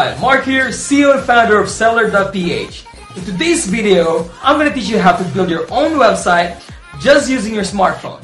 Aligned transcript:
Hi, 0.00 0.18
Mark 0.18 0.44
here, 0.44 0.68
CEO 0.68 1.14
and 1.14 1.22
founder 1.26 1.60
of 1.60 1.68
Seller.ph. 1.68 2.86
In 3.16 3.22
today's 3.22 3.66
video, 3.66 4.30
I'm 4.42 4.56
going 4.56 4.66
to 4.66 4.74
teach 4.74 4.88
you 4.88 4.98
how 4.98 5.14
to 5.14 5.22
build 5.34 5.50
your 5.50 5.70
own 5.70 6.00
website 6.00 6.56
just 7.02 7.28
using 7.28 7.52
your 7.52 7.64
smartphone. 7.64 8.16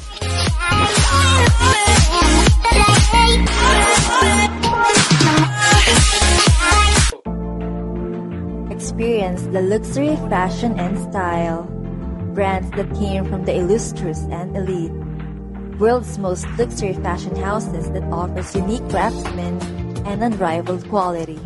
Experience 8.71 9.43
the 9.53 9.61
luxury 9.61 10.15
fashion 10.33 10.79
and 10.79 10.97
style, 10.97 11.65
brands 12.33 12.71
that 12.71 12.91
came 12.95 13.23
from 13.29 13.45
the 13.45 13.53
illustrious 13.53 14.21
and 14.31 14.57
elite, 14.57 14.97
world's 15.77 16.17
most 16.17 16.47
luxury 16.57 16.93
fashion 16.93 17.35
houses 17.35 17.91
that 17.91 18.01
offers 18.05 18.55
unique 18.55 18.89
craftsmen 18.89 19.61
and 20.07 20.23
unrivaled 20.23 20.89
quality. 20.89 21.39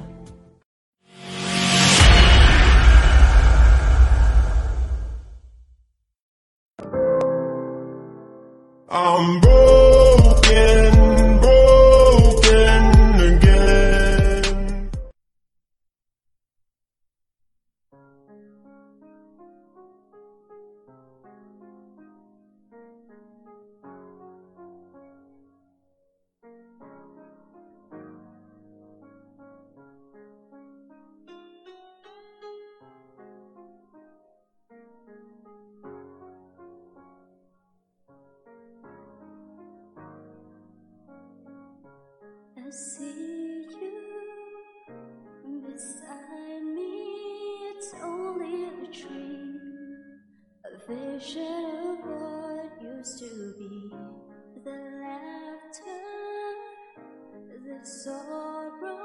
I'm. 9.21 9.50
Shadow 51.21 51.91
of 51.91 51.99
what 52.03 52.81
used 52.81 53.19
to 53.19 53.53
be 53.59 53.93
the 54.63 54.71
laughter, 54.71 56.03
the 57.63 57.79
sorrow, 57.85 58.97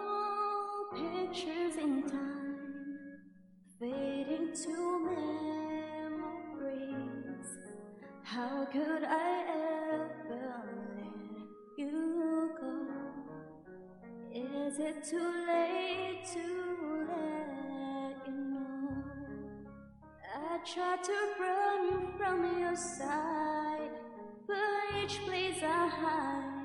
pictures 0.95 1.77
in 1.77 2.09
time, 2.09 3.21
fading 3.79 4.49
to 4.65 4.77
memories. 6.65 7.51
How 8.23 8.65
could 8.73 9.05
I 9.05 9.45
ever 9.53 10.65
let 10.97 11.21
you 11.77 12.51
go? 12.59 12.75
Is 14.33 14.79
it 14.79 15.05
too 15.05 15.31
late 15.47 16.25
to? 16.33 16.56
tried 20.75 21.05
to 21.05 21.13
run 21.39 21.85
you 21.85 22.09
from 22.19 22.59
your 22.59 22.75
side, 22.75 23.89
but 24.49 24.57
each 25.01 25.21
place 25.25 25.63
I 25.63 25.87
hide. 25.87 26.56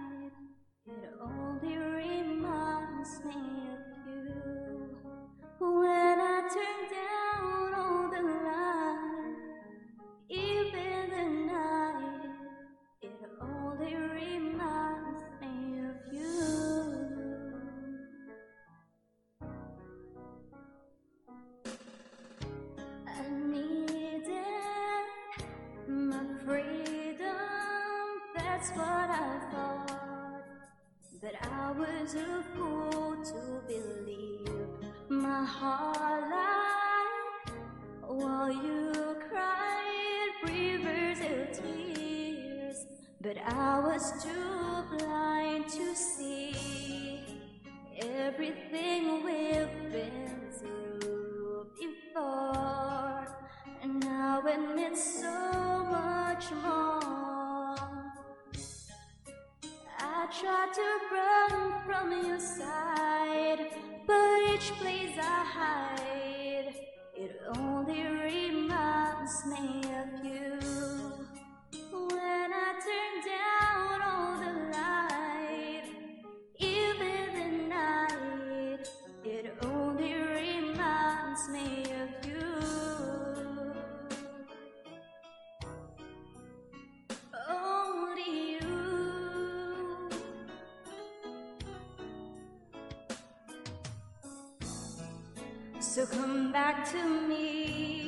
So 95.91 96.05
come 96.05 96.53
back 96.53 96.89
to 96.93 97.03
me. 97.27 98.00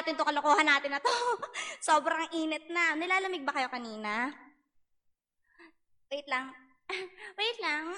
Natin 0.00 0.16
to 0.16 0.24
kalokohan 0.24 0.64
natin 0.64 0.96
na 0.96 1.00
to. 1.04 1.12
Sobrang 1.92 2.24
init 2.32 2.72
na. 2.72 2.96
Nilalamig 2.96 3.44
ba 3.44 3.52
kayo 3.52 3.68
kanina? 3.68 4.32
Wait 6.08 6.24
lang. 6.24 6.48
Wait 7.38 7.58
lang. 7.60 7.92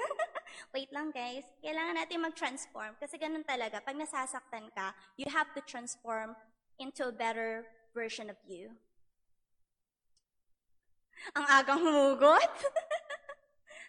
Wait 0.74 0.90
lang, 0.94 1.10
guys. 1.10 1.42
Kailangan 1.58 1.98
natin 1.98 2.22
mag-transform. 2.22 2.94
Kasi 3.02 3.18
ganun 3.18 3.42
talaga. 3.42 3.82
Pag 3.82 3.98
nasasaktan 3.98 4.70
ka, 4.70 4.94
you 5.18 5.26
have 5.26 5.50
to 5.58 5.60
transform 5.66 6.38
into 6.78 7.10
a 7.10 7.12
better 7.12 7.66
version 7.90 8.30
of 8.30 8.38
you. 8.46 8.70
Ang 11.34 11.44
agang 11.50 11.82
humugot. 11.82 12.50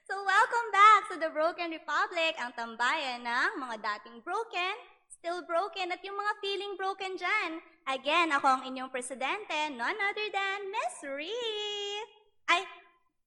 so, 0.09 0.13
welcome 0.25 0.67
back 0.73 1.01
to 1.13 1.15
the 1.21 1.29
Broken 1.29 1.69
Republic, 1.69 2.33
ang 2.41 2.51
tambayan 2.57 3.21
ng 3.21 3.51
mga 3.61 3.75
dating 3.79 4.21
broken, 4.25 4.75
still 5.23 5.39
broken, 5.47 5.87
at 5.87 6.03
yung 6.03 6.19
mga 6.19 6.33
feeling 6.43 6.75
broken 6.75 7.15
dyan. 7.15 7.63
Again, 7.87 8.35
ako 8.35 8.59
ang 8.59 8.67
inyong 8.67 8.91
presidente, 8.91 9.55
none 9.71 9.95
other 9.95 10.27
than 10.27 10.67
Miss 10.67 10.99
Reed. 10.99 12.07
Ay, 12.51 12.67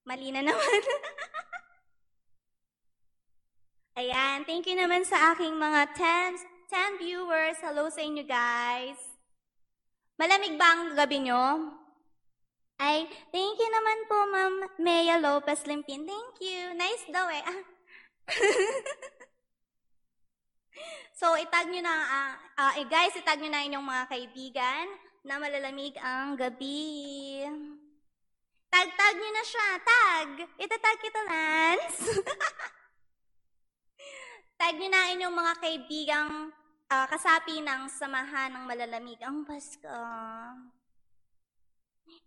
mali 0.04 0.28
na 0.28 0.44
naman. 0.44 0.81
Ayan, 3.96 4.44
thank 4.44 4.69
you 4.69 4.76
naman 4.76 5.08
sa 5.08 5.32
aking 5.32 5.56
mga 5.56 5.96
10, 5.96 6.37
10 7.00 7.00
viewers. 7.00 7.56
Hello 7.64 7.88
sa 7.88 8.04
inyo 8.04 8.28
guys. 8.28 9.00
Malamig 10.20 10.60
ba 10.60 10.76
ang 10.76 10.93
gabi 10.93 11.25
nyo? 11.25 11.72
Ay, 12.76 13.08
thank 13.32 13.56
you 13.56 13.70
naman 13.72 13.98
po, 14.04 14.16
Ma'am 14.37 14.54
Mea 14.84 15.16
Lopez 15.16 15.64
Limpin. 15.64 16.04
Thank 16.04 16.44
you. 16.44 16.76
Nice 16.76 17.08
daw 17.08 17.25
eh. 17.32 17.40
So, 21.17 21.32
itag 21.40 21.73
nyo 21.73 21.81
na, 21.81 21.96
ah, 22.61 22.76
eh, 22.76 22.84
guys, 22.84 23.17
itag 23.17 23.40
nyo 23.40 23.49
na 23.49 23.64
inyong 23.64 23.88
mga 23.88 24.05
kaibigan 24.05 24.84
na 25.25 25.40
malalamig 25.40 25.96
ang 25.96 26.37
gabi. 26.37 27.40
Tag-tag 28.69 29.17
nyo 29.17 29.31
na 29.32 29.44
siya. 29.44 29.69
Tag! 29.81 30.28
Itatag 30.61 30.99
kita, 31.00 31.20
Lance. 31.25 32.00
Tag 34.61 34.75
nyo 34.76 34.88
na 34.93 35.12
inyong 35.17 35.37
mga 35.37 35.55
kaibigang 35.61 36.52
ah, 36.93 37.06
kasapi 37.08 37.64
ng 37.64 37.88
samahan 37.88 38.52
ng 38.52 38.64
malalamig 38.69 39.20
ang 39.25 39.40
Pasko. 39.49 40.00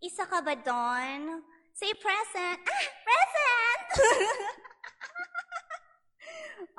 Isa 0.02 0.25
ka 0.25 0.42
ba 0.42 0.57
doon? 0.57 1.45
Say 1.78 1.94
present. 1.95 2.60
Ah, 2.66 2.86
present! 3.06 3.86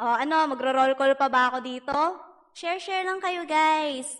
oh, 0.01 0.17
ano, 0.17 0.51
magro-roll 0.51 0.95
call 0.95 1.15
pa 1.17 1.29
ba 1.29 1.53
ako 1.53 1.59
dito? 1.65 1.97
Share-share 2.53 3.07
lang 3.07 3.21
kayo, 3.23 3.47
guys. 3.47 4.19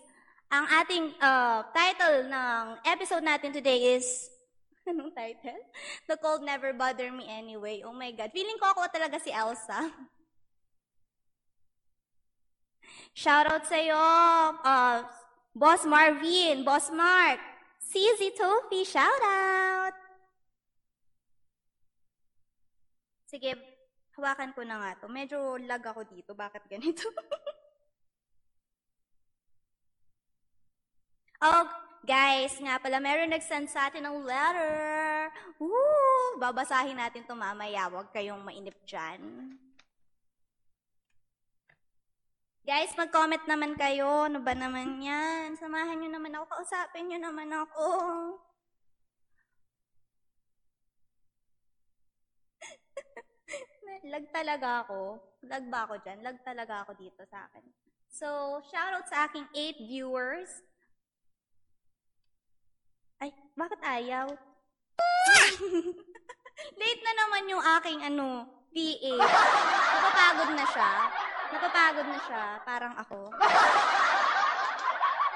Ang 0.51 0.67
ating 0.83 1.05
uh, 1.23 1.63
title 1.71 2.27
ng 2.27 2.63
episode 2.87 3.23
natin 3.23 3.55
today 3.55 3.95
is... 3.95 4.31
Anong 4.91 5.15
title? 5.15 5.61
The 6.09 6.17
Cold 6.19 6.43
Never 6.43 6.73
Bother 6.75 7.13
Me 7.15 7.29
Anyway. 7.29 7.85
Oh 7.87 7.95
my 7.95 8.11
God. 8.11 8.33
Feeling 8.35 8.59
ko 8.59 8.75
ako 8.75 8.91
talaga 8.91 9.21
si 9.23 9.31
Elsa. 9.31 9.79
Shoutout 13.21 13.67
sa'yo, 13.67 13.99
uh, 14.63 15.03
Boss 15.51 15.83
Marvin, 15.83 16.63
Boss 16.63 16.95
Mark, 16.95 17.43
CZ 17.83 18.39
Tofi, 18.39 18.87
shoutout! 18.87 19.95
Sige, 23.27 23.55
hawakan 24.21 24.53
ko 24.53 24.61
na 24.61 24.77
nga 24.77 25.01
to. 25.01 25.09
Medyo 25.09 25.57
lag 25.65 25.81
ako 25.81 26.05
dito. 26.05 26.37
Bakit 26.37 26.69
ganito? 26.69 27.09
oh, 31.49 31.65
guys, 32.05 32.53
nga 32.61 32.77
pala, 32.77 33.01
meron 33.01 33.33
nag-send 33.33 33.73
sa 33.73 33.89
atin 33.89 34.05
ng 34.05 34.21
letter. 34.21 35.33
Woo! 35.57 36.37
Babasahin 36.37 37.01
natin 37.01 37.25
to 37.25 37.33
mamaya. 37.33 37.89
Huwag 37.89 38.13
kayong 38.13 38.45
mainip 38.45 38.77
dyan. 38.85 39.57
Guys, 42.61 42.93
mag-comment 42.93 43.41
naman 43.49 43.73
kayo. 43.81 44.29
Ano 44.29 44.45
ba 44.45 44.53
naman 44.53 45.01
yan? 45.01 45.57
Samahan 45.57 45.97
nyo 45.97 46.13
naman 46.13 46.37
ako. 46.37 46.45
Kausapin 46.61 47.09
nyo 47.09 47.19
naman 47.19 47.49
ako. 47.49 47.89
Lag 54.09 54.25
talaga 54.33 54.69
ako. 54.87 55.21
Lag 55.45 55.65
ba 55.69 55.85
ako 55.85 56.01
dyan? 56.01 56.25
Lag 56.25 56.39
talaga 56.41 56.85
ako 56.85 56.97
dito 56.97 57.21
sa 57.29 57.45
akin. 57.49 57.65
So, 58.09 58.59
shoutout 58.73 59.07
sa 59.07 59.29
aking 59.29 59.45
8 59.53 59.77
viewers. 59.85 60.51
Ay, 63.21 63.31
bakit 63.53 63.81
ayaw? 63.85 64.27
Late 66.81 67.03
na 67.05 67.13
naman 67.17 67.53
yung 67.53 67.65
aking 67.81 68.01
ano, 68.09 68.49
PA. 68.73 69.15
Napapagod 69.93 70.51
na 70.57 70.67
siya. 70.73 70.91
Napapagod 71.51 72.07
na 72.09 72.21
siya, 72.25 72.43
parang 72.65 72.95
ako. 72.97 73.19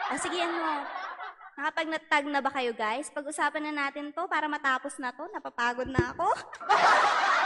O 0.05 0.19
sige, 0.21 0.38
ano, 0.41 0.85
nakapag 1.57 1.88
natag 1.93 2.25
na 2.29 2.41
ba 2.41 2.50
kayo 2.53 2.73
guys? 2.73 3.12
Pag-usapan 3.12 3.69
na 3.69 3.88
natin 3.88 4.12
to 4.12 4.25
para 4.25 4.49
matapos 4.49 4.97
na 4.97 5.12
to. 5.12 5.29
Napapagod 5.29 5.88
na 5.88 6.17
ako. 6.17 6.29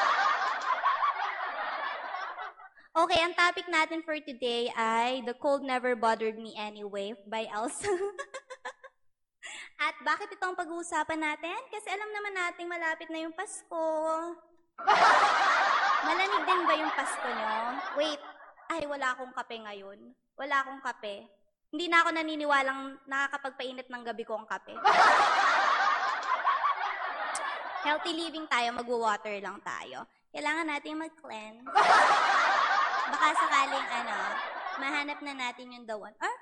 okay, 2.99 3.23
ang 3.23 3.31
topic 3.39 3.63
natin 3.71 4.03
for 4.03 4.19
today 4.19 4.67
ay 4.75 5.23
The 5.23 5.31
Cold 5.39 5.63
Never 5.63 5.95
Bothered 5.95 6.35
Me 6.35 6.51
Anyway 6.59 7.15
by 7.31 7.47
Elsa. 7.47 7.87
At 9.87 9.95
bakit 10.03 10.35
ito 10.35 10.43
ang 10.43 10.59
pag-uusapan 10.59 11.23
natin? 11.23 11.55
Kasi 11.71 11.95
alam 11.95 12.11
naman 12.11 12.35
nating 12.35 12.67
malapit 12.67 13.07
na 13.07 13.23
yung 13.23 13.31
Pasko. 13.31 13.87
Malamig 16.11 16.43
din 16.43 16.63
ba 16.67 16.75
yung 16.75 16.91
Pasko 16.91 17.29
nyo? 17.31 17.79
Wait, 17.95 18.19
ay 18.75 18.83
wala 18.91 19.15
akong 19.15 19.31
kape 19.31 19.63
ngayon. 19.63 19.99
Wala 20.35 20.67
akong 20.67 20.83
kape. 20.83 21.31
Hindi 21.71 21.87
na 21.87 22.03
ako 22.03 22.11
naniniwalang 22.11 22.99
nakakapagpainit 23.07 23.87
ng 23.87 24.03
gabi 24.03 24.27
ko 24.27 24.43
ang 24.43 24.51
kape. 24.51 24.75
Healthy 27.87 28.11
living 28.11 28.51
tayo, 28.51 28.75
magwa-water 28.75 29.39
lang 29.39 29.63
tayo. 29.63 30.03
Kailangan 30.35 30.67
natin 30.67 30.99
mag-cleanse. 30.99 31.63
Baka 33.19 33.35
sakaling 33.35 33.89
ano, 33.99 34.15
mahanap 34.79 35.19
na 35.27 35.35
natin 35.35 35.75
yung 35.75 35.83
dawan. 35.83 36.15
Ah? 36.23 36.31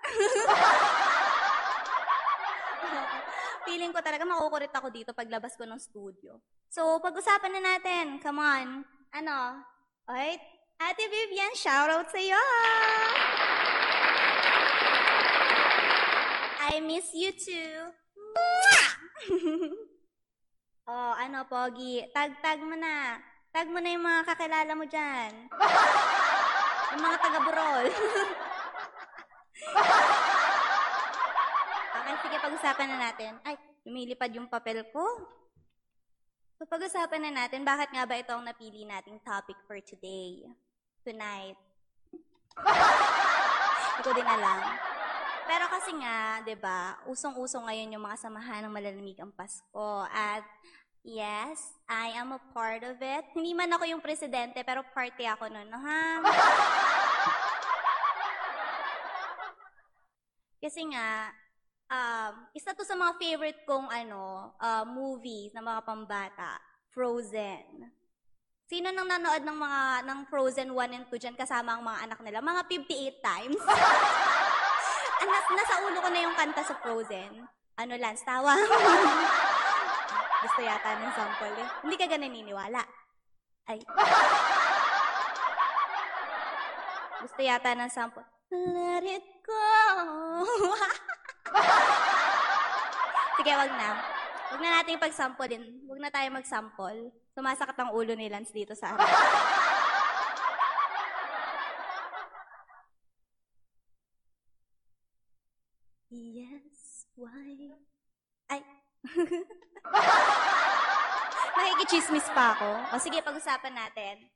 Feeling 3.66 3.97
ko 3.97 4.04
talaga 4.04 4.28
makukurit 4.28 4.71
ako 4.76 4.92
dito 4.92 5.16
paglabas 5.16 5.56
ko 5.56 5.64
ng 5.64 5.80
studio. 5.80 6.37
So, 6.68 7.00
pag-usapan 7.00 7.56
na 7.56 7.62
natin. 7.75 8.21
Come 8.21 8.38
on. 8.38 8.85
Ano? 9.11 9.64
Alright? 10.04 10.38
Ate 10.76 11.09
Vivian, 11.09 11.56
shoutout 11.56 12.12
sa'yo! 12.12 12.37
I 16.68 16.85
miss 16.85 17.09
you 17.16 17.33
too. 17.33 17.88
oh, 20.92 21.12
ano, 21.16 21.49
Pogi? 21.49 22.04
Tag-tag 22.12 22.61
mo 22.61 22.76
na. 22.76 23.16
Tag 23.49 23.73
mo 23.73 23.80
na 23.80 23.88
yung 23.88 24.04
mga 24.04 24.23
kakilala 24.28 24.73
mo 24.76 24.85
dyan. 24.85 25.33
Yung 26.97 27.05
mga 27.05 27.21
taga-burol. 27.21 27.87
okay, 31.93 32.15
sige, 32.25 32.37
pag-usapan 32.41 32.88
na 32.88 32.97
natin. 33.05 33.37
Ay, 33.45 33.61
lumilipad 33.85 34.33
yung 34.33 34.49
papel 34.49 34.81
ko. 34.88 35.05
So, 36.57 36.65
pag-usapan 36.65 37.29
na 37.29 37.45
natin, 37.45 37.69
bakit 37.69 37.93
nga 37.93 38.09
ba 38.09 38.17
ito 38.17 38.33
ang 38.33 38.49
napili 38.49 38.88
nating 38.88 39.21
topic 39.21 39.61
for 39.69 39.76
today? 39.85 40.49
Tonight. 41.05 41.61
Hindi 42.57 44.00
ko 44.00 44.17
din 44.17 44.25
alam. 44.25 44.65
Pero 45.45 45.69
kasi 45.69 45.93
nga, 46.00 46.41
'di 46.43 46.57
ba, 46.57 46.97
usong-usong 47.07 47.69
ngayon 47.69 47.93
yung 47.93 48.05
mga 48.09 48.19
samahan 48.19 48.65
ng 48.67 48.73
malalamig 48.73 49.21
ang 49.21 49.31
Pasko. 49.37 50.09
At 50.09 50.43
yes, 51.07 51.79
I 51.87 52.19
am 52.19 52.35
a 52.35 52.43
part 52.51 52.83
of 52.83 52.99
it. 52.99 53.25
Hindi 53.33 53.55
man 53.55 53.71
ako 53.71 53.87
yung 53.87 54.03
presidente, 54.03 54.67
pero 54.67 54.83
party 54.91 55.23
ako 55.31 55.47
nun, 55.47 55.71
ha? 55.71 56.03
kasi 60.67 60.83
nga, 60.91 61.31
um, 61.87 62.51
isa 62.51 62.75
to 62.75 62.83
sa 62.83 62.99
mga 62.99 63.15
favorite 63.23 63.63
kong 63.63 63.87
ano, 63.87 64.53
uh, 64.59 64.83
movies 64.83 65.55
na 65.55 65.63
mga 65.63 65.87
pambata, 65.87 66.59
Frozen. 66.91 67.87
Sino 68.67 68.91
nang 68.91 69.07
nanood 69.07 69.47
ng 69.47 69.59
mga 69.63 69.81
ng 70.11 70.21
Frozen 70.27 70.75
1 70.75 70.97
and 70.99 71.07
2 71.07 71.23
dyan 71.23 71.39
kasama 71.39 71.79
ang 71.79 71.87
mga 71.87 72.03
anak 72.11 72.19
nila? 72.19 72.43
Mga 72.43 72.63
58 72.67 73.23
times. 73.23 73.63
Anak, 75.23 75.45
nasa 75.55 75.75
ulo 75.87 75.99
ko 76.03 76.09
na 76.11 76.21
yung 76.27 76.35
kanta 76.35 76.67
sa 76.67 76.75
Frozen. 76.83 77.47
Ano, 77.79 77.95
Lance, 77.95 78.27
tawa. 78.27 78.59
Gusto 80.47 80.62
yata 80.62 80.95
ng 80.95 81.11
sample 81.11 81.59
eh. 81.59 81.69
Hindi 81.83 81.97
ka 81.99 82.07
ganun 82.07 82.31
naniniwala. 82.31 82.79
Ay. 83.67 83.83
Gusto 87.26 87.41
yata 87.43 87.75
ng 87.75 87.91
sample. 87.91 88.23
Let 88.55 89.03
it 89.03 89.26
ko. 89.43 89.59
Sige, 93.43 93.53
wag 93.59 93.73
na. 93.75 93.91
Wag 94.55 94.61
na 94.62 94.71
natin 94.79 95.03
pag-sample 95.03 95.50
din. 95.50 95.83
Wag 95.91 95.99
na 95.99 96.15
tayo 96.15 96.31
mag-sample. 96.31 97.11
Sumasakit 97.35 97.75
ang 97.83 97.91
ulo 97.91 98.15
ni 98.15 98.31
Lance 98.31 98.55
dito 98.55 98.79
sa 98.79 98.95
harap. 98.95 99.03
Yes, 106.17 107.11
why? 107.19 107.76
Ay. 108.49 108.62
Nakikichismis 111.59 112.26
pa 112.33 112.55
ako. 112.57 112.71
O 112.95 113.00
sige, 113.00 113.19
pag-usapan 113.21 113.75
natin. 113.75 114.26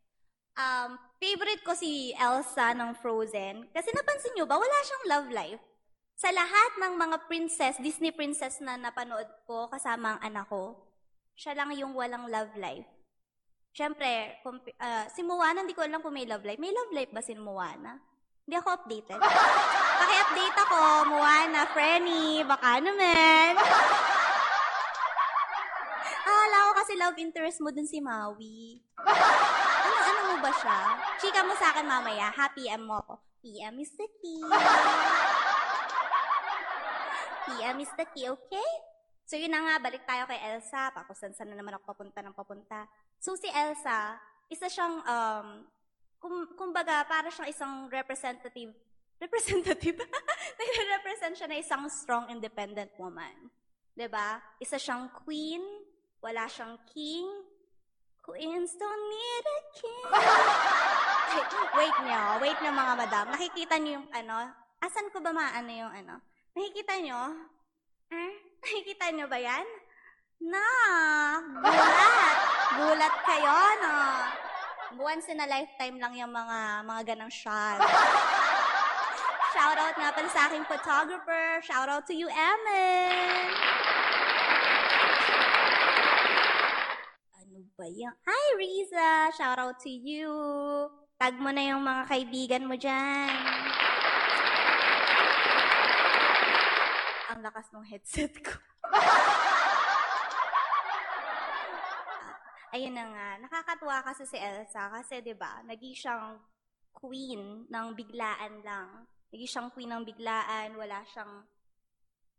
Um, 0.58 0.98
favorite 1.16 1.62
ko 1.62 1.72
si 1.72 2.12
Elsa 2.18 2.74
ng 2.74 2.98
Frozen. 2.98 3.70
Kasi 3.70 3.88
napansin 3.94 4.34
nyo 4.34 4.44
ba, 4.44 4.58
wala 4.58 4.76
siyang 4.82 5.04
love 5.08 5.28
life. 5.30 5.62
Sa 6.20 6.28
lahat 6.28 6.72
ng 6.76 6.94
mga 7.00 7.16
princess, 7.32 7.80
Disney 7.80 8.12
princess 8.12 8.60
na 8.60 8.76
napanood 8.76 9.24
ko 9.48 9.72
kasama 9.72 10.16
ang 10.16 10.20
anak 10.20 10.52
ko, 10.52 10.76
siya 11.32 11.56
lang 11.56 11.72
yung 11.72 11.96
walang 11.96 12.28
love 12.28 12.52
life. 12.60 12.84
Siyempre, 13.72 14.36
comp- 14.44 14.76
ah, 14.76 15.08
si 15.08 15.24
Moana, 15.24 15.64
hindi 15.64 15.72
ko 15.72 15.80
alam 15.80 16.04
kung 16.04 16.12
may 16.12 16.28
love 16.28 16.44
life. 16.44 16.60
May 16.60 16.74
love 16.74 16.92
life 16.92 17.12
ba 17.14 17.24
si 17.24 17.32
Moana? 17.32 17.96
Hindi 18.44 18.54
ako 18.58 18.68
updated. 18.82 19.20
Paki-update 20.00 20.58
ako, 20.58 20.78
Moana, 21.08 21.60
Frenny, 21.72 22.44
baka 22.44 22.82
naman. 22.84 23.56
Kasi 26.90 26.98
love 26.98 27.22
interest 27.22 27.62
mo 27.62 27.70
dun 27.70 27.86
si 27.86 28.02
Maui. 28.02 28.82
Ano, 28.98 29.94
ano 30.10 30.20
mo 30.26 30.36
ba 30.42 30.50
siya? 30.50 30.98
Chika 31.22 31.46
mo 31.46 31.54
sa 31.54 31.70
akin 31.70 31.86
mamaya, 31.86 32.34
happy 32.34 32.66
PM 32.66 32.82
mo 32.82 32.98
ako. 32.98 33.14
PM 33.46 33.78
is 33.78 33.94
the 33.94 34.10
key. 34.18 34.42
PM 37.46 37.78
is 37.78 37.94
the 37.94 38.02
key, 38.10 38.26
okay? 38.26 38.70
So 39.22 39.38
yun 39.38 39.54
na 39.54 39.62
nga, 39.62 39.86
balik 39.86 40.02
tayo 40.02 40.26
kay 40.26 40.42
Elsa. 40.50 40.90
Pakusan 40.90 41.30
na 41.46 41.54
naman 41.54 41.78
ako 41.78 41.94
papunta 41.94 42.26
ng 42.26 42.34
papunta. 42.34 42.90
So 43.22 43.38
si 43.38 43.46
Elsa, 43.46 44.18
isa 44.50 44.66
siyang, 44.66 44.98
um, 45.06 45.62
kum, 46.18 46.58
kumbaga, 46.58 47.06
para 47.06 47.30
siyang 47.30 47.54
isang 47.54 47.86
representative, 47.86 48.74
representative? 49.22 49.94
Nagre-represent 50.58 51.38
siya 51.38 51.46
na 51.46 51.54
isang 51.54 51.86
strong, 51.86 52.34
independent 52.34 52.90
woman. 52.98 53.46
ba? 54.10 54.42
Isa 54.58 54.74
siyang 54.74 55.06
queen, 55.22 55.62
wala 56.20 56.44
siyang 56.48 56.76
king. 56.88 57.28
Queens 58.20 58.76
don't 58.76 59.04
need 59.08 59.44
a 59.44 59.58
king. 59.74 60.06
Ay, 61.30 61.42
wait 61.78 61.96
niyo, 62.04 62.22
wait 62.42 62.58
na 62.60 62.72
mga 62.72 62.94
madam. 62.94 63.26
Nakikita 63.32 63.74
niyo 63.80 64.00
yung 64.00 64.08
ano? 64.12 64.50
Asan 64.80 65.08
ko 65.12 65.24
ba 65.24 65.32
maano 65.32 65.70
yung 65.72 65.92
ano? 65.92 66.20
Nakikita 66.52 67.00
niyo? 67.00 67.16
Eh? 68.12 68.32
Nakikita 68.62 69.06
niyo 69.12 69.26
ba 69.30 69.38
yan? 69.40 69.66
Na, 70.40 70.66
gulat. 71.60 72.36
Gulat 72.80 73.14
kayo, 73.28 73.56
no? 73.84 73.96
Once 75.00 75.28
in 75.30 75.38
a 75.38 75.46
lifetime 75.46 76.00
lang 76.02 76.16
yung 76.16 76.32
mga 76.32 76.82
mga 76.82 77.02
ganang 77.14 77.30
shot. 77.30 77.78
Shoutout 79.54 79.94
nga 79.98 80.10
pala 80.14 80.28
sa 80.30 80.46
aking 80.50 80.66
photographer. 80.66 81.58
Shoutout 81.62 82.06
to 82.06 82.14
you, 82.14 82.30
Emmett. 82.30 83.54
Ano 87.38 87.58
ba 87.80 87.88
yan? 87.88 88.12
Hi, 88.28 88.44
Riza! 88.60 89.32
Shoutout 89.32 89.80
to 89.80 89.88
you. 89.88 90.28
Tag 91.16 91.40
mo 91.40 91.48
na 91.48 91.64
yung 91.64 91.80
mga 91.80 92.12
kaibigan 92.12 92.68
mo 92.68 92.76
dyan. 92.76 93.32
Ang 97.32 97.40
lakas 97.40 97.72
ng 97.72 97.88
headset 97.88 98.36
ko. 98.44 98.52
Ayun 102.76 102.92
na 102.92 103.08
nga, 103.08 103.40
nakakatuwa 103.48 104.04
kasi 104.04 104.28
si 104.28 104.36
Elsa 104.36 104.92
kasi 104.92 105.24
'di 105.24 105.32
ba, 105.34 105.64
naging 105.66 105.96
siyang 105.96 106.38
queen 106.94 107.66
ng 107.66 107.86
biglaan 107.96 108.62
lang. 108.62 109.08
Naging 109.32 109.50
siyang 109.50 109.70
queen 109.72 109.90
ng 109.90 110.04
biglaan, 110.04 110.76
wala 110.76 111.00
siyang 111.08 111.48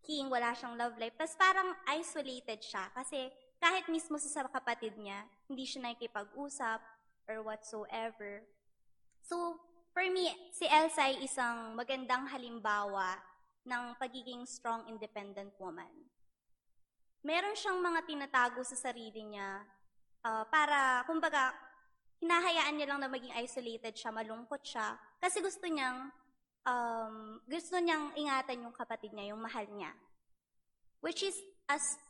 king, 0.05 0.29
wala 0.29 0.53
siyang 0.53 0.77
love 0.77 1.01
life. 1.01 1.17
Tapos 1.17 1.33
parang 1.33 1.73
isolated 1.97 2.61
siya 2.61 2.93
kasi 2.93 3.25
kahit 3.61 3.85
mismo 3.85 4.17
sa 4.17 4.49
kapatid 4.49 4.97
niya, 4.97 5.21
hindi 5.45 5.69
siya 5.69 5.85
nakikipag-usap 5.85 6.81
or 7.29 7.45
whatsoever. 7.45 8.41
So, 9.21 9.61
for 9.93 10.01
me, 10.09 10.33
si 10.49 10.65
Elsa 10.65 11.13
ay 11.13 11.21
isang 11.21 11.77
magandang 11.77 12.25
halimbawa 12.33 13.21
ng 13.69 13.93
pagiging 14.01 14.49
strong, 14.49 14.89
independent 14.89 15.53
woman. 15.61 15.93
Meron 17.21 17.53
siyang 17.53 17.77
mga 17.77 18.01
tinatago 18.09 18.65
sa 18.65 18.73
sarili 18.73 19.21
niya 19.21 19.61
ah, 20.25 20.41
para, 20.49 21.05
kumbaga, 21.05 21.53
hinahayaan 22.17 22.73
niya 22.77 22.89
lang 22.89 22.99
na 23.05 23.09
maging 23.13 23.33
isolated 23.37 23.93
siya, 23.93 24.09
malungkot 24.09 24.61
siya. 24.65 24.97
Kasi 25.21 25.37
gusto 25.41 25.69
niyang, 25.69 26.09
um, 26.65 27.37
gusto 27.45 27.77
niyang 27.77 28.13
ingatan 28.17 28.65
yung 28.65 28.73
kapatid 28.73 29.13
niya, 29.13 29.37
yung 29.37 29.41
mahal 29.41 29.69
niya. 29.69 29.93
Which 31.01 31.21
is, 31.21 31.37
as, 31.69 32.01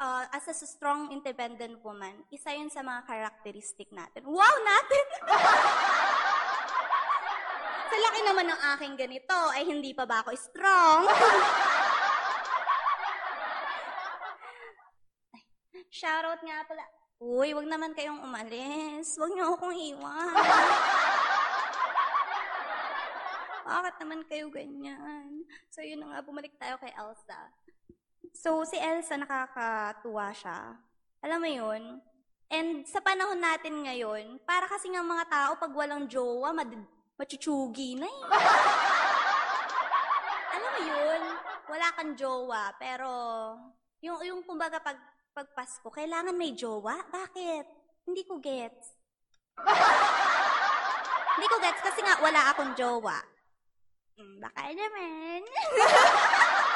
uh, 0.00 0.24
as 0.32 0.48
a 0.48 0.66
strong, 0.66 1.12
independent 1.12 1.76
woman, 1.84 2.24
isa 2.32 2.56
yun 2.56 2.72
sa 2.72 2.80
mga 2.80 3.04
characteristic 3.04 3.92
natin. 3.92 4.24
Wow, 4.24 4.56
natin! 4.64 5.04
sa 7.92 7.96
laki 8.00 8.20
naman 8.24 8.48
ng 8.48 8.60
aking 8.74 8.94
ganito, 8.96 9.36
ay 9.52 9.68
hindi 9.68 9.92
pa 9.92 10.08
ba 10.08 10.24
ako 10.24 10.32
strong? 10.34 11.04
Shoutout 15.90 16.40
nga 16.40 16.64
pala. 16.64 16.84
Uy, 17.20 17.52
wag 17.52 17.68
naman 17.68 17.92
kayong 17.92 18.24
umalis. 18.24 19.12
Wag 19.20 19.36
niyo 19.36 19.52
akong 19.52 19.76
iwan. 19.76 20.32
Bakit 23.70 23.94
naman 24.00 24.24
kayo 24.24 24.48
ganyan? 24.48 25.44
So, 25.68 25.84
yun 25.84 26.00
na 26.00 26.14
nga, 26.14 26.24
bumalik 26.24 26.56
tayo 26.56 26.80
kay 26.80 26.94
Elsa. 26.96 27.52
So, 28.40 28.64
si 28.64 28.80
Elsa, 28.80 29.20
nakakatuwa 29.20 30.32
siya. 30.32 30.72
Alam 31.20 31.44
mo 31.44 31.50
yun? 31.52 32.00
And 32.48 32.88
sa 32.88 33.04
panahon 33.04 33.36
natin 33.36 33.84
ngayon, 33.84 34.40
para 34.48 34.64
kasi 34.64 34.88
nga 34.88 35.04
mga 35.04 35.28
tao, 35.28 35.52
pag 35.60 35.76
walang 35.76 36.08
jowa, 36.08 36.48
mad- 36.56 36.88
machuchugi 37.20 38.00
na 38.00 38.08
eh. 38.08 38.18
Alam 40.56 40.70
mo 40.72 40.80
yun? 40.88 41.22
Wala 41.68 41.86
kang 41.92 42.16
jowa, 42.16 42.72
pero 42.80 43.10
yung, 44.00 44.16
yung 44.24 44.40
kumbaga 44.48 44.80
pag, 44.80 44.96
pag 45.36 45.52
Pasko, 45.52 45.92
kailangan 45.92 46.32
may 46.32 46.56
jowa? 46.56 46.96
Bakit? 47.12 47.68
Hindi 48.08 48.24
ko 48.24 48.40
gets. 48.40 48.96
Hindi 51.36 51.46
ko 51.46 51.56
gets 51.60 51.84
kasi 51.84 52.00
nga 52.00 52.16
wala 52.24 52.56
akong 52.56 52.72
jowa. 52.72 53.20
Mm, 54.16 54.40
baka 54.40 54.72
naman. 54.72 55.44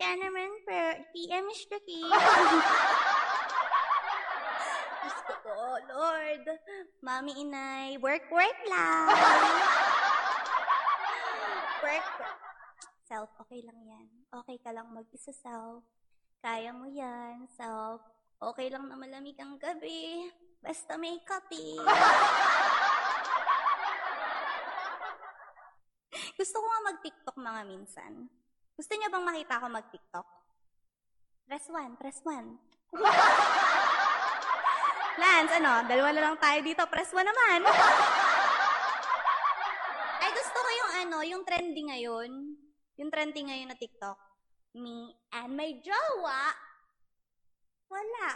Naman 0.00 0.48
per 0.64 1.04
PM 1.12 1.44
is 1.52 1.68
the 1.68 1.76
key. 1.84 2.00
Diyos 5.04 5.20
ko 5.28 5.34
po, 5.44 5.76
Lord. 5.90 6.44
Mami, 7.04 7.44
inay, 7.44 8.00
work, 8.00 8.24
work 8.32 8.60
lang. 8.66 9.12
work, 11.84 12.08
work. 12.18 12.40
Self, 13.04 13.28
okay 13.46 13.60
lang 13.62 13.78
yan. 13.84 14.08
Okay 14.32 14.56
ka 14.64 14.72
lang 14.72 14.88
mag-isa, 14.90 15.30
self. 15.30 15.84
Kaya 16.40 16.72
mo 16.72 16.88
yan, 16.88 17.44
self. 17.54 18.00
Okay 18.40 18.72
lang 18.72 18.88
na 18.88 18.96
malamig 18.96 19.36
ang 19.36 19.60
gabi. 19.60 20.32
Basta 20.64 20.96
may 20.96 21.20
kape. 21.22 21.76
Gusto 26.40 26.56
ko 26.58 26.66
nga 26.66 26.80
mag-TikTok 26.90 27.36
mga 27.38 27.62
minsan. 27.68 28.26
Gusto 28.74 28.92
niyo 28.98 29.06
bang 29.06 29.22
makita 29.22 29.62
ako 29.62 29.66
mag-TikTok? 29.70 30.26
Press 31.46 31.66
one, 31.70 31.94
press 31.94 32.18
one. 32.26 32.58
Lance, 35.22 35.52
ano? 35.62 35.86
Dalawa 35.86 36.10
na 36.10 36.22
lang 36.26 36.36
tayo 36.42 36.58
dito. 36.58 36.82
Press 36.90 37.14
one 37.14 37.22
naman. 37.22 37.62
Ay, 40.18 40.30
gusto 40.34 40.58
ko 40.58 40.70
yung 40.74 40.92
ano, 41.06 41.18
yung 41.22 41.42
trendy 41.46 41.86
ngayon. 41.86 42.30
Yung 42.98 43.10
trendy 43.14 43.46
ngayon 43.46 43.70
na 43.70 43.78
TikTok. 43.78 44.18
Me 44.74 45.14
and 45.38 45.54
my 45.54 45.70
jowa. 45.78 46.50
Wala. 47.86 48.26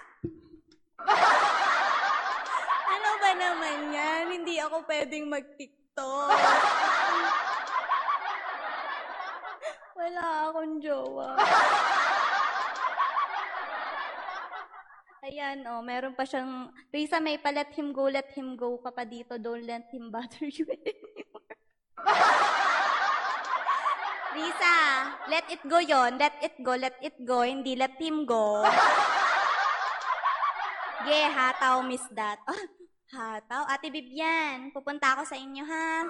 ano 2.95 3.09
ba 3.19 3.31
naman 3.35 3.91
yan? 3.91 4.23
Hindi 4.39 4.63
ako 4.63 4.87
pwedeng 4.87 5.27
mag-TikTok. 5.27 6.31
Wala 9.99 10.55
akong 10.55 10.79
jowa. 10.79 11.35
Ayan, 15.27 15.67
oh, 15.67 15.83
meron 15.83 16.15
pa 16.15 16.23
siyang, 16.23 16.71
Risa, 16.95 17.19
may 17.19 17.37
pa 17.37 17.51
let 17.51 17.75
him 17.75 17.91
go, 17.91 18.07
let 18.07 18.31
him 18.31 18.55
go 18.55 18.79
ka 18.79 18.95
pa 18.95 19.03
dito, 19.03 19.35
don't 19.43 19.67
let 19.67 19.91
him 19.91 20.09
bother 20.15 20.47
you 20.47 20.65
anymore. 20.79 21.53
Lisa, 24.39 24.77
let 25.27 25.45
it 25.51 25.59
go 25.67 25.83
yon. 25.83 26.15
Let 26.15 26.39
it 26.47 26.55
go, 26.63 26.79
let 26.79 26.95
it 27.03 27.19
go. 27.27 27.43
Hindi 27.43 27.75
let 27.75 27.99
him 27.99 28.23
go. 28.23 28.63
Ge, 31.03 31.21
hataw, 31.27 31.83
miss 31.83 32.07
that. 32.15 32.39
Ah, 32.47 32.65
hataw. 33.11 33.67
Ate 33.67 33.91
Bibian, 33.91 34.71
pupunta 34.71 35.19
ako 35.19 35.27
sa 35.27 35.35
inyo, 35.35 35.67
ha? 35.67 36.07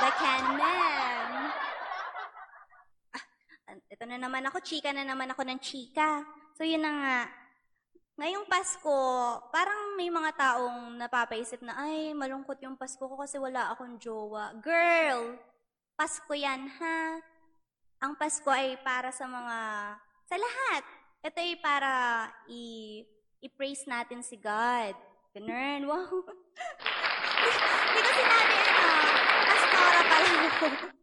The 0.00 0.10
Canman. 0.16 1.37
Ito 3.98 4.06
na 4.06 4.14
naman 4.14 4.46
ako, 4.46 4.62
chika 4.62 4.94
na 4.94 5.02
naman 5.02 5.26
ako 5.34 5.42
ng 5.42 5.58
chika. 5.58 6.22
So, 6.54 6.62
yun 6.62 6.86
na 6.86 6.92
nga. 7.02 7.18
Ngayong 8.14 8.46
Pasko, 8.46 8.94
parang 9.50 9.98
may 9.98 10.06
mga 10.06 10.38
taong 10.38 10.94
napapaisip 10.94 11.58
na, 11.66 11.74
ay, 11.82 12.14
malungkot 12.14 12.62
yung 12.62 12.78
Pasko 12.78 13.02
ko 13.02 13.18
kasi 13.18 13.42
wala 13.42 13.74
akong 13.74 13.98
jowa. 13.98 14.54
Girl, 14.62 15.34
Pasko 15.98 16.30
yan, 16.30 16.70
ha? 16.78 17.18
Ang 17.98 18.14
Pasko 18.14 18.46
ay 18.46 18.78
para 18.86 19.10
sa 19.10 19.26
mga, 19.26 19.58
sa 20.30 20.36
lahat. 20.38 20.82
Ito 21.26 21.38
ay 21.42 21.58
para 21.58 21.90
i, 22.46 23.02
i-praise 23.42 23.82
natin 23.90 24.22
si 24.22 24.38
God. 24.38 24.94
Ganun, 25.34 25.90
wow. 25.90 26.06
Hindi 27.90 27.98
ko 27.98 28.10
sinabi, 28.14 28.54
ano, 28.62 28.86
Pastora 29.42 30.00
pala. 30.06 30.30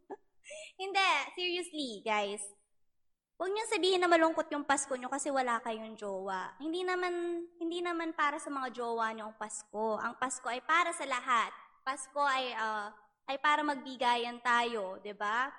Hindi, 0.80 1.10
seriously, 1.36 2.00
guys. 2.00 2.56
Huwag 3.36 3.52
niyo 3.52 3.68
sabihin 3.68 4.00
na 4.00 4.08
malungkot 4.08 4.48
yung 4.56 4.64
Pasko 4.64 4.96
niyo 4.96 5.12
kasi 5.12 5.28
wala 5.28 5.60
kayong 5.60 6.00
jowa. 6.00 6.56
Hindi 6.56 6.88
naman 6.88 7.44
hindi 7.60 7.84
naman 7.84 8.16
para 8.16 8.40
sa 8.40 8.48
mga 8.48 8.72
jowa 8.72 9.12
niyo 9.12 9.28
ang 9.28 9.36
Pasko. 9.36 10.00
Ang 10.00 10.16
Pasko 10.16 10.48
ay 10.48 10.64
para 10.64 10.96
sa 10.96 11.04
lahat. 11.04 11.52
Pasko 11.84 12.24
ay 12.24 12.56
ah, 12.56 12.96
ay 13.28 13.36
para 13.44 13.60
magbigayan 13.60 14.40
tayo, 14.40 15.04
'di 15.04 15.12
ba? 15.20 15.52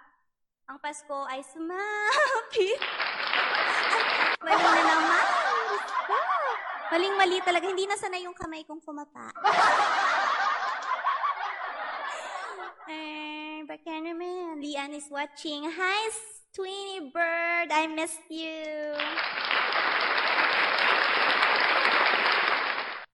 Ang 0.73 0.81
Pasko 0.81 1.29
ay 1.29 1.45
sumapi. 1.45 2.69
Ay, 4.47 4.55
mali 4.63 4.79
na 4.79 4.95
naman. 4.95 5.27
Maling-mali 6.87 7.39
talaga. 7.43 7.67
Hindi 7.67 7.83
na 7.83 7.99
sanay 7.99 8.23
yung 8.23 8.37
kamay 8.37 8.63
kong 8.63 8.79
kumapa. 8.79 9.35
Eh, 12.87 13.67
baka 13.67 13.99
naman. 13.99 14.63
Lian 14.63 14.95
is 14.95 15.11
watching. 15.11 15.67
Hi, 15.67 16.07
Tweeny 16.57 17.13
Bird. 17.13 17.69
I 17.69 17.85
missed 17.85 18.25
you. 18.33 18.97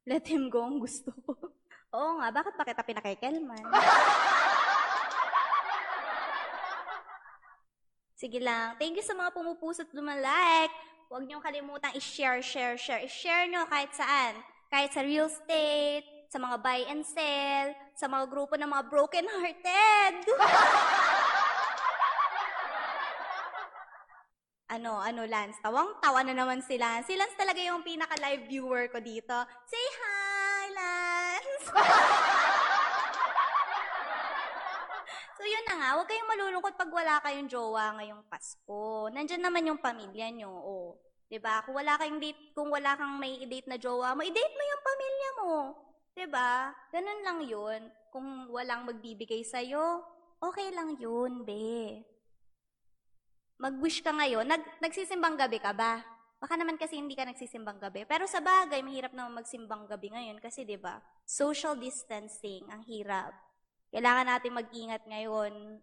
Let 0.06 0.30
him 0.30 0.46
go 0.46 0.62
ang 0.62 0.78
gusto 0.78 1.10
ko. 1.26 1.34
Oo 1.98 2.22
nga, 2.22 2.30
bakit 2.30 2.54
pa 2.54 2.62
kita 2.62 2.86
pinakikelman? 2.86 3.66
Sige 8.22 8.38
lang. 8.38 8.78
Thank 8.78 9.02
you 9.02 9.04
sa 9.04 9.18
mga 9.18 9.34
pumupuso't 9.34 9.90
lumalike. 9.90 10.70
Huwag 11.10 11.26
niyong 11.26 11.42
kalimutang 11.42 11.98
i-share, 11.98 12.46
share, 12.46 12.78
share. 12.78 13.02
I-share 13.02 13.50
nyo 13.50 13.66
kahit 13.66 13.90
saan. 13.90 14.38
Kahit 14.70 14.94
sa 14.94 15.02
real 15.02 15.26
estate, 15.26 16.06
sa 16.30 16.38
mga 16.38 16.62
buy 16.62 16.86
and 16.86 17.02
sell, 17.02 17.74
sa 17.98 18.06
mga 18.06 18.30
grupo 18.30 18.54
ng 18.54 18.70
mga 18.70 18.86
broken-hearted. 18.86 20.14
ano, 24.72 24.96
ano, 24.96 25.28
Lance? 25.28 25.60
Tawang-tawa 25.60 26.24
na 26.24 26.32
naman 26.32 26.64
si 26.64 26.80
Lance. 26.80 27.12
Si 27.12 27.14
Lance 27.14 27.36
talaga 27.36 27.60
yung 27.60 27.84
pinaka-live 27.84 28.48
viewer 28.48 28.88
ko 28.88 29.04
dito. 29.04 29.36
Say 29.68 29.84
hi, 30.00 30.64
Lance! 30.72 31.68
so, 35.36 35.44
yun 35.44 35.64
na 35.68 35.74
nga. 35.76 35.88
Huwag 36.00 36.08
kayong 36.08 36.30
malulungkot 36.32 36.74
pag 36.80 36.88
wala 36.88 37.20
kayong 37.20 37.52
jowa 37.52 38.00
ngayong 38.00 38.24
Pasko. 38.32 39.12
Nandyan 39.12 39.44
naman 39.44 39.68
yung 39.68 39.80
pamilya 39.84 40.32
nyo. 40.32 40.48
O, 40.48 40.96
'di 41.28 41.36
ba? 41.36 41.60
Kung 41.68 41.76
wala 41.76 42.00
kayong 42.00 42.20
date, 42.20 42.56
kung 42.56 42.72
wala 42.72 42.96
kang 42.96 43.20
may 43.20 43.44
date 43.44 43.68
na 43.68 43.76
jowa 43.76 44.16
mo, 44.16 44.24
i-date 44.24 44.56
mo 44.56 44.64
yung 44.64 44.84
pamilya 44.84 45.28
mo. 45.36 45.52
'Di 46.16 46.26
ba? 46.32 46.72
Ganun 46.92 47.20
lang 47.20 47.40
'yun. 47.44 47.80
Kung 48.08 48.48
walang 48.48 48.88
magbibigay 48.88 49.44
sa 49.44 49.60
okay 50.40 50.72
lang 50.72 50.96
'yun, 50.96 51.44
be. 51.44 52.00
Mag-wish 53.62 54.02
ka 54.02 54.10
ngayon. 54.10 54.42
Nag 54.42 54.82
nagsisimbang 54.82 55.38
gabi 55.38 55.62
ka 55.62 55.70
ba? 55.70 56.02
Baka 56.42 56.58
naman 56.58 56.74
kasi 56.74 56.98
hindi 56.98 57.14
ka 57.14 57.22
nagsisimbang 57.22 57.78
gabi. 57.78 58.02
Pero 58.10 58.26
sa 58.26 58.42
bagay, 58.42 58.82
mahirap 58.82 59.14
naman 59.14 59.38
magsimbang 59.38 59.86
gabi 59.86 60.10
ngayon 60.10 60.42
kasi 60.42 60.66
'di 60.66 60.82
ba? 60.82 60.98
Social 61.22 61.78
distancing 61.78 62.66
ang 62.66 62.82
hirap. 62.90 63.30
Kailangan 63.94 64.26
natin 64.26 64.58
mag-ingat 64.58 65.06
ngayon. 65.06 65.78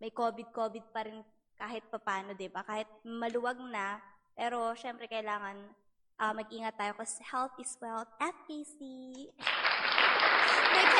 May 0.00 0.08
COVID-COVID 0.08 0.88
pa 0.88 1.04
rin 1.04 1.20
kahit 1.60 1.84
papano, 1.92 2.32
'di 2.32 2.48
ba? 2.48 2.64
Kahit 2.64 2.88
maluwag 3.04 3.60
na, 3.60 4.00
pero 4.32 4.72
syempre 4.72 5.04
kailangan 5.04 5.68
ah, 6.16 6.32
mag-ingat 6.32 6.80
tayo 6.80 6.96
kasi 6.96 7.20
health 7.28 7.52
is 7.60 7.76
wealth 7.84 8.08
at 8.24 8.32
PC. 8.48 8.80
May 10.72 10.86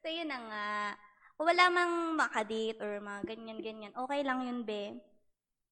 So, 0.00 0.08
yun 0.08 0.30
na 0.30 0.38
nga. 0.40 0.96
Wala 1.36 1.68
mang 1.68 2.16
makadate 2.16 2.80
or 2.80 2.96
mga 2.96 3.28
ganyan-ganyan, 3.28 3.92
okay 3.92 4.24
lang 4.24 4.40
yun, 4.48 4.64
be. 4.64 4.96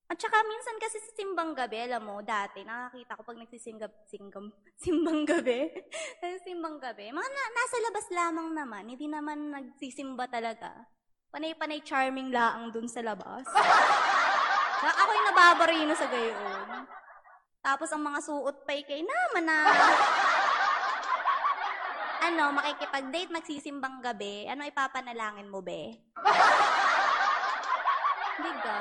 At 0.05 0.21
saka 0.21 0.45
minsan 0.45 0.77
kasi 0.77 1.01
sa 1.01 1.17
simbang 1.17 1.57
gabi, 1.57 1.81
alam 1.89 2.05
mo, 2.05 2.21
dati, 2.21 2.61
nakakita 2.61 3.17
ko 3.17 3.23
pag 3.25 3.41
nagsisinggab, 3.41 3.93
singgam, 4.05 4.53
simbang 4.85 5.25
gabi, 5.25 5.73
simbang 6.45 6.77
gabi, 6.77 7.09
mga 7.09 7.29
na, 7.33 7.43
nasa 7.57 7.77
labas 7.81 8.07
lamang 8.13 8.49
naman, 8.53 8.85
hindi 8.93 9.09
naman 9.09 9.49
nagsisimba 9.49 10.29
talaga. 10.29 10.85
Panay-panay 11.33 11.81
charming 11.81 12.29
laang 12.29 12.69
dun 12.71 12.87
sa 12.87 13.01
labas. 13.01 13.49
Na, 14.85 14.93
ako 14.93 15.11
yung 15.17 15.29
nababarino 15.33 15.95
sa 15.97 16.07
gayon. 16.13 16.85
Tapos 17.65 17.89
ang 17.89 18.05
mga 18.05 18.21
suot 18.21 18.69
pa 18.69 18.77
kay 18.85 19.01
naman 19.01 19.49
na 19.49 19.65
ano, 22.25 22.57
makikipag-date, 22.57 23.29
magsisimbang 23.29 24.01
gabi, 24.01 24.49
ano 24.49 24.65
ipapanalangin 24.65 25.53
mo, 25.53 25.61
be? 25.61 25.93
Diba? 28.45 28.81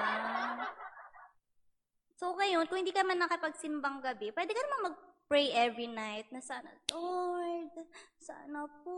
So, 2.16 2.32
ngayon, 2.40 2.72
kung 2.72 2.80
hindi 2.80 2.96
ka 2.96 3.04
man 3.04 3.20
nakapagsimbang 3.20 4.00
gabi, 4.00 4.32
pwede 4.32 4.56
ka 4.56 4.62
naman 4.64 4.96
mag-pray 4.96 5.52
every 5.60 5.92
night 5.92 6.32
na 6.32 6.40
sana, 6.40 6.72
Lord, 6.96 7.76
sana 8.16 8.64
po, 8.88 8.96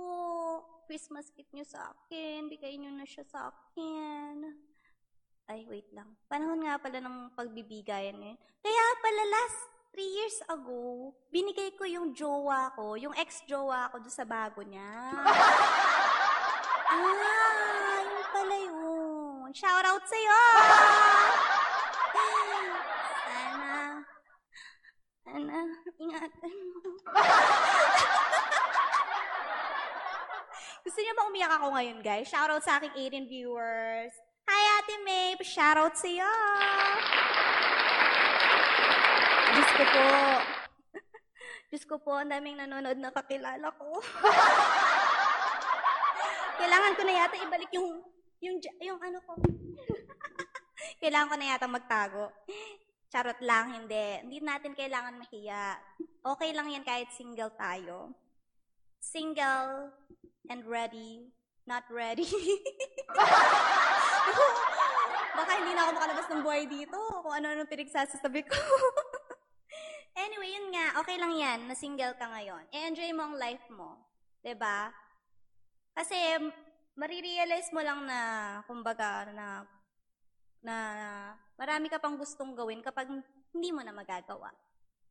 Christmas 0.85 1.33
gift 1.33 1.49
niyo 1.49 1.65
sa 1.65 1.89
akin, 1.89 2.45
bigay 2.45 2.77
niyo 2.77 2.93
na 2.93 3.09
siya 3.09 3.25
sa 3.25 3.49
akin. 3.49 4.45
Ay, 5.49 5.65
wait 5.69 5.89
lang. 5.93 6.13
Panahon 6.29 6.61
nga 6.61 6.77
pala 6.77 7.01
ng 7.01 7.33
pagbibigayan 7.33 8.17
ngayon. 8.17 8.39
Kaya 8.61 8.83
pala 9.01 9.23
last 9.29 9.74
three 9.95 10.11
years 10.11 10.43
ago, 10.51 11.15
binigay 11.31 11.71
ko 11.79 11.87
yung 11.87 12.11
jowa 12.11 12.67
ko, 12.75 12.99
yung 12.99 13.15
ex-jowa 13.15 13.87
ko 13.95 14.03
doon 14.03 14.11
sa 14.11 14.27
bago 14.27 14.59
niya. 14.59 14.83
ah, 16.91 18.03
yun 18.03 18.27
pala 18.27 18.57
yun. 18.59 19.47
Shout 19.55 19.87
out 19.87 20.03
sa'yo! 20.03 20.41
Sana, 23.23 24.03
sana, 25.23 25.63
ingatan 25.95 26.55
mo. 26.75 26.91
Gusto 30.83 30.99
niyo 30.99 31.15
ba 31.15 31.23
umiyak 31.31 31.55
ako 31.55 31.71
ngayon, 31.71 32.03
guys? 32.03 32.27
Shout 32.27 32.51
out 32.51 32.67
sa 32.67 32.83
aking 32.83 32.91
18 32.99 33.31
viewers. 33.31 34.11
Hi, 34.43 34.63
Ate 34.75 34.99
May! 35.07 35.39
Shout 35.39 35.79
out 35.79 35.95
sa'yo! 35.95 36.27
Diyos 39.55 39.71
ko 39.71 39.83
po. 39.87 40.07
Diyos 41.71 41.83
ko 41.87 41.95
po, 42.03 42.11
ang 42.19 42.27
daming 42.27 42.59
nanonood 42.59 42.99
na 42.99 43.15
kakilala 43.15 43.71
ko. 43.79 44.03
Kailangan 46.59 46.93
ko 46.99 47.01
na 47.07 47.13
yata 47.23 47.39
ibalik 47.39 47.71
yung, 47.71 48.03
yung, 48.43 48.59
yung 48.83 48.99
ano 48.99 49.23
ko. 49.23 49.39
Kailangan 51.01 51.31
ko 51.31 51.35
na 51.39 51.47
yata 51.55 51.71
magtago. 51.71 52.35
Charot 53.07 53.39
lang, 53.39 53.79
hindi. 53.79 54.27
Hindi 54.27 54.43
natin 54.43 54.75
kailangan 54.75 55.23
mahiya. 55.23 55.79
Okay 56.19 56.51
lang 56.51 56.75
yan 56.75 56.83
kahit 56.83 57.15
single 57.15 57.55
tayo. 57.55 58.11
Single 58.99 59.95
and 60.51 60.67
ready, 60.67 61.31
not 61.63 61.87
ready. 61.87 62.27
Baka 65.35 65.51
hindi 65.63 65.71
na 65.71 65.87
ako 65.87 65.91
makalabas 65.95 66.27
ng 66.27 66.43
buhay 66.43 66.63
dito 66.67 66.99
kung 67.23 67.33
ano-ano 67.39 67.63
pinagsasasabi 67.63 68.43
ko. 68.43 68.59
Anyway, 70.45 70.61
yun 70.61 70.67
nga, 70.73 70.85
okay 71.01 71.17
lang 71.17 71.33
yan 71.33 71.59
na 71.65 71.75
single 71.75 72.13
ka 72.13 72.25
ngayon. 72.29 72.63
I-enjoy 72.69 73.09
mo 73.17 73.25
ang 73.25 73.35
life 73.37 73.65
mo. 73.73 73.97
ba? 74.61 74.93
Kasi 75.97 76.15
marirealize 76.93 77.73
mo 77.73 77.81
lang 77.81 78.05
na, 78.05 78.19
kumbaga, 78.69 79.25
na, 79.33 79.65
na 80.61 80.75
marami 81.57 81.89
ka 81.89 81.97
pang 81.97 82.13
gustong 82.13 82.53
gawin 82.53 82.85
kapag 82.85 83.09
hindi 83.53 83.69
mo 83.73 83.81
na 83.81 83.95
magagawa. 83.95 84.53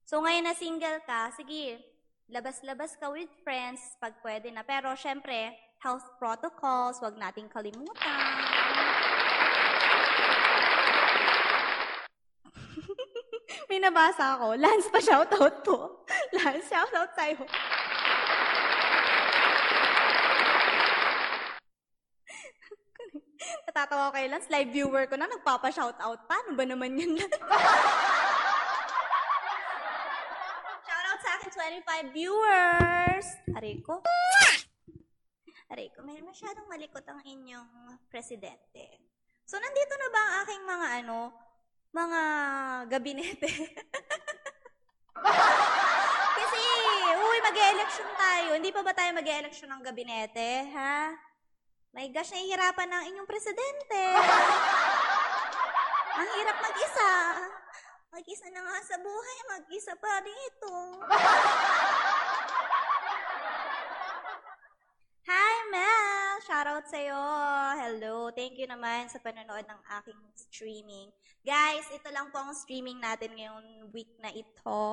So 0.06 0.22
ngayon 0.22 0.46
na 0.46 0.54
single 0.54 1.02
ka, 1.02 1.34
sige, 1.34 1.82
labas-labas 2.30 2.94
ka 3.00 3.10
with 3.10 3.30
friends 3.42 3.80
pag 3.98 4.14
pwede 4.22 4.54
na. 4.54 4.62
Pero 4.62 4.94
syempre, 4.94 5.50
health 5.82 6.04
protocols, 6.20 7.00
wag 7.02 7.18
nating 7.18 7.50
kalimutan. 7.50 8.53
May 13.74 13.82
nabasa 13.82 14.38
ako. 14.38 14.54
Lance 14.62 14.86
pa 14.86 15.02
shoutout 15.02 15.66
po. 15.66 16.06
Lance, 16.38 16.70
shoutout 16.70 17.10
tayo. 17.18 17.42
Natatawa 23.66 24.14
ko 24.14 24.14
kay 24.14 24.30
Lance. 24.30 24.46
Live 24.46 24.70
viewer 24.70 25.10
ko 25.10 25.18
na. 25.18 25.26
Nagpapa-shoutout. 25.26 26.22
Paano 26.30 26.54
ba 26.54 26.62
naman 26.62 26.94
yun? 26.94 27.18
Shoutout 30.86 31.18
sa 31.18 31.34
akin, 31.42 31.50
25 31.82 32.14
viewers. 32.14 33.26
Aray 33.58 33.82
ko. 33.82 34.06
Aray 35.74 35.90
ko, 35.90 36.06
may 36.06 36.22
masyadong 36.22 36.70
malikot 36.70 37.02
ang 37.10 37.26
inyong 37.26 37.98
presidente. 38.06 39.02
So, 39.42 39.58
nandito 39.58 39.98
na 39.98 40.08
ba 40.14 40.20
ang 40.22 40.34
aking 40.46 40.62
mga 40.62 40.86
ano, 41.02 41.34
mga 41.94 42.20
gabinete? 42.90 43.46
Kasi, 46.34 46.62
uy, 47.14 47.38
mag-election 47.38 48.10
tayo. 48.18 48.58
Hindi 48.58 48.74
pa 48.74 48.82
ba 48.82 48.90
tayo 48.90 49.14
mag-election 49.14 49.70
ng 49.70 49.86
gabinete, 49.86 50.66
ha? 50.74 51.14
My 51.94 52.10
gosh, 52.10 52.34
nahihirapan 52.34 52.90
ng 52.90 53.14
inyong 53.14 53.30
presidente. 53.30 53.94
Ang 56.18 56.28
hirap 56.34 56.58
mag-isa. 56.58 57.10
Mag-isa 58.10 58.50
na 58.50 58.66
nga 58.66 58.78
sa 58.82 58.98
buhay, 58.98 59.38
mag-isa 59.54 59.94
pa 59.94 60.18
dito. 60.26 60.98
Hi, 65.30 65.54
Mel! 65.70 66.33
Shoutout 66.44 66.84
sa'yo. 66.84 67.16
Hello. 67.80 68.28
Thank 68.28 68.60
you 68.60 68.68
naman 68.68 69.08
sa 69.08 69.16
panonood 69.16 69.64
ng 69.64 69.80
aking 69.96 70.20
streaming. 70.36 71.08
Guys, 71.40 71.88
ito 71.88 72.04
lang 72.12 72.28
po 72.28 72.36
ang 72.36 72.52
streaming 72.52 73.00
natin 73.00 73.32
ngayong 73.32 73.88
week 73.96 74.12
na 74.20 74.28
ito. 74.28 74.84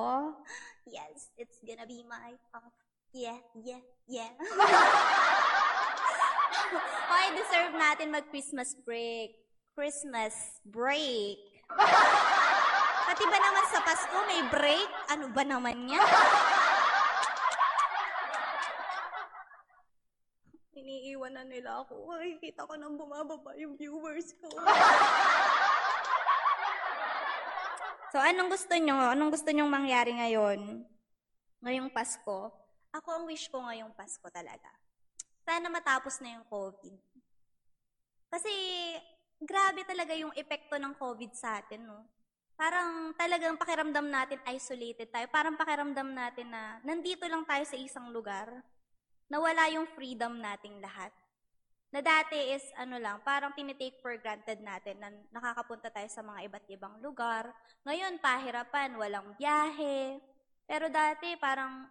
Yes, 0.88 1.28
it's 1.36 1.60
gonna 1.60 1.84
be 1.84 2.08
my 2.08 2.32
off. 2.56 2.72
Yeah, 3.12 3.36
yeah, 3.52 3.84
yeah. 4.08 4.32
Hoy, 7.12 7.26
deserve 7.36 7.76
natin 7.76 8.16
mag-Christmas 8.16 8.72
break. 8.88 9.36
Christmas 9.76 10.56
break. 10.64 11.36
Pati 13.12 13.24
ba 13.28 13.36
naman 13.36 13.64
sa 13.68 13.84
Pasko 13.84 14.18
may 14.24 14.40
break? 14.48 14.88
Ano 15.12 15.28
ba 15.28 15.44
naman 15.44 15.84
yan? 15.84 16.08
Iniiwan 20.82 21.38
na 21.38 21.44
nila 21.46 21.71
ako. 21.82 22.16
Ay, 22.16 22.38
kita 22.38 22.64
ko 22.64 22.74
nang 22.78 22.94
bumababa 22.94 23.52
yung 23.58 23.74
viewers 23.74 24.32
ko. 24.38 24.48
so, 28.14 28.18
anong 28.22 28.50
gusto 28.50 28.74
nyo? 28.78 28.96
Anong 29.12 29.30
gusto 29.34 29.50
nyong 29.50 29.70
mangyari 29.70 30.14
ngayon? 30.14 30.86
Ngayong 31.62 31.90
Pasko? 31.90 32.50
Ako 32.94 33.08
ang 33.10 33.24
wish 33.26 33.50
ko 33.50 33.62
ngayong 33.62 33.94
Pasko 33.94 34.26
talaga. 34.30 34.70
Sana 35.42 35.66
matapos 35.66 36.22
na 36.22 36.38
yung 36.38 36.46
COVID. 36.46 37.02
Kasi, 38.32 38.52
grabe 39.42 39.82
talaga 39.84 40.14
yung 40.14 40.32
epekto 40.38 40.78
ng 40.78 40.94
COVID 40.96 41.32
sa 41.34 41.58
atin, 41.60 41.82
no? 41.82 42.06
Parang 42.54 43.10
talagang 43.18 43.58
pakiramdam 43.58 44.06
natin 44.06 44.38
isolated 44.46 45.10
tayo. 45.10 45.26
Parang 45.32 45.58
pakiramdam 45.58 46.14
natin 46.14 46.46
na 46.46 46.78
nandito 46.86 47.26
lang 47.26 47.42
tayo 47.42 47.64
sa 47.66 47.74
isang 47.74 48.12
lugar. 48.14 48.46
Nawala 49.26 49.72
yung 49.72 49.88
freedom 49.96 50.38
nating 50.38 50.78
lahat. 50.78 51.10
Na 51.92 52.00
dati 52.00 52.56
is 52.56 52.64
ano 52.80 52.96
lang, 52.96 53.20
parang 53.20 53.52
tinitake 53.52 54.00
for 54.00 54.16
granted 54.16 54.64
natin 54.64 54.96
na 54.96 55.12
nakakapunta 55.28 55.92
tayo 55.92 56.08
sa 56.08 56.24
mga 56.24 56.48
iba't 56.48 56.66
ibang 56.72 56.96
lugar. 57.04 57.52
Ngayon, 57.84 58.16
pahirapan, 58.16 58.96
walang 58.96 59.36
biyahe. 59.36 60.16
Pero 60.64 60.88
dati, 60.88 61.36
parang 61.36 61.84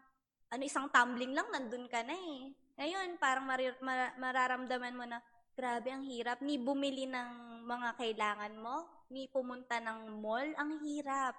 ano, 0.49 0.63
isang 0.65 0.89
tumbling 0.89 1.37
lang, 1.37 1.45
nandun 1.53 1.85
ka 1.85 2.01
na 2.01 2.17
eh. 2.17 2.49
Ngayon, 2.81 3.21
parang 3.21 3.45
mari- 3.45 3.77
mar- 3.77 4.17
mararamdaman 4.17 4.97
mo 4.97 5.05
na, 5.05 5.21
grabe, 5.53 5.93
ang 5.93 6.01
hirap. 6.01 6.41
Ni 6.41 6.57
bumili 6.57 7.05
ng 7.05 7.61
mga 7.69 7.93
kailangan 8.01 8.57
mo, 8.57 9.05
ni 9.13 9.29
pumunta 9.29 9.77
ng 9.77 10.17
mall, 10.17 10.49
ang 10.57 10.81
hirap. 10.81 11.37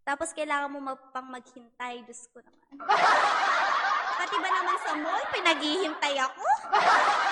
Tapos 0.00 0.32
kailangan 0.32 0.72
mo 0.72 0.80
mag- 0.80 1.12
pang 1.12 1.28
maghintay, 1.28 2.08
Diyos 2.08 2.24
ko 2.32 2.40
naman. 2.40 2.88
Pati 4.22 4.36
ba 4.40 4.48
naman 4.48 4.76
sa 4.80 4.92
mall, 4.96 5.24
pinaghihintay 5.28 6.14
ako? 6.24 6.40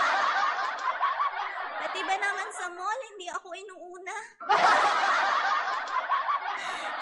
Pati 2.01 2.09
ba 2.09 2.17
naman 2.17 2.49
sa 2.49 2.65
mall, 2.73 3.01
hindi 3.13 3.29
ako 3.29 3.53
inuuna? 3.53 4.17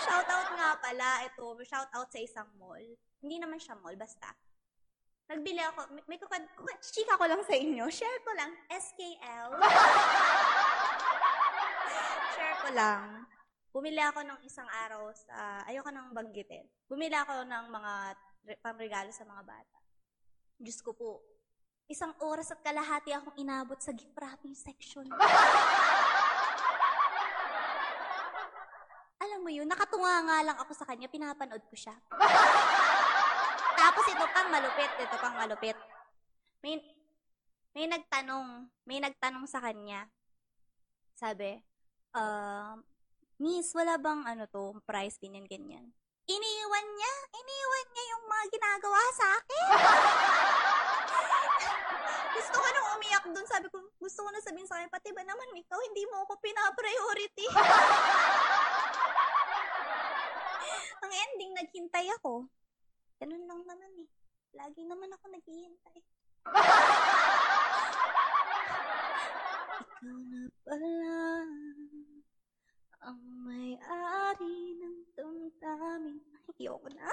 Shoutout 0.03 0.51
nga 0.59 0.75
pala, 0.75 1.23
ito, 1.23 1.55
shoutout 1.63 2.11
sa 2.11 2.19
isang 2.19 2.51
mall. 2.59 2.83
Hindi 3.23 3.39
naman 3.39 3.63
siya 3.63 3.79
mall, 3.79 3.95
basta. 3.95 4.35
Nagbili 5.31 5.63
ako, 5.71 5.95
may, 5.95 6.03
may 6.11 6.19
kukad, 6.19 6.43
kukad, 6.51 6.83
chika 6.83 7.15
ko 7.15 7.31
lang 7.31 7.39
sa 7.47 7.55
inyo, 7.55 7.87
share 7.95 8.19
ko 8.27 8.35
lang, 8.35 8.51
SKL. 8.67 9.55
share 12.35 12.59
ko 12.59 12.69
lang. 12.75 13.23
Bumili 13.71 14.03
ako 14.03 14.27
ng 14.27 14.43
isang 14.51 14.67
araw 14.67 15.15
sa, 15.15 15.63
ayoko 15.71 15.95
nang 15.95 16.11
banggitin. 16.11 16.67
Bumili 16.91 17.15
ako 17.15 17.47
ng 17.47 17.65
mga 17.71 17.93
re- 18.51 18.59
pangregalo 18.59 19.15
sa 19.15 19.23
mga 19.23 19.47
bata. 19.47 19.79
Diyos 20.59 20.83
ko 20.83 20.91
po, 20.91 21.23
isang 21.89 22.13
oras 22.21 22.53
at 22.53 22.61
kalahati 22.61 23.17
akong 23.17 23.33
inabot 23.41 23.81
sa 23.81 23.97
gift 23.97 24.13
wrapping 24.13 24.53
section. 24.53 25.09
Alam 29.19 29.41
mo 29.41 29.49
yun, 29.49 29.65
nakatunga 29.65 30.21
nga 30.29 30.39
lang 30.45 30.59
ako 30.61 30.73
sa 30.77 30.85
kanya, 30.85 31.09
pinapanood 31.09 31.65
ko 31.65 31.75
siya. 31.75 31.97
Tapos 33.81 34.05
ito 34.05 34.25
pang 34.37 34.53
malupit, 34.53 34.93
ito 35.01 35.17
pang 35.17 35.37
malupit. 35.41 35.77
May, 36.61 36.77
may 37.73 37.89
nagtanong, 37.89 38.69
may 38.85 39.01
nagtanong 39.01 39.49
sa 39.49 39.65
kanya. 39.65 40.13
Sabi, 41.17 41.57
um, 42.13 42.85
Miss, 43.41 43.73
wala 43.73 43.97
bang 43.97 44.29
ano 44.29 44.45
to, 44.45 44.77
price, 44.85 45.17
ganyan, 45.17 45.49
ganyan. 45.49 45.89
Iniwan 46.29 46.87
niya, 46.93 47.15
iniwan 47.33 47.87
niya 47.97 48.05
yung 48.13 48.25
mga 48.29 48.45
ginagawa 48.53 49.01
sa 49.17 49.27
akin. 49.41 49.69
Gusto 52.39 52.55
ko 52.63 52.69
nang 52.71 52.89
umiyak 52.95 53.27
dun. 53.35 53.47
Sabi 53.51 53.67
ko, 53.67 53.83
gusto 53.99 54.23
ko 54.23 54.29
na 54.31 54.39
sabihin 54.39 54.69
sa 54.71 54.79
kanya, 54.79 54.95
pati 54.95 55.11
ba 55.11 55.27
naman 55.27 55.59
ikaw, 55.59 55.79
hindi 55.83 56.07
mo 56.07 56.23
ako 56.23 56.39
pinapriority. 56.39 57.47
Ang 61.03 61.13
ending, 61.13 61.53
naghintay 61.59 62.07
ako. 62.23 62.47
Ganun 63.19 63.43
lang 63.51 63.67
naman 63.67 63.91
eh. 63.99 64.09
Lagi 64.55 64.87
naman 64.87 65.11
ako 65.19 65.35
naghihintay. 65.35 65.99
Ikaw 69.99 70.19
na 70.31 70.47
pala 70.63 71.43
ang 73.03 73.21
may-ari 73.43 74.79
ng 74.79 74.99
damdamin. 75.19 76.23
Ayoko 76.55 76.89
na. 76.95 77.03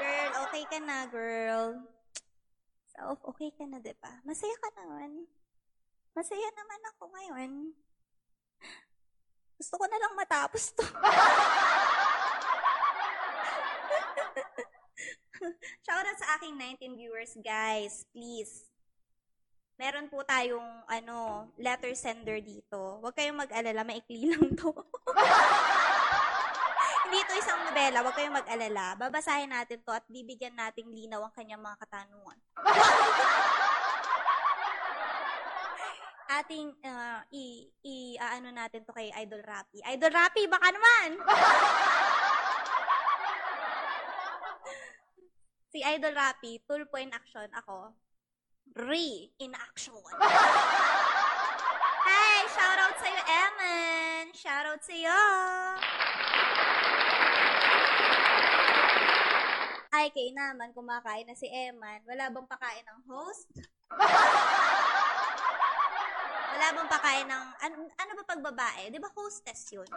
girl, 0.00 0.30
okay 0.48 0.64
ka 0.68 0.78
na, 0.80 0.98
girl. 1.08 1.80
Self, 2.94 3.18
okay 3.26 3.50
ka 3.50 3.66
na, 3.66 3.82
diba? 3.82 4.22
Masaya 4.22 4.54
ka 4.62 4.70
naman. 4.78 5.26
Masaya 6.14 6.46
naman 6.54 6.80
ako 6.94 7.10
ngayon. 7.10 7.74
Gusto 9.58 9.74
ko 9.74 9.84
na 9.90 9.98
lang 9.98 10.14
matapos 10.14 10.70
to. 10.78 10.86
Shoutout 15.84 16.18
sa 16.22 16.38
aking 16.38 16.54
19 16.54 16.94
viewers, 16.94 17.34
guys. 17.42 18.06
Please. 18.14 18.70
Meron 19.74 20.06
po 20.06 20.22
tayong 20.22 20.86
ano, 20.86 21.50
letter 21.58 21.98
sender 21.98 22.38
dito. 22.38 23.02
Huwag 23.02 23.18
kayong 23.18 23.42
mag-alala, 23.42 23.82
maikli 23.82 24.30
lang 24.30 24.54
to. 24.54 24.70
Hindi 27.14 27.30
ito 27.30 27.46
isang 27.46 27.62
nobela, 27.62 28.02
huwag 28.02 28.18
kayong 28.18 28.34
mag-alala. 28.42 28.98
Babasahin 28.98 29.54
natin 29.54 29.78
to 29.86 29.94
at 29.94 30.02
bibigyan 30.10 30.50
nating 30.58 30.90
linaw 30.90 31.22
ang 31.22 31.30
kanyang 31.30 31.62
mga 31.62 31.78
katanungan. 31.86 32.38
Ating 36.26 36.74
uh, 36.82 37.22
i, 37.30 37.70
i 37.86 38.18
aano 38.18 38.50
natin 38.50 38.82
to 38.82 38.90
kay 38.90 39.14
Idol 39.14 39.46
Rapi. 39.46 39.78
Idol 39.94 40.10
Rapi, 40.10 40.42
baka 40.50 40.74
naman! 40.74 41.08
si 45.70 45.86
Idol 45.86 46.18
Rapi, 46.18 46.66
tulpo 46.66 46.98
in 46.98 47.14
action 47.14 47.46
ako. 47.54 47.94
Re 48.74 49.30
in 49.38 49.54
action. 49.54 50.02
Hey, 52.10 52.42
shoutout 52.50 52.98
sa'yo, 52.98 53.22
Eman. 53.22 54.34
Shoutout 54.34 54.82
sa'yo. 54.82 55.22
YK 60.04 60.36
naman, 60.36 60.68
kumakain 60.76 61.24
na 61.24 61.32
si 61.32 61.48
Eman. 61.48 62.04
Wala 62.04 62.28
bang 62.28 62.44
pakain 62.44 62.84
ng 62.84 63.00
host? 63.08 63.48
Wala 66.54 66.66
bang 66.76 66.88
pakain 66.92 67.24
ng, 67.24 67.46
ano, 67.62 67.74
ano 67.88 68.12
ba 68.20 68.24
pag 68.28 68.42
babae? 68.44 68.92
Di 68.92 69.00
ba 69.00 69.08
hostess 69.16 69.72
yun? 69.72 69.88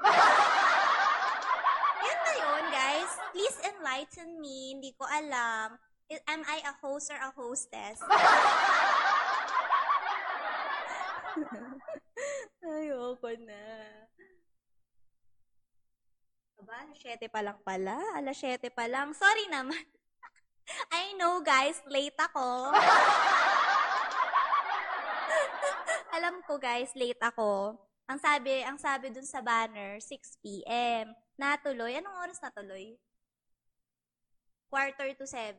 Yun 2.08 2.20
na 2.24 2.34
yun, 2.40 2.64
guys. 2.72 3.12
Please 3.36 3.60
enlighten 3.68 4.40
me. 4.40 4.80
Hindi 4.80 4.96
ko 4.96 5.04
alam. 5.04 5.76
Am 6.08 6.42
I 6.48 6.64
a 6.64 6.72
host 6.80 7.12
or 7.12 7.20
a 7.20 7.36
hostess? 7.36 8.00
Ayoko 12.64 13.32
na. 13.44 13.97
Aba, 16.68 16.84
alas 16.84 17.00
7 17.00 17.32
pa 17.32 17.40
lang 17.40 17.56
pala. 17.64 17.96
Alas 18.20 18.36
7 18.44 18.60
pa 18.76 18.92
lang. 18.92 19.16
Sorry 19.16 19.48
naman. 19.48 19.80
I 21.00 21.16
know, 21.16 21.40
guys. 21.40 21.80
Late 21.88 22.20
ako. 22.20 22.76
Alam 26.20 26.44
ko, 26.44 26.60
guys. 26.60 26.92
Late 26.92 27.24
ako. 27.24 27.80
Ang 28.12 28.20
sabi, 28.20 28.68
ang 28.68 28.76
sabi 28.76 29.16
dun 29.16 29.24
sa 29.24 29.40
banner, 29.40 30.04
6 30.04 30.44
p.m. 30.44 31.16
Natuloy. 31.40 32.04
Anong 32.04 32.20
oras 32.20 32.44
natuloy? 32.44 33.00
Quarter 34.68 35.16
to 35.16 35.24
7? 35.24 35.56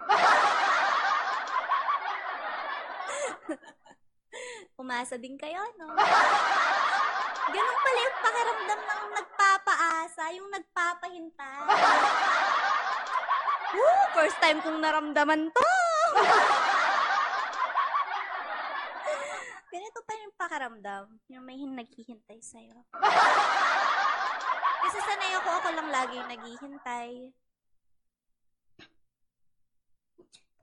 Umasa 4.80 5.20
din 5.20 5.36
kayo, 5.36 5.60
no? 5.76 5.92
Ganun 7.52 7.78
pala 7.84 8.00
yung 8.00 8.18
pakiramdam 8.24 8.80
ng 8.80 9.04
nagpapaasa, 9.84 10.32
yung 10.32 10.48
nagpapahintay. 10.48 11.60
Woo! 13.76 14.00
First 14.16 14.40
time 14.40 14.64
kong 14.64 14.80
naramdaman 14.80 15.52
to! 15.52 15.68
Ganito 19.74 19.98
pa 20.06 20.14
yung 20.14 20.30
pakiramdam, 20.38 21.18
yung 21.28 21.44
may 21.44 21.58
hin- 21.58 21.74
naghihintay 21.76 22.38
sa'yo. 22.40 22.86
Kasi 24.88 24.98
sanay 25.02 25.34
ako, 25.42 25.50
ako 25.52 25.68
lang 25.74 25.90
lagi 25.90 26.14
yung 26.16 26.30
naghihintay. 26.30 27.34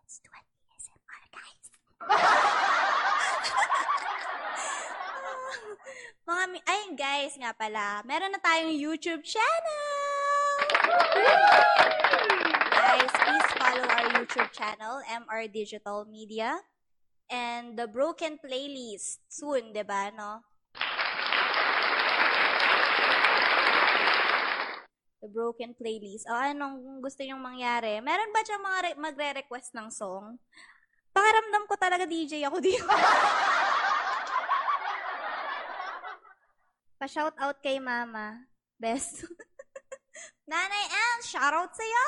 Let's 0.01 0.17
do 0.23 0.31
an 0.31 0.45
ASMR, 0.71 1.23
guys. 1.29 1.67
Mga, 6.29 6.43
mi- 6.51 6.65
ay 6.67 6.81
guys, 6.93 7.33
nga 7.37 7.51
pala, 7.55 8.05
meron 8.05 8.31
na 8.31 8.41
tayong 8.41 8.73
YouTube 8.73 9.25
channel! 9.25 9.81
guys, 12.91 13.13
please 13.13 13.49
follow 13.55 13.85
our 13.87 14.07
YouTube 14.19 14.51
channel, 14.51 14.99
MR 15.07 15.47
Digital 15.47 16.03
Media, 16.03 16.59
and 17.31 17.79
the 17.79 17.87
Broken 17.87 18.35
Playlist 18.35 19.23
soon, 19.31 19.71
'di 19.71 19.87
ba, 19.87 20.11
no? 20.11 20.43
The 25.21 25.29
Broken 25.29 25.77
Playlist. 25.77 26.25
O, 26.27 26.33
anong 26.33 26.99
gusto 26.99 27.21
nyong 27.21 27.39
mangyari? 27.39 28.01
Meron 28.01 28.33
ba 28.33 28.41
dyan 28.41 28.61
mga 28.61 28.79
re- 28.81 28.99
magre-request 28.99 29.77
ng 29.77 29.87
song? 29.93 30.41
Pakiramdam 31.13 31.69
ko 31.69 31.75
talaga 31.77 32.09
DJ 32.09 32.41
ako 32.49 32.57
dito. 32.57 32.89
Pa-shout 37.01 37.33
out 37.41 37.57
kay 37.65 37.81
mama. 37.81 38.45
Best. 38.77 39.25
Nanay 40.51 40.85
M, 40.85 41.17
shout 41.25 41.49
out 41.49 41.73
sa'yo! 41.73 42.07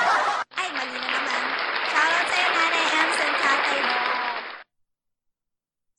Ay, 0.60 0.72
mali 0.72 0.96
na 0.96 1.04
naman. 1.04 1.44
Shout 1.92 2.12
out 2.16 2.28
sa'yo, 2.32 2.48
Nanay 2.48 2.86
M, 2.96 3.08
sa 3.12 3.26
tatay 3.28 3.80
mo. 3.84 3.96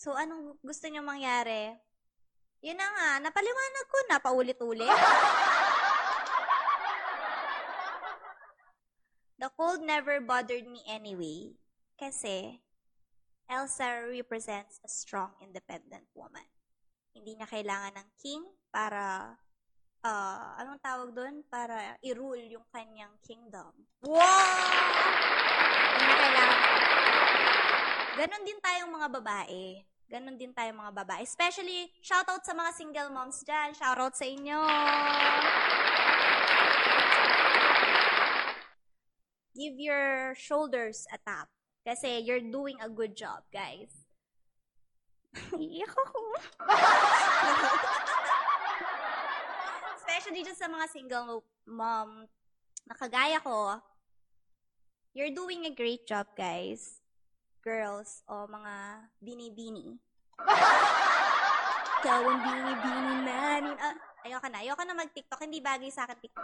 So, 0.01 0.17
anong 0.17 0.57
gusto 0.65 0.89
nyo 0.89 1.05
mangyari? 1.05 1.77
Yun 2.65 2.81
na 2.81 2.89
nga, 2.89 3.21
napaliwanag 3.21 3.85
ko 3.85 3.97
na, 4.09 4.17
paulit-ulit. 4.17 4.89
The 9.45 9.53
cold 9.53 9.85
never 9.85 10.17
bothered 10.25 10.65
me 10.65 10.81
anyway. 10.89 11.53
Kasi, 12.01 12.65
Elsa 13.45 14.09
represents 14.09 14.81
a 14.81 14.89
strong, 14.89 15.37
independent 15.37 16.09
woman. 16.17 16.52
Hindi 17.13 17.37
niya 17.37 17.45
kailangan 17.45 17.93
ng 17.93 18.09
king 18.17 18.41
para, 18.73 19.37
ah, 20.01 20.57
anong 20.57 20.81
tawag 20.81 21.13
doon? 21.13 21.45
Para 21.45 21.93
i-rule 22.01 22.49
yung 22.49 22.65
kanyang 22.73 23.13
kingdom. 23.21 23.69
Wow! 24.01 24.17
Hindi 25.93 26.03
niya 26.09 26.17
kailangan. 26.17 26.59
Ganon 28.13 28.43
din 28.45 28.59
tayong 28.61 28.91
mga 28.93 29.07
babae. 29.21 29.65
Ganon 30.09 30.37
din 30.37 30.53
tayong 30.53 30.77
mga 30.77 30.93
babae. 31.05 31.21
Especially, 31.21 31.89
shoutout 32.01 32.41
sa 32.41 32.57
mga 32.57 32.71
single 32.73 33.09
moms 33.13 33.45
dyan. 33.45 33.77
Shoutout 33.77 34.17
sa 34.17 34.25
inyo! 34.25 34.59
Give 39.53 39.77
your 39.77 40.33
shoulders 40.33 41.05
a 41.13 41.21
tap. 41.21 41.49
Kasi 41.85 42.25
you're 42.25 42.41
doing 42.41 42.81
a 42.81 42.89
good 42.89 43.13
job, 43.13 43.45
guys. 43.53 44.02
Iyak 45.57 45.93
ako. 45.93 46.19
Especially 50.01 50.41
dyan 50.45 50.57
sa 50.57 50.69
mga 50.69 50.85
single 50.89 51.41
mom 51.65 52.25
na 52.83 52.93
kagaya 52.97 53.39
ko, 53.41 53.79
you're 55.15 55.33
doing 55.33 55.65
a 55.65 55.73
great 55.73 56.05
job, 56.05 56.27
guys. 56.37 57.01
Girls 57.63 58.21
o 58.27 58.45
mga 58.45 59.07
bini-bini. 59.23 59.95
Ikaw 62.03 62.21
ang 62.27 62.41
bini-bini 62.43 63.15
namin. 63.23 63.75
Ah, 63.79 63.95
ayoko 64.27 64.47
na. 64.51 64.59
Ayoko 64.59 64.83
na 64.83 64.95
mag-TikTok. 64.99 65.39
Hindi 65.47 65.63
bagay 65.63 65.87
sa 65.87 66.03
akin 66.03 66.17
TikTok. 66.19 66.43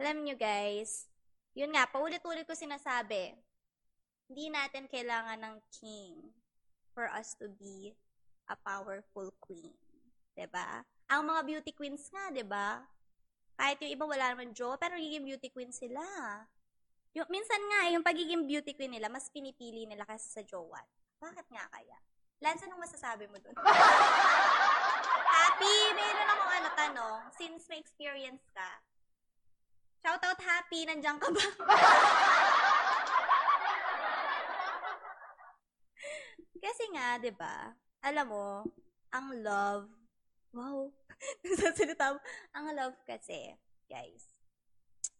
Alam 0.00 0.24
nyo 0.24 0.32
guys, 0.32 1.04
yun 1.52 1.76
nga, 1.76 1.84
paulit-ulit 1.84 2.48
ko 2.48 2.56
sinasabi, 2.56 3.36
hindi 4.30 4.46
natin 4.46 4.86
kailangan 4.86 5.42
ng 5.42 5.56
king 5.74 6.14
for 6.94 7.10
us 7.10 7.34
to 7.34 7.50
be 7.58 7.98
a 8.46 8.54
powerful 8.62 9.34
queen. 9.42 9.74
ba? 10.46 10.86
Ang 11.10 11.26
mga 11.26 11.42
beauty 11.42 11.72
queens 11.74 12.06
nga, 12.14 12.30
ba? 12.46 12.86
Kahit 13.58 13.82
yung 13.82 13.90
iba 13.90 14.06
wala 14.06 14.30
naman 14.30 14.54
jowa, 14.54 14.78
pero 14.78 14.94
nagiging 14.94 15.26
beauty 15.26 15.50
queen 15.50 15.74
sila. 15.74 16.00
Yung, 17.18 17.26
minsan 17.26 17.58
nga, 17.58 17.90
yung 17.90 18.06
pagiging 18.06 18.46
beauty 18.46 18.70
queen 18.78 18.94
nila, 18.94 19.10
mas 19.10 19.26
pinipili 19.34 19.90
nila 19.90 20.06
kasi 20.06 20.30
sa 20.30 20.46
jowa. 20.46 20.78
Bakit 21.18 21.50
nga 21.50 21.66
kaya? 21.66 21.98
Lance, 22.38 22.62
anong 22.70 22.86
masasabi 22.86 23.26
mo 23.26 23.36
dun? 23.42 23.52
Happy, 25.42 25.76
meron 25.98 26.30
akong 26.30 26.52
ano, 26.54 26.68
tanong. 26.78 27.20
Since 27.34 27.66
may 27.66 27.82
experience 27.82 28.46
ka, 28.54 28.78
Shoutout 30.00 30.40
Happy, 30.40 30.86
nandiyan 30.86 31.18
ka 31.18 31.28
ba? 31.28 31.44
Kasi 36.60 36.84
nga, 36.92 37.16
'di 37.16 37.32
ba? 37.34 37.72
Alam 38.04 38.26
mo, 38.28 38.48
ang 39.10 39.28
love, 39.40 39.88
wow. 40.54 40.88
Nasasalita 41.44 42.16
mo. 42.16 42.20
Ang 42.56 42.66
love 42.72 42.96
kasi, 43.04 43.52
guys, 43.90 44.24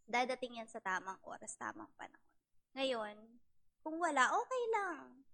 dadating 0.09 0.61
yan 0.62 0.68
sa 0.70 0.81
tamang 0.81 1.18
oras, 1.26 1.57
tamang 1.61 1.90
panahon. 1.98 2.24
Ngayon, 2.76 3.16
kung 3.85 3.96
wala, 4.00 4.33
okay 4.33 4.64
lang. 4.72 5.24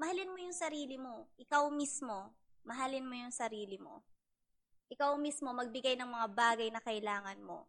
Mahalin 0.00 0.32
mo 0.32 0.38
yung 0.40 0.56
sarili 0.56 0.96
mo. 0.96 1.28
Ikaw 1.36 1.68
mismo, 1.72 2.32
mahalin 2.64 3.04
mo 3.04 3.16
yung 3.16 3.32
sarili 3.32 3.76
mo. 3.76 4.04
Ikaw 4.88 5.16
mismo, 5.20 5.52
magbigay 5.52 5.98
ng 5.98 6.08
mga 6.08 6.28
bagay 6.32 6.68
na 6.72 6.80
kailangan 6.80 7.40
mo 7.42 7.68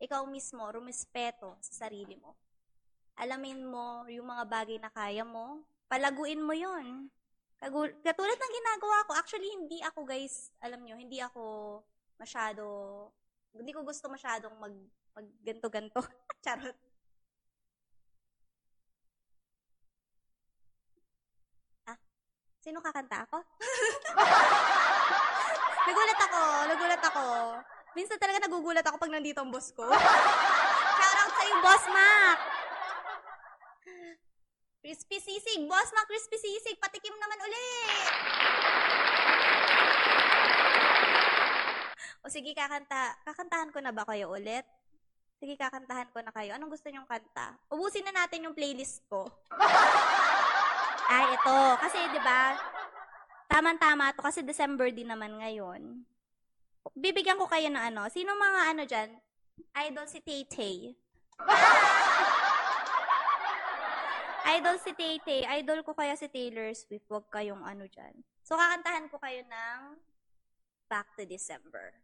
ikaw 0.00 0.24
mismo, 0.24 0.64
rumispeto 0.64 1.60
sa 1.60 1.84
sarili 1.84 2.16
mo. 2.16 2.32
Alamin 3.20 3.60
mo 3.68 4.08
yung 4.08 4.32
mga 4.32 4.48
bagay 4.48 4.80
na 4.80 4.88
kaya 4.88 5.28
mo, 5.28 5.60
palaguin 5.90 6.46
mo 6.46 6.54
yun. 6.54 7.10
Katulad 7.60 8.38
ng 8.38 8.54
ginagawa 8.56 9.04
ko, 9.04 9.12
actually 9.18 9.50
hindi 9.52 9.82
ako 9.82 10.06
guys, 10.06 10.54
alam 10.62 10.80
nyo, 10.80 10.96
hindi 10.96 11.20
ako 11.20 11.42
masyado, 12.16 12.64
hindi 13.52 13.74
ko 13.74 13.84
gusto 13.84 14.08
masyadong 14.08 14.54
mag, 14.56 14.72
mag 15.12 15.26
ganto-ganto. 15.44 16.00
Charot. 16.46 16.78
Ah, 21.84 21.98
sino 22.64 22.80
kakanta 22.80 23.28
ako? 23.28 23.44
nagulat 25.90 26.20
ako, 26.22 26.40
nagulat 26.70 27.02
ako. 27.02 27.24
Minsan 27.92 28.16
talaga 28.22 28.46
nagugulat 28.46 28.86
ako 28.86 28.96
pag 28.96 29.12
nandito 29.12 29.42
ang 29.42 29.52
boss 29.52 29.74
ko. 29.74 29.84
Shoutout 31.00 31.32
sa 31.34 31.42
iyo, 31.44 31.56
Boss 31.60 31.84
Mac! 31.92 32.59
Crispy 34.80 35.20
sisig! 35.20 35.68
Boss 35.68 35.92
Mac, 35.92 36.08
crispy 36.08 36.40
sisig! 36.40 36.76
Patikim 36.80 37.12
naman 37.20 37.38
uli! 37.44 37.68
O 42.24 42.32
sige, 42.32 42.52
kakanta, 42.56 43.16
kakantahan 43.24 43.72
ko 43.72 43.78
na 43.80 43.92
ba 43.92 44.08
kayo 44.08 44.32
ulit? 44.32 44.64
Sige, 45.40 45.56
kakantahan 45.56 46.08
ko 46.12 46.20
na 46.20 46.32
kayo. 46.32 46.56
Anong 46.56 46.72
gusto 46.72 46.88
nyong 46.88 47.08
kanta? 47.08 47.56
Ubusin 47.72 48.04
na 48.08 48.24
natin 48.24 48.44
yung 48.44 48.56
playlist 48.56 49.04
ko. 49.08 49.28
Ay, 51.12 51.32
ito. 51.32 51.58
Kasi, 51.80 51.96
di 52.12 52.20
ba, 52.20 52.56
Taman-tama 53.50 54.14
to 54.14 54.22
kasi 54.22 54.46
December 54.46 54.94
din 54.94 55.10
naman 55.10 55.34
ngayon. 55.42 56.06
Bibigyan 56.94 57.34
ko 57.34 57.50
kayo 57.50 57.66
ng 57.66 57.82
ano. 57.82 58.06
Sino 58.06 58.38
mga 58.38 58.60
ano 58.70 58.82
dyan? 58.86 59.10
Idol 59.74 60.06
si 60.06 60.22
Tay-Tay. 60.22 60.94
Idol 64.48 64.76
si 64.80 64.90
Tay-Tay. 64.96 65.44
Idol 65.60 65.84
ko 65.84 65.92
kaya 65.92 66.16
si 66.16 66.28
Taylor 66.32 66.72
Swift. 66.72 67.04
Huwag 67.12 67.28
kayong 67.28 67.60
ano 67.60 67.84
dyan. 67.84 68.24
So, 68.40 68.56
kakantahan 68.56 69.08
ko 69.12 69.20
kayo 69.20 69.44
ng 69.44 69.80
Back 70.90 71.14
to 71.14 71.22
December. 71.22 71.94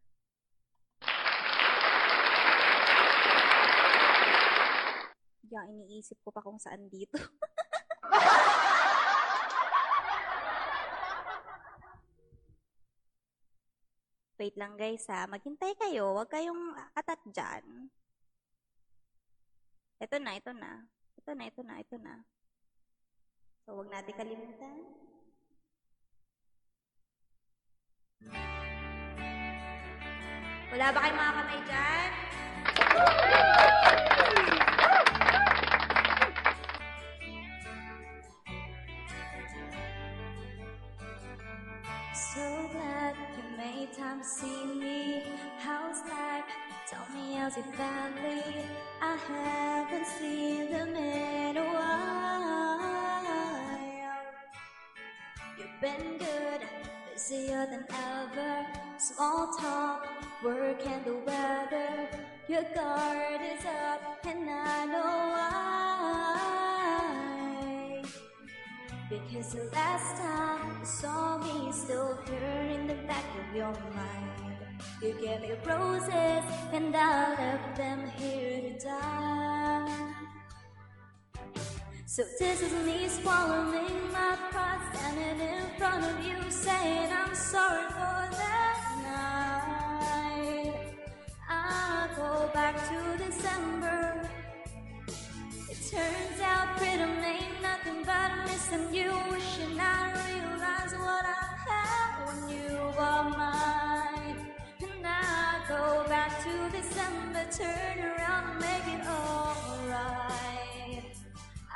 Diyan, 5.46 5.86
iniisip 5.86 6.22
ko 6.22 6.30
pa 6.30 6.38
kung 6.38 6.62
saan 6.62 6.86
dito. 6.86 7.18
Wait 14.38 14.54
lang 14.54 14.78
guys 14.78 15.02
ha. 15.10 15.26
Maghintay 15.26 15.74
kayo. 15.80 16.14
Huwag 16.14 16.30
kayong 16.30 16.76
atat 16.94 17.18
dyan. 17.26 17.90
Ito 19.96 20.16
na, 20.20 20.36
ito 20.38 20.52
na. 20.52 20.86
Ito 21.16 21.30
na, 21.32 21.44
ito 21.48 21.62
na, 21.64 21.74
ito 21.80 21.96
na. 21.98 22.14
So, 23.64 23.74
huwag 23.74 23.88
natin 23.90 24.14
kalimutan. 24.14 24.76
Wala 30.76 30.92
ba 30.92 30.98
kayong 31.00 31.18
mga 31.18 31.34
kamay 31.40 31.60
dyan? 31.64 32.10
So 42.12 42.44
glad 42.68 43.16
you 43.16 43.44
made 43.56 43.92
time 43.96 44.20
to 44.20 44.28
see 44.28 44.64
me. 44.76 45.24
How's 45.64 46.04
life? 46.04 46.65
Tell 46.88 47.06
me 47.12 47.34
how's 47.34 47.56
your 47.56 47.66
family? 47.72 48.44
I 49.02 49.16
haven't 49.26 50.06
seen 50.06 50.70
them 50.70 50.94
in 50.94 51.56
a 51.56 51.64
while. 51.64 52.06
You've 55.58 55.80
been 55.80 56.18
good, 56.18 56.60
busier 57.12 57.66
than 57.66 57.84
ever. 57.90 58.66
Small 58.98 59.48
talk, 59.58 60.06
work 60.44 60.86
and 60.86 61.04
the 61.04 61.14
weather. 61.26 62.08
Your 62.46 62.62
guard 62.72 63.40
is 63.42 63.64
up, 63.66 64.24
and 64.24 64.48
I 64.48 64.84
know 64.84 65.30
why. 65.34 66.36
Because 69.10 69.54
the 69.54 69.64
last 69.72 70.16
time 70.22 70.78
you 70.78 70.86
saw 70.86 71.38
me 71.38 71.72
still 71.72 72.16
here 72.28 72.68
in 72.70 72.86
the 72.86 72.94
back 73.08 73.24
of 73.40 73.56
your 73.56 73.72
mind. 73.72 74.55
You 75.02 75.12
gave 75.20 75.42
me 75.42 75.50
roses 75.66 76.44
and 76.72 76.96
I 76.96 77.30
left 77.38 77.76
them 77.76 78.10
here 78.16 78.62
to 78.62 78.78
die. 78.78 80.14
So 82.06 82.22
this 82.38 82.62
is 82.62 82.72
me 82.86 83.06
swallowing 83.06 84.10
my 84.10 84.38
pride, 84.50 84.80
standing 84.94 85.48
in 85.48 85.64
front 85.76 86.02
of 86.02 86.24
you, 86.24 86.50
saying 86.50 87.12
I'm 87.12 87.34
sorry 87.34 87.84
for 87.90 88.28
that 88.40 88.80
night. 90.64 90.74
I 91.46 92.08
go 92.16 92.48
back 92.54 92.76
to 92.88 93.22
December. 93.22 94.30
It 95.70 95.78
turns 95.90 96.40
out 96.40 96.78
freedom 96.78 97.10
ain't 97.22 97.60
nothing 97.60 98.02
but 98.02 98.30
missing 98.46 98.94
you, 98.94 99.12
wishing 99.30 99.78
I 99.78 100.10
realized 100.26 100.96
what 100.98 101.24
I 101.26 101.44
had 101.68 102.26
when 102.26 102.48
you 102.48 102.78
were 102.96 103.36
mine. 103.36 103.85
To 106.46 106.70
December, 106.70 107.44
turn 107.50 107.98
around 107.98 108.50
and 108.50 108.60
make 108.60 108.86
it 108.94 109.02
alright. 109.08 110.06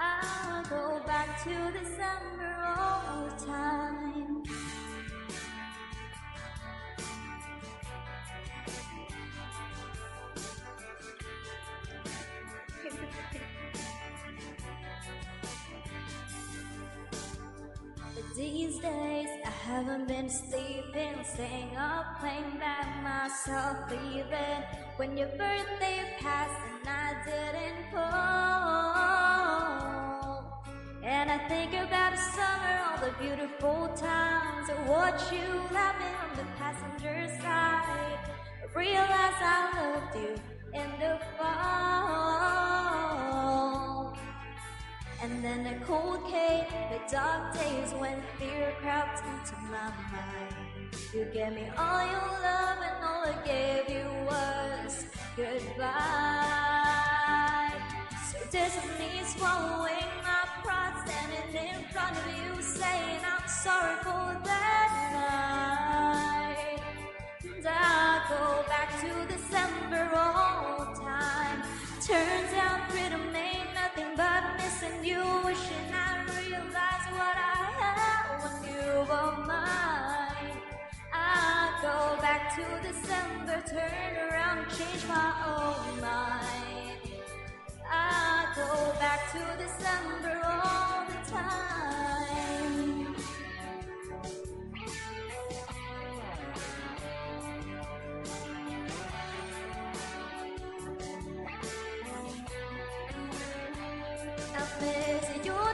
I'll 0.01 0.63
go 0.65 1.01
back 1.05 1.43
to 1.43 1.73
December 1.77 2.55
all 2.79 3.27
the 3.27 3.35
time. 3.47 4.45
These 18.37 18.79
days 18.79 19.40
haven't 19.63 20.09
been 20.09 20.29
sleeping, 20.31 21.15
staying 21.23 21.77
up, 21.77 22.19
playing 22.21 22.59
back 22.59 22.87
myself, 23.03 23.77
even 24.15 24.65
when 24.97 25.17
your 25.17 25.29
birthday 25.29 26.15
passed 26.19 26.61
and 26.71 26.89
I 26.89 27.15
didn't 27.27 27.93
call. 27.93 29.21
And 31.05 31.31
I 31.31 31.39
think 31.49 31.75
about 31.75 32.13
the 32.13 32.19
summer, 32.19 32.81
all 32.89 32.99
the 33.07 33.13
beautiful 33.21 33.89
times. 33.97 34.71
I 34.71 34.75
watch 34.89 35.31
you 35.31 35.47
laughing 35.73 36.17
on 36.25 36.31
the 36.37 36.45
passenger 36.59 37.29
side. 37.43 38.19
I 38.63 38.67
realize 38.75 39.41
I 39.41 39.73
loved 39.77 40.15
you 40.17 40.35
in 40.73 40.91
the 41.01 41.19
fall. 41.37 42.40
And 45.23 45.45
then 45.45 45.65
the 45.65 45.75
cold 45.85 46.25
came, 46.31 46.65
the 46.91 46.99
dark 47.13 47.53
days 47.53 47.93
when 47.99 48.23
fear 48.39 48.73
crept 48.81 49.19
into 49.19 49.55
my 49.71 49.93
mind. 50.11 50.55
You 51.13 51.27
gave 51.27 51.53
me 51.53 51.69
all 51.77 52.07
your 52.07 52.41
love, 52.43 52.79
and 52.89 53.05
all 53.05 53.25
I 53.27 53.35
gave 53.45 53.91
you 53.91 54.07
was 54.25 55.05
goodbye. 55.37 55.91
So 58.33 58.39
this 58.51 58.77
is 58.77 58.85
me 58.99 59.23
swallowing 59.25 60.11
my 60.25 60.45
pride, 60.65 60.97
standing 61.05 61.55
in 61.69 61.85
front 61.91 62.17
of 62.17 62.27
you, 62.39 62.63
saying 62.63 63.21
I'm 63.23 63.47
sorry 63.47 63.97
for 64.03 64.41
that 64.43 64.91
night. 66.43 66.81
And 67.45 67.67
I 67.69 68.23
go 68.31 68.65
back 68.69 68.89
to 69.03 69.11
December 69.35 70.05
all 70.17 70.79
the 70.79 71.01
time. 71.01 71.63
Turns 72.01 72.53
out 72.55 72.91
freedom 72.91 73.33
missing 74.81 75.05
you, 75.05 75.23
wishing 75.45 75.93
I 75.93 76.25
realized 76.25 77.11
what 77.13 77.37
I 77.37 77.57
had 77.81 78.25
when 78.43 78.73
you 78.73 78.81
oh 78.83 79.07
were 79.09 79.47
mine. 79.47 80.57
I 81.13 81.73
go 81.83 82.21
back 82.23 82.55
to 82.57 82.65
December, 82.89 83.63
turn 83.69 84.31
around, 84.31 84.71
change 84.71 85.07
my 85.07 85.33
own 85.47 86.01
mind. 86.01 86.99
I 87.91 88.47
go 88.57 88.93
back 88.99 89.33
to 89.33 89.43
December 89.63 90.41
all 90.45 91.07
the 91.07 91.31
time. 91.31 92.90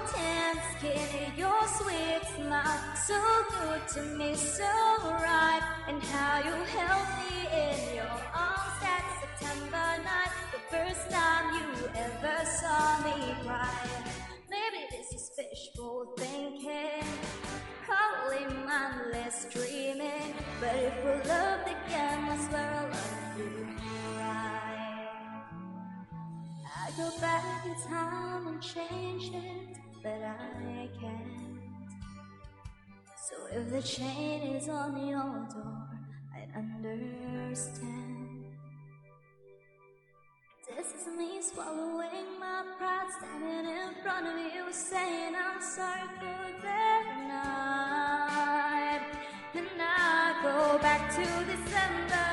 Miss 0.06 0.14
your 0.14 0.22
tan 0.22 0.56
skin, 0.78 1.32
your 1.36 1.66
sweet 1.66 2.22
smile, 2.36 2.96
so 3.06 3.20
good 3.50 3.88
to 3.94 4.02
me, 4.16 4.34
so 4.34 4.64
right, 5.04 5.62
and 5.88 6.02
how 6.02 6.38
you 6.38 6.52
held 6.64 7.06
me 7.18 7.46
in 7.52 7.96
your 7.96 8.20
arms 8.34 8.80
that 8.80 9.04
September 9.20 10.02
night, 10.04 10.32
the 10.52 10.58
first 10.70 11.10
time 11.10 11.54
you 11.54 11.88
ever 11.94 12.44
saw 12.44 12.98
me 13.04 13.34
cry. 13.44 13.68
Maybe 14.50 14.86
this 14.90 15.12
is 15.12 15.30
wishful 15.38 16.14
thinking, 16.16 17.04
probably 17.84 18.46
mindless 18.64 19.46
dreaming, 19.52 20.34
but 20.60 20.74
if 20.74 21.04
we 21.04 21.28
loved 21.28 21.68
again, 21.68 22.28
I 22.28 22.48
swear 22.48 22.74
I'll 22.74 22.88
love 22.90 23.38
you 23.38 23.66
right. 24.18 25.42
I 26.64 26.90
go 26.96 27.10
back 27.20 27.66
in 27.66 27.74
time 27.90 28.46
and 28.46 28.62
change 28.62 29.34
it, 29.34 29.78
that 30.06 30.22
I 30.22 30.88
can't. 31.00 31.58
So 33.26 33.34
if 33.50 33.70
the 33.70 33.82
chain 33.82 34.54
is 34.54 34.68
on 34.68 34.94
your 35.04 35.48
door, 35.52 35.88
I 36.32 36.42
understand. 36.56 38.44
This 40.68 40.88
is 40.94 41.06
me 41.18 41.42
swallowing 41.42 42.28
my 42.38 42.62
pride, 42.78 43.10
standing 43.18 43.66
in 43.66 43.90
front 44.04 44.26
of 44.28 44.38
you, 44.54 44.64
saying 44.70 45.34
I'm 45.34 45.60
sorry 45.60 46.08
for 46.20 46.42
that 46.62 47.06
night. 47.34 49.02
And 49.58 49.80
I 49.80 50.38
go 50.46 50.78
back 50.78 51.02
to 51.16 51.26
December. 51.52 52.28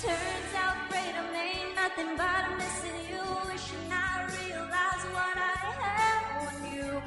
Turns 0.00 0.54
out, 0.62 0.76
afraid 0.86 1.14
I 1.20 1.24
ain't 1.48 1.72
nothing 1.76 2.16
but 2.16 2.44
missing 2.56 3.00
you. 3.10 3.31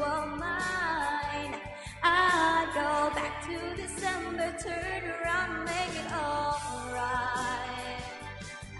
were 0.05 0.25
mine. 0.37 1.55
I'd 2.03 2.69
go 2.73 3.15
back 3.15 3.33
to 3.47 3.57
December, 3.81 4.55
turn 4.61 5.03
around, 5.15 5.65
make 5.65 5.95
it 6.03 6.11
alright. 6.13 8.03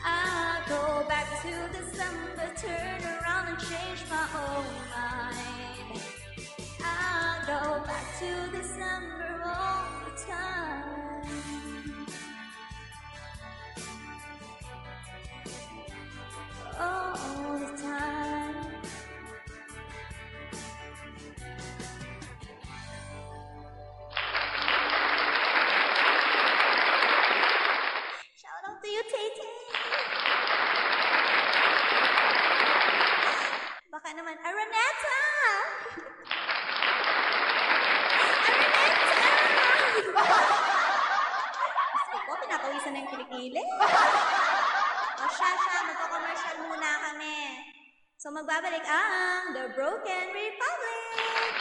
I'd 0.06 0.64
go 0.68 1.06
back 1.08 1.28
to 1.44 1.54
December, 1.78 2.48
turn 2.56 3.02
around 3.14 3.48
and 3.52 3.60
change 3.60 4.02
my 4.10 4.26
own 4.46 4.70
mind. 4.94 6.02
I'd 6.84 7.42
go 7.48 7.62
back 7.86 8.06
to 8.20 8.32
December 8.58 9.32
all 9.46 9.86
the 10.06 10.14
time. 10.32 10.86
All 16.80 17.60
the 17.60 17.82
time. 17.82 18.25
So 48.56 48.64
magbabalik 48.64 48.88
ang 48.88 49.52
The 49.52 49.68
Broken 49.76 50.26
Republic! 50.32 51.52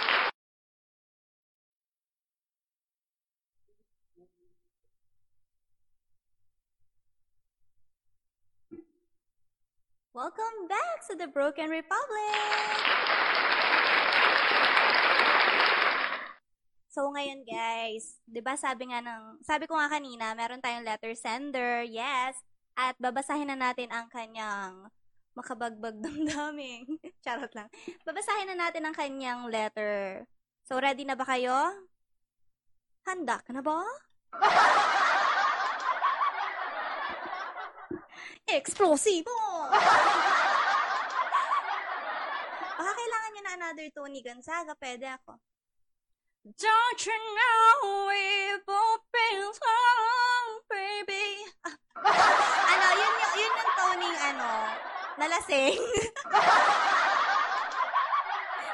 Welcome 10.15 10.71
back 10.71 11.03
to 11.11 11.19
the 11.19 11.27
Broken 11.35 11.75
Republic! 11.75 12.79
So 16.95 17.11
ngayon 17.11 17.43
guys, 17.43 18.23
'di 18.31 18.39
ba 18.39 18.55
sabi 18.55 18.95
nga 18.95 19.03
ng 19.03 19.43
sabi 19.43 19.67
ko 19.67 19.75
nga 19.75 19.91
kanina, 19.91 20.31
meron 20.39 20.63
tayong 20.63 20.87
letter 20.87 21.19
sender. 21.19 21.83
Yes. 21.83 22.39
At 22.79 22.95
babasahin 23.03 23.51
na 23.51 23.59
natin 23.59 23.91
ang 23.91 24.07
kanyang 24.15 24.95
makabagbag 25.35 25.99
damdaming. 25.99 26.87
Charot 27.27 27.51
lang. 27.55 27.69
Babasahin 28.07 28.55
na 28.55 28.67
natin 28.67 28.87
ang 28.87 28.95
kanyang 28.95 29.51
letter. 29.51 30.25
So 30.65 30.79
ready 30.79 31.05
na 31.05 31.19
ba 31.19 31.27
kayo? 31.27 31.53
Handa 33.05 33.43
ka 33.43 33.53
na 33.53 33.61
ba? 33.61 33.85
Explosivo! 38.49 39.35
Baka 42.79 42.93
kailangan 42.95 43.31
nyo 43.35 43.43
na 43.43 43.55
another 43.59 43.89
Tony 43.93 44.23
Gonzaga, 44.23 44.73
pwede 44.79 45.11
ako. 45.11 45.37
Don't 46.45 47.01
you 47.09 47.17
know 47.17 48.05
we've 48.05 48.61
both 48.69 49.01
been 49.09 49.49
wrong, 49.49 50.49
baby? 50.69 51.49
Ah. 51.65 51.73
ano, 52.69 52.87
yun 53.01 53.15
yung, 53.17 53.35
yun 53.41 53.53
yung 53.57 53.73
toning, 53.81 54.19
ano, 54.21 54.49
nalasing. 55.19 55.79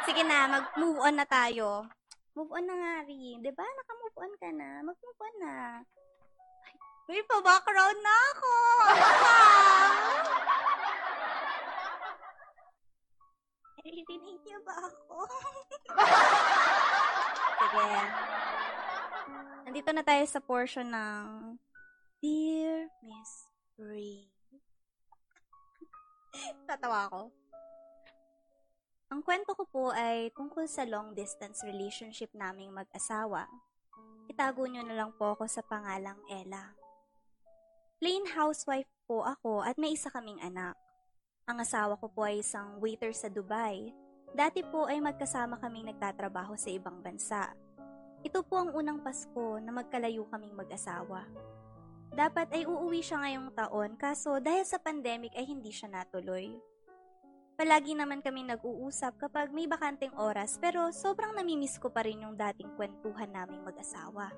Sige 0.06 0.22
na, 0.26 0.48
mag-move 0.48 0.98
on 0.98 1.14
na 1.16 1.26
tayo. 1.28 1.86
Move 2.34 2.50
on 2.56 2.64
na 2.66 2.74
nga. 2.74 2.94
Di 3.06 3.50
ba? 3.52 3.62
Naka-move 3.62 4.16
on 4.16 4.32
ka 4.40 4.48
na. 4.54 4.68
Mag-move 4.82 5.20
on 5.20 5.34
na. 5.38 5.54
Ay, 6.66 6.74
may 7.10 7.22
pa-background 7.26 7.98
na 8.00 8.14
ako. 8.34 8.52
Ano? 8.90 9.32
Naririnig 13.80 14.40
niyo 14.44 14.58
ba 14.64 14.74
ako? 14.76 15.16
Sige. 17.60 17.86
Nandito 19.68 19.90
na 19.94 20.02
tayo 20.02 20.24
sa 20.26 20.40
portion 20.40 20.88
ng 20.90 21.54
Dear 22.18 22.88
Miss 23.04 23.46
Bree. 23.76 24.39
Tatawa 26.68 27.10
ako. 27.10 27.22
Ang 29.10 29.20
kwento 29.26 29.58
ko 29.58 29.64
po 29.66 29.84
ay 29.90 30.30
tungkol 30.38 30.70
sa 30.70 30.86
long 30.86 31.10
distance 31.18 31.66
relationship 31.66 32.30
naming 32.30 32.70
mag-asawa. 32.70 33.50
Itago 34.30 34.62
nyo 34.70 34.86
na 34.86 34.94
lang 34.94 35.10
po 35.18 35.34
ako 35.34 35.50
sa 35.50 35.66
pangalang 35.66 36.22
Ella. 36.30 36.78
Plain 37.98 38.22
housewife 38.30 38.86
po 39.10 39.26
ako 39.26 39.66
at 39.66 39.74
may 39.76 39.98
isa 39.98 40.14
kaming 40.14 40.38
anak. 40.38 40.78
Ang 41.50 41.58
asawa 41.58 41.98
ko 41.98 42.06
po 42.06 42.22
ay 42.22 42.38
isang 42.38 42.78
waiter 42.78 43.10
sa 43.10 43.26
Dubai. 43.26 43.90
Dati 44.30 44.62
po 44.62 44.86
ay 44.86 45.02
magkasama 45.02 45.58
kaming 45.58 45.90
nagtatrabaho 45.90 46.54
sa 46.54 46.70
ibang 46.70 47.02
bansa. 47.02 47.50
Ito 48.22 48.46
po 48.46 48.62
ang 48.62 48.70
unang 48.70 49.02
Pasko 49.02 49.58
na 49.58 49.74
magkalayo 49.74 50.30
kaming 50.30 50.54
mag-asawa. 50.54 51.26
Dapat 52.10 52.50
ay 52.50 52.66
uuwi 52.66 53.00
siya 53.06 53.22
ngayong 53.22 53.54
taon 53.54 53.94
kaso 53.94 54.42
dahil 54.42 54.66
sa 54.66 54.82
pandemic 54.82 55.30
ay 55.38 55.46
hindi 55.46 55.70
siya 55.70 55.86
natuloy. 55.86 56.58
Palagi 57.54 57.92
naman 57.92 58.24
kami 58.24 58.42
nag-uusap 58.48 59.20
kapag 59.20 59.52
may 59.52 59.68
bakanteng 59.68 60.10
oras 60.16 60.56
pero 60.56 60.90
sobrang 60.90 61.36
namimiss 61.36 61.76
ko 61.76 61.92
pa 61.92 62.02
rin 62.02 62.24
yung 62.24 62.34
dating 62.34 62.72
kwentuhan 62.74 63.30
naming 63.30 63.62
mag-asawa. 63.62 64.32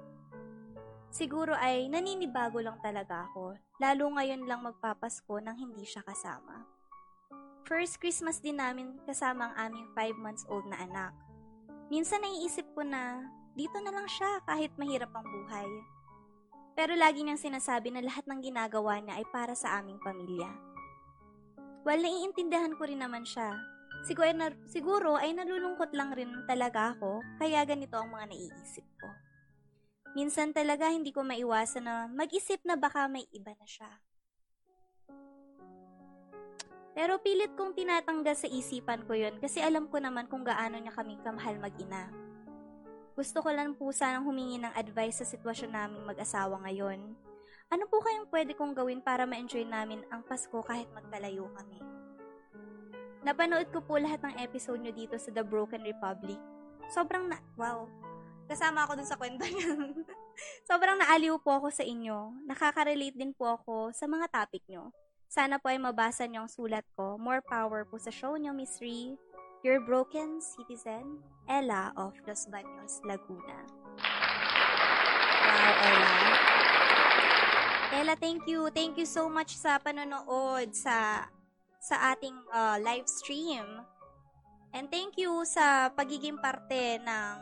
Siguro 1.13 1.53
ay 1.55 1.87
naninibago 1.87 2.59
lang 2.59 2.81
talaga 2.83 3.31
ako, 3.31 3.55
lalo 3.79 4.05
ngayon 4.17 4.49
lang 4.49 4.65
magpapasko 4.65 5.39
nang 5.39 5.55
hindi 5.55 5.85
siya 5.85 6.03
kasama. 6.03 6.67
First 7.63 8.03
Christmas 8.03 8.43
din 8.43 8.59
namin 8.59 8.99
kasama 9.07 9.53
ang 9.53 9.71
aming 9.71 9.87
5 9.95 10.19
months 10.19 10.45
old 10.51 10.67
na 10.67 10.83
anak. 10.83 11.15
Minsan 11.95 12.27
naiisip 12.27 12.65
ko 12.75 12.83
na 12.83 13.23
dito 13.55 13.77
na 13.85 13.93
lang 13.93 14.09
siya 14.09 14.41
kahit 14.49 14.73
mahirap 14.81 15.13
ang 15.15 15.25
buhay. 15.25 15.69
Pero 16.73 16.97
lagi 16.97 17.21
niyang 17.21 17.41
sinasabi 17.41 17.93
na 17.93 18.01
lahat 18.01 18.25
ng 18.25 18.41
ginagawa 18.41 18.97
niya 19.01 19.21
ay 19.21 19.27
para 19.29 19.53
sa 19.53 19.77
aming 19.81 20.01
pamilya. 20.01 20.49
Well, 21.85 22.01
naiintindihan 22.01 22.79
ko 22.79 22.89
rin 22.89 23.03
naman 23.03 23.29
siya. 23.29 23.59
Siguro, 24.09 24.33
na, 24.33 24.51
siguro 24.67 25.11
ay 25.21 25.37
nalulungkot 25.37 25.93
lang 25.93 26.17
rin 26.17 26.33
talaga 26.49 26.97
ako, 26.97 27.21
kaya 27.37 27.61
ganito 27.69 27.99
ang 28.01 28.09
mga 28.09 28.33
naiisip 28.33 28.87
ko. 28.99 29.09
Minsan 30.13 30.53
talaga 30.53 30.89
hindi 30.89 31.13
ko 31.13 31.25
maiwasan 31.25 31.85
na 31.85 31.95
mag-isip 32.09 32.61
na 32.65 32.77
baka 32.77 33.09
may 33.09 33.25
iba 33.33 33.53
na 33.57 33.67
siya. 33.69 33.91
Pero 36.93 37.17
pilit 37.25 37.57
kong 37.57 37.73
tinatanggal 37.73 38.37
sa 38.37 38.49
isipan 38.49 39.09
ko 39.09 39.17
yun 39.17 39.41
kasi 39.41 39.65
alam 39.65 39.89
ko 39.89 39.97
naman 39.97 40.29
kung 40.29 40.45
gaano 40.45 40.77
niya 40.77 40.93
kaming 40.93 41.25
kamahal 41.25 41.57
mag-ina. 41.57 42.22
Gusto 43.13 43.45
ko 43.45 43.53
lang 43.53 43.77
po 43.77 43.93
sanang 43.93 44.25
humingi 44.25 44.57
ng 44.57 44.73
advice 44.73 45.21
sa 45.21 45.27
sitwasyon 45.29 45.71
naming 45.73 46.05
mag-asawa 46.09 46.57
ngayon. 46.65 47.13
Ano 47.69 47.85
po 47.89 48.01
kayong 48.01 48.29
pwede 48.33 48.57
kong 48.57 48.73
gawin 48.73 49.05
para 49.05 49.29
ma-enjoy 49.29 49.69
namin 49.69 50.01
ang 50.09 50.25
Pasko 50.25 50.61
kahit 50.65 50.89
magkalayo 50.97 51.49
kami? 51.53 51.81
Napanood 53.21 53.69
ko 53.69 53.85
po 53.85 54.01
lahat 54.01 54.25
ng 54.25 54.41
episode 54.41 54.81
nyo 54.81 54.93
dito 54.97 55.15
sa 55.21 55.29
The 55.29 55.45
Broken 55.45 55.85
Republic. 55.85 56.41
Sobrang 56.89 57.29
na... 57.29 57.37
Wow. 57.55 57.87
Kasama 58.49 58.89
ako 58.89 58.99
dun 58.99 59.09
sa 59.09 59.21
kwento. 59.21 59.45
Sobrang 60.69 60.99
naaliw 60.99 61.37
po 61.39 61.61
ako 61.61 61.69
sa 61.69 61.85
inyo. 61.85 62.33
Nakaka-relate 62.49 63.17
din 63.17 63.37
po 63.37 63.61
ako 63.61 63.93
sa 63.93 64.09
mga 64.09 64.29
topic 64.33 64.65
nyo. 64.69 64.91
Sana 65.33 65.57
po 65.57 65.73
ay 65.73 65.81
mabasa 65.81 66.29
niyo 66.29 66.45
ang 66.45 66.51
sulat 66.53 66.85
ko. 66.93 67.17
More 67.17 67.41
power 67.41 67.89
po 67.89 67.97
sa 67.97 68.13
show 68.13 68.37
niyo, 68.37 68.53
Miss 68.53 68.77
Ree. 68.81 69.17
Your 69.63 69.79
broken 69.79 70.43
citizen, 70.43 71.23
Ella 71.47 71.95
of 71.95 72.19
Los 72.27 72.51
Baños, 72.51 72.99
Laguna. 73.07 73.63
Wow, 75.47 75.73
Ella. 75.87 76.15
Ella, 77.95 78.15
thank 78.19 78.43
you. 78.51 78.67
Thank 78.75 78.99
you 78.99 79.07
so 79.07 79.31
much 79.31 79.55
sa 79.55 79.79
panonood 79.79 80.75
sa 80.75 81.31
sa 81.79 82.11
ating 82.11 82.35
uh, 82.51 82.83
live 82.83 83.07
stream. 83.07 83.63
And 84.75 84.91
thank 84.91 85.15
you 85.15 85.47
sa 85.47 85.95
pagiging 85.95 86.43
parte 86.43 86.99
ng 86.99 87.33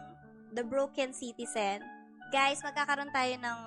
The 0.53 0.65
Broken 0.69 1.17
Citizen. 1.17 1.81
Guys, 2.29 2.61
magkakaroon 2.61 3.17
tayo 3.17 3.33
ng 3.41 3.59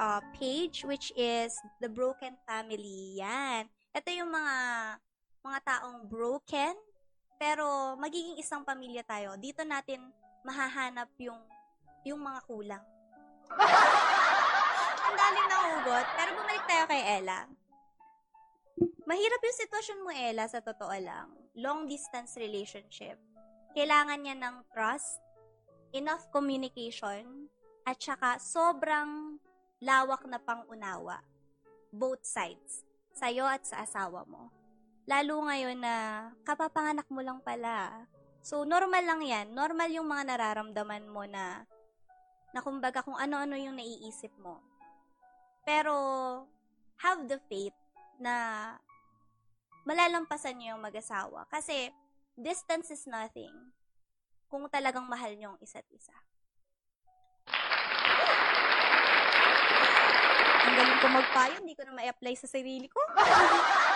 uh, 0.00 0.24
page 0.32 0.80
which 0.88 1.12
is 1.12 1.52
The 1.84 1.92
Broken 1.92 2.40
Family. 2.48 3.20
Yan. 3.20 3.68
Ito 3.92 4.08
yung 4.16 4.32
mga 4.32 4.56
mga 5.44 5.58
taong 5.60 6.08
broken 6.08 6.72
pero 7.38 7.94
magiging 7.96 8.36
isang 8.36 8.66
pamilya 8.66 9.06
tayo. 9.06 9.38
Dito 9.38 9.62
natin 9.62 10.02
mahahanap 10.42 11.08
yung 11.22 11.38
yung 12.02 12.18
mga 12.18 12.40
kulang. 12.50 12.84
Ang 15.08 15.14
dali 15.16 15.40
na 15.46 15.56
hugot. 15.72 16.06
Pero 16.18 16.30
bumalik 16.36 16.64
tayo 16.68 16.84
kay 16.90 17.02
Ella. 17.22 17.48
Mahirap 19.08 19.40
yung 19.40 19.58
sitwasyon 19.64 20.02
mo, 20.04 20.10
Ella, 20.12 20.44
sa 20.44 20.60
totoo 20.60 20.92
lang. 21.00 21.32
Long 21.56 21.88
distance 21.88 22.36
relationship. 22.36 23.16
Kailangan 23.72 24.20
niya 24.20 24.36
ng 24.36 24.56
trust, 24.68 25.16
enough 25.96 26.28
communication, 26.28 27.48
at 27.88 27.96
saka 27.96 28.36
sobrang 28.36 29.40
lawak 29.80 30.28
na 30.28 30.36
pangunawa. 30.36 31.24
Both 31.88 32.28
sides. 32.28 32.84
Sa'yo 33.16 33.48
at 33.48 33.64
sa 33.64 33.82
asawa 33.82 34.28
mo. 34.28 34.52
Lalo 35.08 35.40
ngayon 35.40 35.80
na 35.80 36.28
kapapanganak 36.44 37.08
mo 37.08 37.24
lang 37.24 37.40
pala. 37.40 38.04
So, 38.44 38.68
normal 38.68 39.08
lang 39.08 39.24
yan. 39.24 39.56
Normal 39.56 39.88
yung 39.88 40.04
mga 40.04 40.36
nararamdaman 40.36 41.08
mo 41.08 41.24
na 41.24 41.64
na 42.52 42.60
kumbaga 42.60 43.00
kung 43.00 43.16
ano-ano 43.16 43.56
yung 43.56 43.80
naiisip 43.80 44.28
mo. 44.36 44.60
Pero, 45.64 45.96
have 47.00 47.24
the 47.24 47.40
faith 47.48 47.72
na 48.20 48.76
malalampasan 49.88 50.60
niyo 50.60 50.76
yung 50.76 50.84
mag-asawa. 50.84 51.48
Kasi, 51.48 51.88
distance 52.36 52.92
is 52.92 53.08
nothing 53.08 53.52
kung 54.52 54.68
talagang 54.68 55.08
mahal 55.08 55.32
niyo 55.32 55.56
ang 55.56 55.60
isa't 55.64 55.88
isa. 55.88 56.12
Ang 60.68 60.74
galing 60.76 61.00
ko 61.00 61.08
magpayo, 61.08 61.54
hindi 61.64 61.72
ko 61.72 61.88
na 61.88 61.96
ma-apply 61.96 62.36
sa 62.36 62.44
sarili 62.44 62.92
ko. 62.92 63.00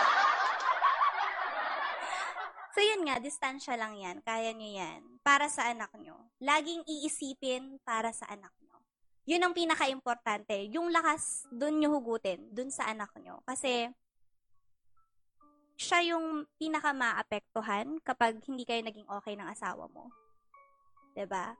so 2.73 2.81
yun 2.81 3.05
nga, 3.05 3.21
distansya 3.21 3.77
lang 3.77 3.93
yan. 3.95 4.17
Kaya 4.25 4.51
nyo 4.51 4.69
yan. 4.73 5.01
Para 5.21 5.47
sa 5.47 5.69
anak 5.69 5.93
nyo. 6.01 6.17
Laging 6.41 6.83
iisipin 6.89 7.77
para 7.85 8.09
sa 8.11 8.27
anak 8.27 8.51
nyo. 8.59 8.81
yun 9.23 9.39
ang 9.39 9.55
pinaka-importante. 9.55 10.67
Yung 10.75 10.91
lakas, 10.91 11.47
dun 11.47 11.79
nyo 11.79 11.95
hugutin, 11.95 12.43
dun 12.51 12.67
sa 12.67 12.91
anak 12.91 13.07
nyo. 13.23 13.39
Kasi, 13.47 13.87
siya 15.77 16.15
yung 16.15 16.45
pinaka 16.57 16.93
maapektuhan 16.93 17.97
kapag 18.05 18.37
hindi 18.45 18.63
kayo 18.63 18.81
naging 18.85 19.09
okay 19.09 19.33
ng 19.33 19.49
asawa 19.49 19.89
mo. 19.89 20.09
'Di 21.13 21.25
ba? 21.25 21.57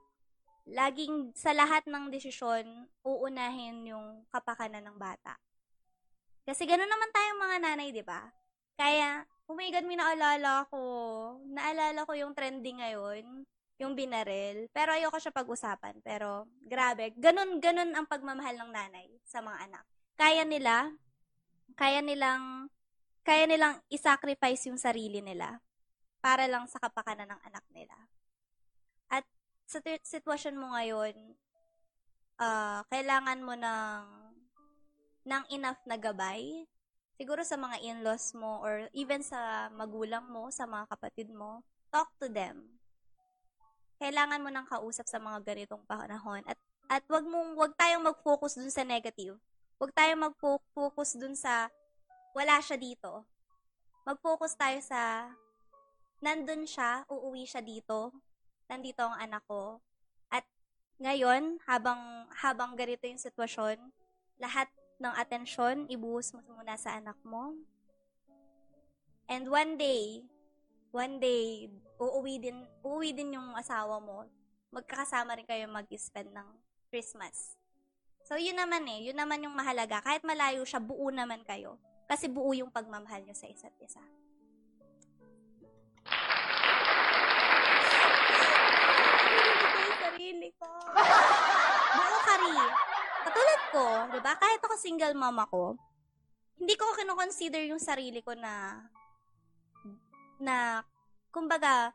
Laging 0.64 1.36
sa 1.36 1.52
lahat 1.52 1.84
ng 1.84 2.08
desisyon, 2.08 2.88
uunahin 3.04 3.84
yung 3.84 4.24
kapakanan 4.32 4.80
ng 4.80 4.96
bata. 4.96 5.36
Kasi 6.48 6.64
gano'n 6.64 6.88
naman 6.88 7.10
tayong 7.12 7.40
mga 7.40 7.56
nanay, 7.68 7.88
'di 7.92 8.04
ba? 8.04 8.32
Kaya, 8.80 9.28
oh 9.48 9.56
my 9.56 9.68
God, 9.68 9.86
may 9.86 9.98
naalala 9.98 10.64
ko. 10.72 10.80
Naalala 11.48 12.04
ko 12.08 12.12
yung 12.16 12.32
trending 12.32 12.80
ngayon, 12.80 13.44
yung 13.80 13.92
binaril. 13.92 14.68
Pero 14.72 14.96
ayoko 14.96 15.20
siya 15.20 15.34
pag-usapan. 15.34 16.00
Pero, 16.00 16.48
grabe. 16.64 17.12
Ganun, 17.16 17.60
ganun 17.60 17.92
ang 17.92 18.08
pagmamahal 18.08 18.56
ng 18.56 18.70
nanay 18.72 19.08
sa 19.24 19.44
mga 19.44 19.68
anak. 19.68 19.84
Kaya 20.16 20.42
nila, 20.46 20.94
kaya 21.74 22.00
nilang 22.00 22.70
kaya 23.24 23.48
nilang 23.48 23.80
isacrifice 23.88 24.68
yung 24.68 24.76
sarili 24.76 25.24
nila 25.24 25.56
para 26.20 26.44
lang 26.44 26.68
sa 26.68 26.76
kapakanan 26.76 27.24
ng 27.24 27.40
anak 27.40 27.64
nila. 27.72 27.96
At 29.08 29.24
sa 29.64 29.80
t- 29.80 30.04
sitwasyon 30.04 30.60
mo 30.60 30.76
ngayon, 30.76 31.16
uh, 32.36 32.84
kailangan 32.92 33.40
mo 33.40 33.56
ng, 33.56 34.04
ng 35.24 35.44
enough 35.56 35.80
na 35.88 35.96
gabay. 35.96 36.68
Siguro 37.14 37.46
sa 37.46 37.54
mga 37.54 37.78
in-laws 37.78 38.34
mo 38.34 38.58
or 38.58 38.90
even 38.90 39.22
sa 39.22 39.70
magulang 39.70 40.26
mo, 40.26 40.50
sa 40.50 40.66
mga 40.66 40.90
kapatid 40.90 41.30
mo, 41.30 41.62
talk 41.94 42.10
to 42.18 42.26
them. 42.26 42.74
Kailangan 44.02 44.42
mo 44.42 44.50
ng 44.50 44.66
kausap 44.66 45.06
sa 45.06 45.22
mga 45.22 45.46
ganitong 45.46 45.86
panahon. 45.86 46.42
At, 46.50 46.58
at 46.90 47.06
wag 47.06 47.22
mong, 47.22 47.54
wag 47.54 47.72
tayong 47.78 48.02
mag-focus 48.02 48.58
dun 48.58 48.74
sa 48.74 48.82
negative. 48.82 49.38
Wag 49.78 49.94
tayong 49.94 50.26
mag-focus 50.26 51.14
dun 51.14 51.38
sa 51.38 51.70
wala 52.34 52.58
siya 52.58 52.74
dito. 52.74 53.22
Mag-focus 54.02 54.58
tayo 54.58 54.82
sa 54.82 55.30
nandun 56.18 56.66
siya, 56.66 57.06
uuwi 57.06 57.46
siya 57.46 57.62
dito, 57.62 58.10
nandito 58.66 59.06
ang 59.06 59.16
anak 59.22 59.46
ko. 59.46 59.78
At 60.34 60.42
ngayon, 60.98 61.62
habang 61.64 62.26
habang 62.42 62.74
ganito 62.74 63.06
yung 63.06 63.22
sitwasyon, 63.22 63.78
lahat 64.42 64.66
ng 64.98 65.14
atensyon 65.14 65.90
ibuhos 65.90 66.30
mo 66.34 66.40
muna 66.46 66.78
sa 66.78 66.98
anak 66.98 67.18
mo. 67.26 67.54
And 69.26 69.48
one 69.48 69.80
day, 69.80 70.22
one 70.92 71.18
day, 71.18 71.72
uuwi 71.96 72.38
din, 72.38 72.58
uuwi 72.84 73.10
din 73.16 73.34
yung 73.34 73.56
asawa 73.56 73.98
mo. 73.98 74.28
Magkakasama 74.70 75.38
rin 75.38 75.48
kayo 75.48 75.66
mag-spend 75.70 76.30
ng 76.30 76.48
Christmas. 76.92 77.56
So, 78.24 78.36
yun 78.40 78.56
naman 78.56 78.84
eh. 78.88 79.10
Yun 79.12 79.18
naman 79.20 79.44
yung 79.44 79.56
mahalaga. 79.56 80.00
Kahit 80.00 80.24
malayo 80.24 80.64
siya, 80.64 80.80
buo 80.80 81.12
naman 81.12 81.44
kayo. 81.44 81.76
Kasi 82.08 82.28
buo 82.28 82.52
yung 82.52 82.72
pagmamahal 82.72 83.24
nyo 83.24 83.36
sa 83.36 83.48
isa't 83.48 83.76
isa. 83.80 84.00
sarili 90.24 90.48
ko. 90.56 90.68
Buo 91.94 92.18
ka 92.24 92.34
rin. 92.40 92.83
Katulad 93.24 93.60
ko, 93.72 93.86
di 94.12 94.20
ba? 94.20 94.36
Kahit 94.36 94.60
ako 94.60 94.74
single 94.76 95.16
mom 95.16 95.40
ako, 95.40 95.80
hindi 96.60 96.74
ko 96.76 96.92
kinoconsider 96.94 97.64
yung 97.66 97.82
sarili 97.82 98.20
ko 98.20 98.36
na 98.36 98.84
na 100.38 100.84
kumbaga 101.32 101.90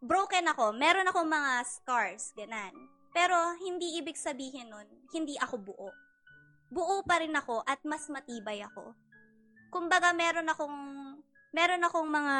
broken 0.00 0.50
ako. 0.50 0.72
Meron 0.74 1.06
akong 1.06 1.28
mga 1.28 1.52
scars, 1.68 2.32
ganan. 2.34 2.72
Pero 3.12 3.36
hindi 3.60 4.00
ibig 4.00 4.16
sabihin 4.16 4.72
nun, 4.72 4.88
hindi 5.12 5.36
ako 5.36 5.54
buo. 5.60 5.90
Buo 6.72 7.04
pa 7.04 7.20
rin 7.20 7.36
ako 7.36 7.60
at 7.68 7.84
mas 7.84 8.08
matibay 8.08 8.64
ako 8.64 8.96
kumbaga 9.72 10.12
meron 10.12 10.44
akong 10.52 10.78
meron 11.48 11.80
akong 11.88 12.04
mga 12.04 12.36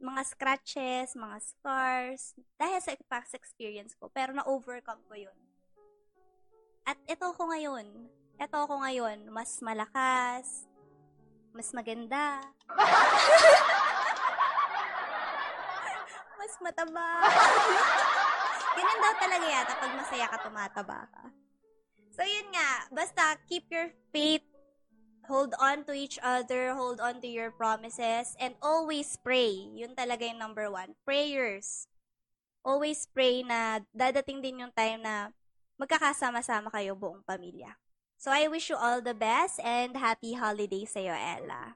mga 0.00 0.22
scratches, 0.24 1.12
mga 1.12 1.38
scars 1.44 2.32
dahil 2.56 2.80
sa 2.80 2.96
past 3.04 3.36
experience 3.36 3.92
ko, 4.00 4.08
pero 4.08 4.32
na-overcome 4.32 5.04
ko 5.04 5.14
'yun. 5.14 5.38
At 6.86 6.98
ito 7.08 7.26
ko 7.34 7.42
ngayon. 7.50 7.86
Ito 8.40 8.56
ako 8.64 8.80
ngayon, 8.80 9.28
mas 9.28 9.60
malakas, 9.60 10.64
mas 11.52 11.68
maganda. 11.76 12.40
mas 16.40 16.52
mataba. 16.64 17.28
Ganun 18.80 19.00
daw 19.04 19.12
talaga 19.20 19.44
yata 19.44 19.76
pag 19.76 19.92
masaya 19.92 20.26
ka, 20.32 20.40
tumataba 20.40 21.04
ka. 21.12 21.28
So, 22.16 22.24
yun 22.24 22.48
nga. 22.48 22.88
Basta, 22.88 23.36
keep 23.44 23.68
your 23.68 23.92
faith 24.08 24.40
hold 25.30 25.54
on 25.62 25.86
to 25.86 25.94
each 25.94 26.18
other, 26.26 26.74
hold 26.74 26.98
on 26.98 27.22
to 27.22 27.30
your 27.30 27.54
promises, 27.54 28.34
and 28.42 28.58
always 28.58 29.14
pray. 29.22 29.54
Yun 29.54 29.94
talaga 29.94 30.26
yung 30.26 30.42
number 30.42 30.66
one. 30.66 30.98
Prayers. 31.06 31.86
Always 32.66 33.06
pray 33.14 33.46
na 33.46 33.86
dadating 33.94 34.42
din 34.42 34.66
yung 34.66 34.74
time 34.74 35.06
na 35.06 35.30
magkakasama-sama 35.80 36.68
kayo 36.68 36.92
buong 36.92 37.24
pamilya. 37.24 37.72
So, 38.20 38.28
I 38.28 38.52
wish 38.52 38.68
you 38.68 38.76
all 38.76 39.00
the 39.00 39.16
best 39.16 39.56
and 39.64 39.96
happy 39.96 40.36
holidays 40.36 40.92
sa'yo, 40.92 41.16
Ella. 41.16 41.72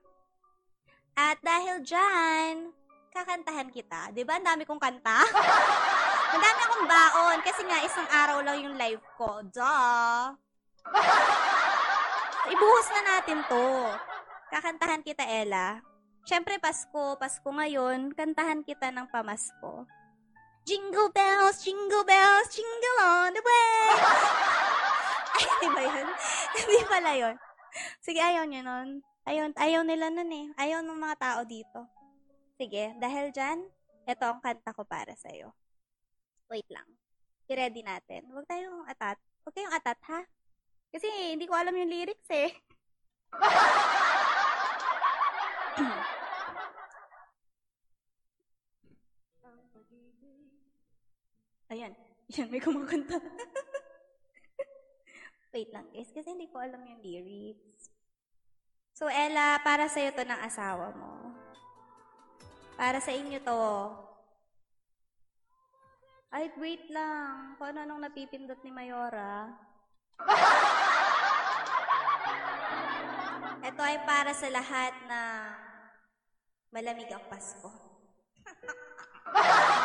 At 1.17 1.41
dahil 1.41 1.81
dyan, 1.81 2.69
kakantahan 3.09 3.73
kita. 3.73 4.13
Ba? 4.13 4.33
Ang 4.37 4.45
dami 4.45 4.63
kong 4.69 4.77
kanta. 4.77 5.25
Ang 6.37 6.41
dami 6.45 6.61
akong 6.69 6.85
baon. 6.85 7.39
Kasi 7.41 7.65
nga, 7.65 7.81
isang 7.81 8.05
araw 8.13 8.45
lang 8.45 8.61
yung 8.61 8.77
live 8.77 9.01
ko. 9.17 9.41
Duh! 9.49 10.37
Ibuhos 12.53 12.89
na 12.93 13.03
natin 13.17 13.41
to. 13.49 13.69
Kakantahan 14.53 15.01
kita, 15.01 15.25
Ella. 15.25 15.81
Siyempre, 16.29 16.61
Pasko. 16.61 17.17
Pasko 17.17 17.49
ngayon, 17.49 18.13
kantahan 18.13 18.61
kita 18.61 18.93
ng 18.93 19.09
pamasko. 19.09 19.89
Jingle 20.65 21.12
bells, 21.12 21.61
jingle 21.61 22.09
bells, 22.09 22.49
jingle 22.49 22.99
on 23.05 23.37
the 23.37 23.43
way! 23.45 23.85
Ay, 25.37 25.49
di 25.61 25.69
ba 25.69 25.83
yun? 25.85 26.09
Hindi 26.57 26.79
pala 26.89 27.11
yun. 27.12 27.37
Sige, 28.01 28.25
ayaw 28.25 28.49
nyo 28.49 28.65
nun. 28.65 28.89
Ayaw, 29.29 29.53
ayaw 29.61 29.85
nila 29.85 30.09
nun 30.09 30.33
eh. 30.33 30.47
Ayaw 30.57 30.81
ng 30.81 30.97
mga 30.97 31.17
tao 31.21 31.41
dito. 31.45 31.85
Sige, 32.57 32.97
dahil 32.97 33.29
dyan, 33.29 33.61
ito 34.09 34.25
ang 34.25 34.41
kanta 34.41 34.73
ko 34.73 34.89
para 34.89 35.12
sa'yo. 35.12 35.53
Wait 36.49 36.69
lang. 36.73 36.89
I-ready 37.45 37.85
natin. 37.85 38.25
Huwag 38.33 38.49
tayong 38.49 38.89
atat. 38.89 39.21
Huwag 39.45 39.53
kayong 39.53 39.77
atat, 39.77 40.01
ha? 40.09 40.25
Kasi 40.89 41.37
hindi 41.37 41.45
ko 41.45 41.61
alam 41.61 41.77
yung 41.77 41.93
lyrics 41.93 42.31
eh. 42.33 42.57
Ayan. 51.73 51.93
Yan, 52.37 52.49
may 52.49 52.61
kumakanta. 52.61 53.21
Wait 55.55 55.71
lang 55.71 55.87
guys, 55.95 56.11
kasi 56.11 56.35
hindi 56.35 56.51
ko 56.51 56.59
alam 56.59 56.83
yung 56.83 56.99
lyrics. 56.99 57.95
So, 58.95 59.07
Ella, 59.07 59.62
para 59.62 59.87
sa'yo 59.87 60.11
to 60.11 60.27
ng 60.27 60.43
asawa 60.43 60.91
mo. 60.99 61.31
Para 62.75 62.99
sa 62.99 63.15
inyo 63.15 63.39
to. 63.39 63.62
Ay, 66.35 66.51
wait 66.59 66.91
lang. 66.91 67.55
Kung 67.55 67.71
ano 67.71 67.87
nung 67.87 68.03
napipindot 68.03 68.59
ni 68.67 68.75
Mayora. 68.75 69.55
Ito 73.65 73.81
ay 73.81 74.03
para 74.03 74.35
sa 74.35 74.51
lahat 74.51 74.93
na 75.07 75.21
malamig 76.75 77.09
ang. 77.15 77.23
Pasko 77.31 77.71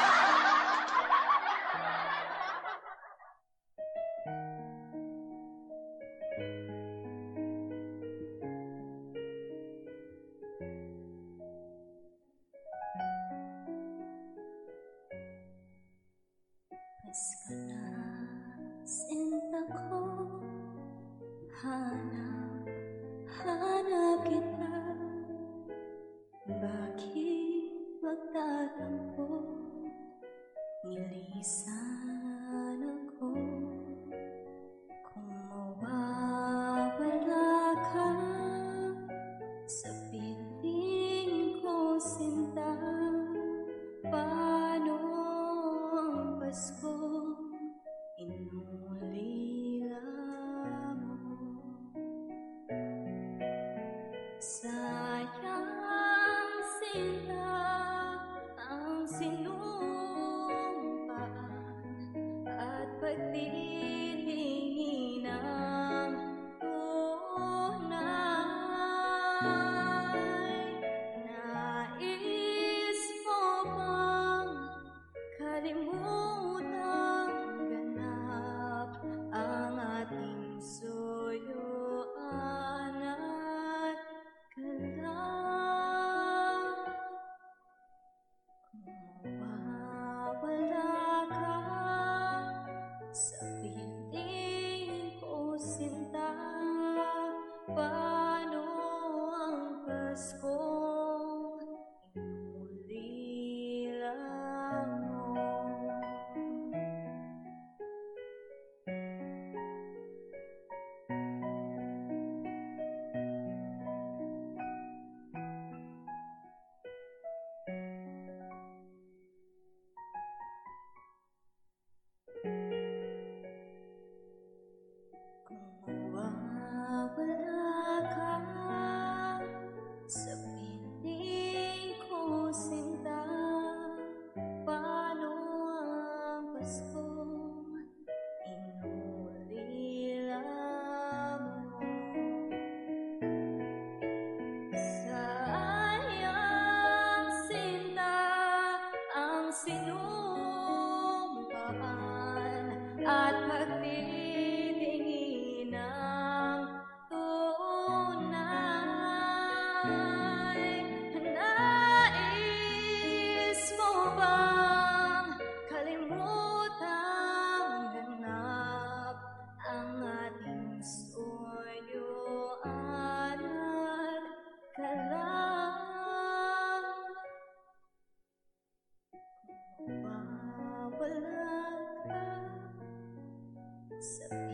sa 183.99 184.48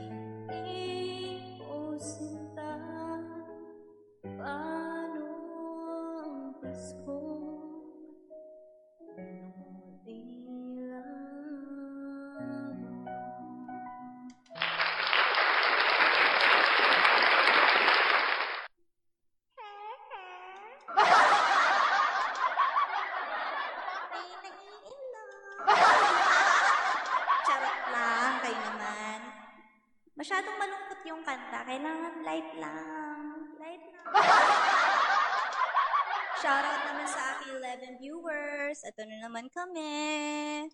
light 32.35 32.51
lang. 32.59 33.47
Light 33.63 33.79
lang. 33.95 34.11
Shoutout 36.43 36.81
naman 36.83 37.07
sa 37.07 37.31
aking 37.31 37.63
11 37.63 38.03
viewers. 38.03 38.83
Ito 38.83 39.07
na 39.07 39.23
naman 39.23 39.47
kami. 39.55 40.67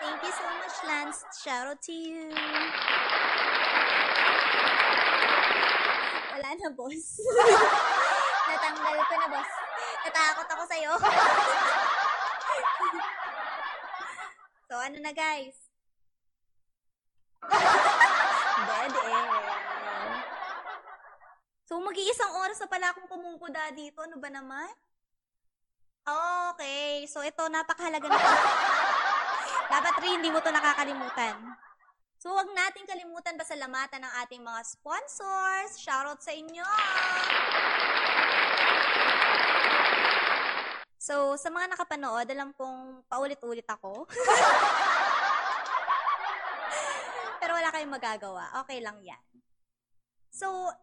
Thank 0.00 0.20
you 0.24 0.32
so 0.32 0.48
much, 0.56 0.76
Lance. 0.88 1.20
Shoutout 1.44 1.84
to 1.84 1.92
you. 1.92 2.32
Wala 6.32 6.48
na, 6.56 6.72
boss. 6.72 7.20
Natanggal 8.48 8.98
ko 9.04 9.14
na, 9.20 9.28
boss. 9.36 9.52
Natakot 10.00 10.48
ako 10.48 10.64
sa'yo. 10.64 10.96
so, 14.72 14.80
ano 14.80 14.96
na, 15.04 15.12
guys? 15.12 15.65
Mag-iisang 21.86 22.34
oras 22.42 22.58
na 22.58 22.66
pala 22.66 22.90
akong 22.90 23.06
pumungkuda 23.06 23.70
dito. 23.70 24.02
Ano 24.02 24.18
ba 24.18 24.26
naman? 24.26 24.66
Okay. 26.02 27.06
So, 27.06 27.22
ito, 27.22 27.46
napakahalaga 27.46 28.10
na. 28.10 28.14
Dapat 29.74 29.94
rin, 30.02 30.18
hindi 30.18 30.34
mo 30.34 30.42
to 30.42 30.50
nakakalimutan. 30.50 31.38
So, 32.18 32.34
huwag 32.34 32.50
natin 32.50 32.90
kalimutan 32.90 33.38
pasalamatan 33.38 34.02
ng 34.02 34.12
ating 34.26 34.42
mga 34.42 34.60
sponsors. 34.66 35.78
Shoutout 35.78 36.18
sa 36.18 36.34
inyo! 36.34 36.66
So, 40.98 41.38
sa 41.38 41.54
mga 41.54 41.70
nakapanood, 41.70 42.26
alam 42.26 42.50
kong 42.58 43.06
paulit-ulit 43.06 43.66
ako. 43.70 44.06
Pero 47.42 47.54
wala 47.54 47.70
kayong 47.70 47.94
magagawa. 47.94 48.58
Okay 48.66 48.82
lang 48.82 48.98
yan. 49.06 49.22
So, 50.34 50.74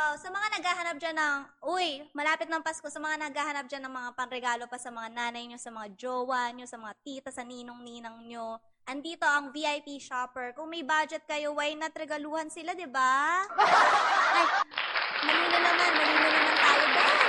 uh, 0.00 0.14
sa 0.16 0.28
mga 0.32 0.46
naghahanap 0.58 0.96
dyan 0.96 1.16
ng, 1.16 1.36
uy, 1.68 1.88
malapit 2.16 2.48
ng 2.48 2.64
Pasko, 2.64 2.88
sa 2.88 3.00
mga 3.00 3.28
naghahanap 3.28 3.66
dyan 3.68 3.84
ng 3.84 3.94
mga 3.94 4.10
panregalo 4.16 4.64
pa 4.64 4.80
sa 4.80 4.88
mga 4.88 5.08
nanay 5.12 5.44
nyo, 5.46 5.58
sa 5.60 5.68
mga 5.68 5.88
jowa 6.00 6.48
nyo, 6.56 6.64
sa 6.64 6.80
mga 6.80 6.94
tita, 7.04 7.28
sa 7.28 7.44
ninong-ninang 7.44 8.24
nyo, 8.24 8.56
andito 8.88 9.28
ang 9.28 9.52
VIP 9.52 10.00
shopper. 10.00 10.56
Kung 10.56 10.72
may 10.72 10.80
budget 10.80 11.28
kayo, 11.28 11.52
why 11.52 11.76
not 11.76 11.92
regaluhan 11.92 12.48
sila, 12.48 12.72
di 12.72 12.88
ba? 12.88 13.44
Ay, 14.36 14.46
malino 15.28 15.58
naman, 15.60 15.90
malino 15.92 16.28
naman 16.32 16.54
tayo, 16.56 16.84
guys. 16.96 17.28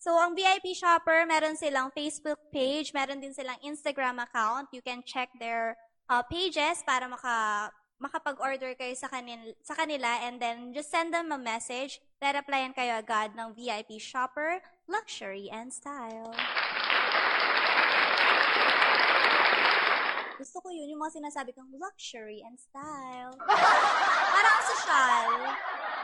So, 0.00 0.16
ang 0.16 0.32
VIP 0.32 0.72
Shopper, 0.72 1.28
meron 1.28 1.60
silang 1.60 1.92
Facebook 1.92 2.40
page, 2.48 2.96
meron 2.96 3.20
din 3.20 3.36
silang 3.36 3.60
Instagram 3.60 4.16
account. 4.24 4.72
You 4.72 4.80
can 4.80 5.04
check 5.04 5.28
their 5.36 5.76
uh, 6.08 6.24
pages 6.24 6.80
para 6.88 7.04
maka 7.04 7.68
makapag-order 8.00 8.72
kayo 8.74 8.96
sa, 8.96 9.12
kanil, 9.12 9.52
sa 9.60 9.76
kanila 9.76 10.08
and 10.24 10.40
then 10.40 10.72
just 10.72 10.88
send 10.88 11.12
them 11.12 11.28
a 11.30 11.38
message. 11.38 12.00
Re-replyan 12.18 12.72
kayo 12.72 12.96
agad 12.96 13.36
ng 13.36 13.52
VIP 13.52 14.00
Shopper, 14.00 14.64
Luxury 14.88 15.52
and 15.52 15.68
Style. 15.68 16.32
Gusto 20.40 20.56
ko 20.64 20.72
yun, 20.72 20.96
yung 20.96 21.04
mga 21.04 21.20
sinasabi 21.20 21.52
kong 21.52 21.68
luxury 21.76 22.40
and 22.40 22.56
style. 22.56 23.36
Parang 24.32 24.54
ang 24.56 24.66
sosyal. 24.72 25.30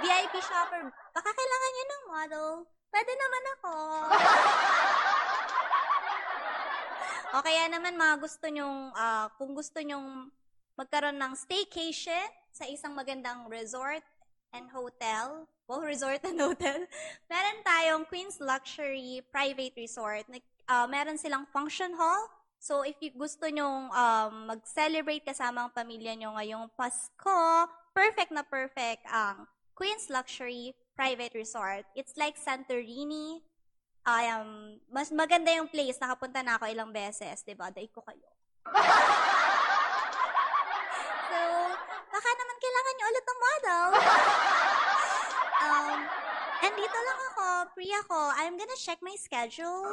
VIP 0.05 0.45
shopper, 0.45 0.93
baka 0.93 1.31
kailangan 1.33 1.71
nyo 1.73 1.85
ng 1.89 2.05
model. 2.13 2.51
Pwede 2.93 3.13
naman 3.17 3.45
ako. 3.57 3.73
o 7.41 7.41
kaya 7.41 7.65
naman 7.73 7.97
mga 7.97 8.15
gusto 8.21 8.45
nyong, 8.53 8.93
ah, 8.93 9.33
kung 9.41 9.57
gusto 9.57 9.81
nyong 9.81 10.29
magkaroon 10.77 11.17
ng 11.17 11.33
staycation 11.33 12.29
sa 12.53 12.69
isang 12.69 12.93
magandang 12.93 13.49
resort 13.49 14.05
and 14.53 14.69
hotel, 14.71 15.49
wow, 15.69 15.81
resort 15.81 16.21
and 16.25 16.41
hotel, 16.47 16.85
meron 17.29 17.59
tayong 17.65 18.05
Queen's 18.09 18.39
Luxury 18.41 19.25
Private 19.33 19.75
Resort. 19.77 20.25
Ah, 20.69 20.89
meron 20.89 21.17
silang 21.17 21.49
function 21.51 21.97
hall. 21.97 22.29
So, 22.57 22.83
if 22.83 22.97
you 23.05 23.13
gusto 23.13 23.47
nyong 23.47 23.93
um, 23.93 24.33
mag-celebrate 24.49 25.25
kasama 25.25 25.69
ang 25.69 25.73
pamilya 25.73 26.17
nyo 26.17 26.35
ngayong 26.41 26.73
Pasko, 26.73 27.69
perfect 27.93 28.33
na 28.33 28.43
perfect 28.43 29.05
ang 29.13 29.45
Queen's 29.77 30.09
Luxury 30.09 30.73
Private 30.97 31.37
Resort. 31.37 31.85
It's 31.93 32.17
like 32.17 32.41
Santorini. 32.41 33.45
Um, 34.07 34.81
mas 34.89 35.13
maganda 35.13 35.53
yung 35.53 35.69
place. 35.69 36.01
Nakapunta 36.01 36.41
na 36.41 36.57
ako 36.57 36.73
ilang 36.73 36.91
beses, 36.91 37.45
di 37.45 37.53
ba? 37.53 37.69
Daig 37.69 37.93
ko 37.93 38.01
kayo. 38.01 38.29
baka 42.17 42.33
naman 42.33 42.57
kailangan 42.57 42.93
nyo 42.97 43.07
ulit 43.13 43.25
ng 43.29 43.41
model. 43.45 43.87
um, 45.69 45.99
and 46.65 46.73
dito 46.73 46.97
lang 46.97 47.19
ako, 47.29 47.45
free 47.77 47.93
ako. 47.93 48.33
I'm 48.41 48.57
gonna 48.57 48.81
check 48.81 48.97
my 49.05 49.13
schedule. 49.21 49.93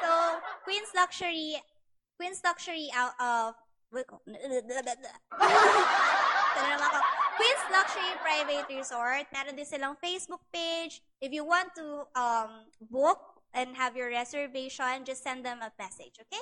so, 0.00 0.40
Queen's 0.64 0.88
Luxury, 0.96 1.60
Queen's 2.16 2.40
Luxury 2.40 2.88
out 2.96 3.12
of, 3.20 3.60
naman 6.56 6.88
ako. 6.88 6.98
Queen's 7.36 7.64
Luxury 7.68 8.12
Private 8.24 8.66
Resort. 8.72 9.28
Meron 9.36 9.52
din 9.52 9.68
silang 9.68 10.00
Facebook 10.00 10.40
page. 10.48 11.04
If 11.20 11.36
you 11.36 11.44
want 11.44 11.76
to 11.76 12.08
um, 12.16 12.72
book 12.80 13.44
and 13.52 13.76
have 13.76 14.00
your 14.00 14.08
reservation, 14.08 15.04
just 15.04 15.20
send 15.20 15.44
them 15.44 15.60
a 15.60 15.68
message, 15.76 16.16
okay? 16.24 16.40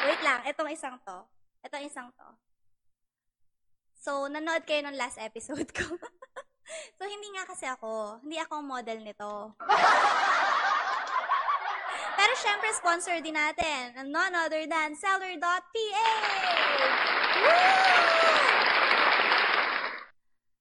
Wait 0.00 0.22
lang, 0.24 0.40
itong 0.48 0.72
isang 0.72 0.96
to. 1.04 1.18
Itong 1.60 1.84
isang 1.84 2.08
to. 2.16 2.28
So, 4.00 4.32
nanood 4.32 4.64
kayo 4.64 4.80
ng 4.88 4.96
last 4.96 5.20
episode 5.20 5.68
ko. 5.76 5.84
so, 6.96 7.02
hindi 7.04 7.28
nga 7.36 7.44
kasi 7.44 7.68
ako. 7.68 8.16
Hindi 8.24 8.40
ako 8.40 8.64
model 8.64 9.04
nito. 9.04 9.52
Pero 12.20 12.32
syempre, 12.40 12.72
sponsor 12.72 13.20
din 13.20 13.36
natin. 13.36 13.92
None 14.08 14.34
other 14.40 14.64
than 14.64 14.96
Seller.ph! 14.96 15.60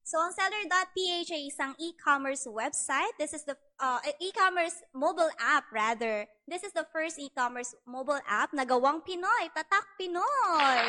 So, 0.10 0.18
ang 0.18 0.34
Seller.ph 0.34 1.30
ay 1.30 1.54
isang 1.54 1.78
e-commerce 1.78 2.50
website. 2.50 3.14
This 3.22 3.30
is 3.30 3.46
the 3.46 3.54
uh, 3.78 4.02
e-commerce 4.18 4.82
mobile 4.90 5.30
app, 5.38 5.70
rather. 5.70 6.26
This 6.50 6.66
is 6.66 6.74
the 6.74 6.90
first 6.90 7.22
e-commerce 7.22 7.78
mobile 7.86 8.18
app 8.26 8.50
na 8.50 8.66
gawang 8.66 9.06
Pinoy. 9.06 9.54
Tatak 9.54 9.86
Pinoy! 10.02 10.82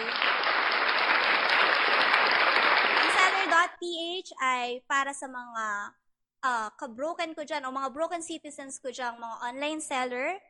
Ang 2.97 3.11
Seller.ph 3.13 4.33
ay 4.41 4.81
para 4.89 5.13
sa 5.13 5.29
mga 5.29 5.65
uh, 6.41 6.69
ka-broken 6.81 7.37
ko 7.37 7.45
dyan 7.45 7.69
o 7.69 7.77
mga 7.77 7.93
broken 7.93 8.25
citizens 8.25 8.81
ko 8.81 8.89
dyan, 8.89 9.21
mga 9.21 9.37
online 9.45 9.85
seller 9.85 10.41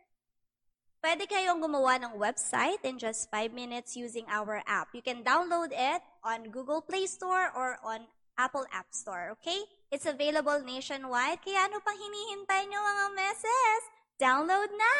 Pwede 1.00 1.24
kayong 1.24 1.64
gumawa 1.64 1.96
ng 1.96 2.20
website 2.20 2.84
in 2.84 3.00
just 3.00 3.32
5 3.32 3.56
minutes 3.56 3.96
using 3.96 4.28
our 4.28 4.60
app. 4.68 4.92
You 4.92 5.00
can 5.00 5.24
download 5.24 5.72
it 5.72 6.04
on 6.20 6.52
Google 6.52 6.84
Play 6.84 7.08
Store 7.08 7.48
or 7.48 7.80
on 7.80 8.04
Apple 8.40 8.64
App 8.72 8.88
Store, 8.88 9.36
okay? 9.36 9.60
It's 9.92 10.08
available 10.08 10.64
nationwide, 10.64 11.44
kaya 11.44 11.68
ano 11.68 11.76
pang 11.84 11.98
hinihintay 11.98 12.64
nyo 12.72 12.80
mga 12.80 13.06
meses? 13.12 13.80
Download 14.16 14.70
na! 14.72 14.94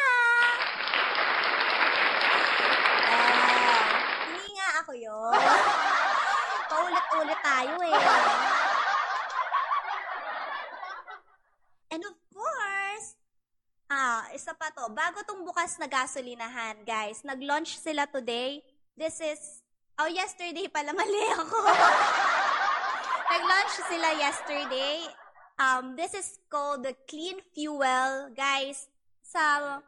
Ah, 3.09 3.89
hindi 4.29 4.47
nga 4.61 4.69
ako 4.85 4.93
yun. 4.93 5.33
Paulit-ulit 6.71 7.41
tayo 7.41 7.75
eh. 7.81 7.97
And 11.97 12.03
of 12.05 12.17
course, 12.29 13.07
Ah, 13.91 14.23
isa 14.31 14.55
pa 14.55 14.71
to. 14.71 14.87
Bago 14.95 15.19
tong 15.27 15.43
bukas 15.43 15.75
na 15.83 15.91
gasolinahan, 15.91 16.79
guys. 16.87 17.27
Nag-launch 17.27 17.75
sila 17.75 18.07
today. 18.07 18.63
This 18.95 19.19
is, 19.19 19.67
oh, 19.99 20.07
yesterday 20.07 20.71
pala. 20.71 20.95
Mali 20.95 21.27
ako. 21.35 21.59
Nag-launch 23.31 23.79
sila 23.87 24.11
yesterday. 24.19 25.07
Um, 25.55 25.95
this 25.95 26.19
is 26.19 26.43
called 26.51 26.83
the 26.83 26.99
Clean 27.07 27.39
Fuel. 27.55 28.35
Guys, 28.35 28.91
sa 29.23 29.79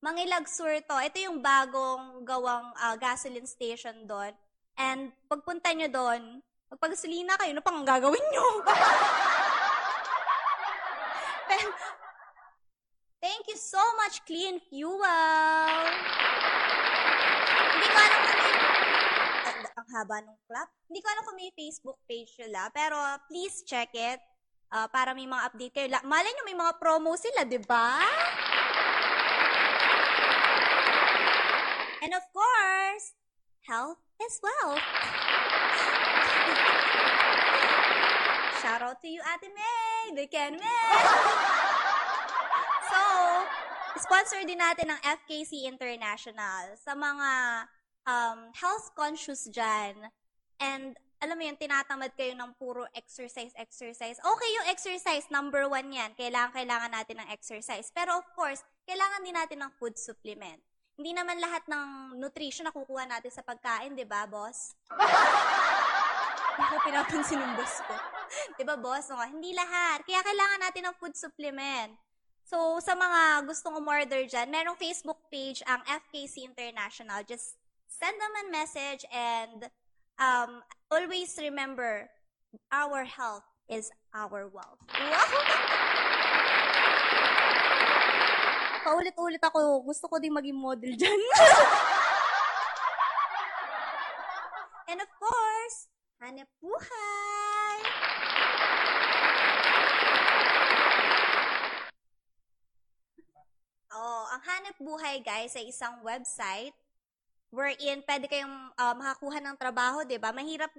Mangilag 0.00 0.48
Sur 0.48 0.80
to. 0.88 0.96
Ito 0.96 1.20
yung 1.20 1.44
bagong 1.44 2.24
gawang 2.24 2.72
uh, 2.80 2.96
gasoline 2.96 3.44
station 3.44 4.08
doon. 4.08 4.32
And 4.80 5.12
pagpunta 5.28 5.68
nyo 5.76 5.92
doon, 5.92 6.40
magpagasolina 6.72 7.36
kayo, 7.36 7.52
ano 7.52 7.60
pang 7.60 7.84
gagawin 7.84 8.24
nyo? 8.32 8.64
Thank 13.20 13.52
you 13.52 13.58
so 13.60 13.84
much, 14.00 14.24
Clean 14.24 14.56
Fuel! 14.72 15.76
Hindi 17.76 17.88
ko 17.92 17.98
alam. 18.00 18.85
Ang 19.86 20.02
haba 20.02 20.18
ng 20.18 20.34
clap. 20.50 20.66
Hindi 20.90 20.98
ko 20.98 21.06
alam 21.14 21.22
kung 21.22 21.38
may 21.38 21.54
Facebook 21.54 21.94
page 22.10 22.34
sila, 22.34 22.66
pero 22.74 22.98
please 23.30 23.62
check 23.62 23.86
it 23.94 24.18
uh, 24.74 24.90
para 24.90 25.14
may 25.14 25.30
mga 25.30 25.46
update 25.46 25.78
kayo. 25.78 25.86
Malay 26.02 26.26
nyo, 26.26 26.42
may 26.42 26.58
mga 26.58 26.74
promo 26.82 27.14
sila, 27.14 27.46
di 27.46 27.62
ba? 27.62 28.02
And 32.02 32.18
of 32.18 32.26
course, 32.34 33.14
health 33.70 34.02
is 34.26 34.42
wealth. 34.42 34.82
Shout 38.58 38.82
out 38.82 38.98
to 38.98 39.06
you, 39.06 39.22
Ate 39.22 39.54
May, 39.54 40.18
the 40.18 40.26
Ken 40.26 40.58
May. 40.58 40.66
So, 42.86 43.02
sponsor 43.98 44.46
din 44.46 44.62
natin 44.62 44.94
ng 44.94 45.00
FKC 45.02 45.66
International 45.66 46.78
sa 46.78 46.94
mga 46.94 47.30
um, 48.06 48.54
health 48.56 48.94
conscious 48.94 49.50
dyan. 49.50 50.10
And 50.62 50.96
alam 51.20 51.36
mo 51.36 51.44
yun, 51.44 51.58
tinatamad 51.58 52.14
kayo 52.14 52.32
ng 52.38 52.54
puro 52.56 52.86
exercise, 52.94 53.52
exercise. 53.58 54.16
Okay 54.20 54.50
yung 54.62 54.66
exercise, 54.70 55.26
number 55.28 55.66
one 55.66 55.90
yan. 55.90 56.14
Kailangan, 56.14 56.54
kailangan 56.54 56.92
natin 56.92 57.20
ng 57.20 57.28
exercise. 57.34 57.90
Pero 57.92 58.16
of 58.16 58.26
course, 58.32 58.62
kailangan 58.84 59.24
din 59.24 59.36
natin 59.36 59.58
ng 59.64 59.72
food 59.76 59.96
supplement. 59.98 60.60
Hindi 60.96 61.12
naman 61.12 61.36
lahat 61.36 61.68
ng 61.68 62.16
nutrition 62.16 62.64
na 62.64 62.72
kukuha 62.72 63.04
natin 63.04 63.28
sa 63.28 63.44
pagkain, 63.44 63.92
di 63.92 64.08
ba, 64.08 64.24
boss? 64.24 64.72
Hindi 66.56 66.64
ko 66.72 66.76
pinapansin 66.88 67.36
ng 67.36 67.52
boss 67.52 67.84
ko. 67.84 67.94
di 68.56 68.64
ba, 68.64 68.80
boss? 68.80 69.12
No? 69.12 69.20
Hindi 69.20 69.52
lahat. 69.52 70.08
Kaya 70.08 70.24
kailangan 70.24 70.60
natin 70.64 70.82
ng 70.88 70.96
food 70.96 71.12
supplement. 71.12 71.92
So, 72.48 72.80
sa 72.80 72.96
mga 72.96 73.44
gustong 73.44 73.76
umorder 73.76 74.24
dyan, 74.24 74.48
merong 74.48 74.78
Facebook 74.80 75.20
page 75.28 75.60
ang 75.68 75.84
FKC 75.84 76.48
International. 76.48 77.20
Just 77.28 77.60
send 77.96 78.16
them 78.20 78.34
a 78.44 78.46
message 78.52 79.08
and 79.08 79.72
um, 80.20 80.60
always 80.92 81.32
remember, 81.40 82.12
our 82.70 83.04
health 83.04 83.44
is 83.68 83.90
our 84.12 84.48
wealth. 84.52 84.80
Paulit-ulit 88.86 89.42
ako. 89.42 89.82
Gusto 89.82 90.06
ko 90.06 90.20
din 90.20 90.30
maging 90.30 90.54
model 90.54 90.94
dyan. 90.94 91.18
and 94.92 95.02
of 95.02 95.10
course, 95.18 95.90
hanap 96.22 96.46
buhay! 96.62 97.76
Oh, 103.96 104.28
ang 104.28 104.44
hanap 104.44 104.76
buhay 104.76 105.24
guys 105.24 105.56
ay 105.56 105.72
isang 105.72 106.04
website 106.04 106.76
wherein 107.50 108.02
pwede 108.04 108.26
kayong 108.26 108.72
uh, 108.74 108.94
makakuha 108.94 109.38
ng 109.42 109.56
trabaho, 109.56 110.02
'di 110.02 110.18
ba? 110.18 110.34
Mahirap 110.34 110.70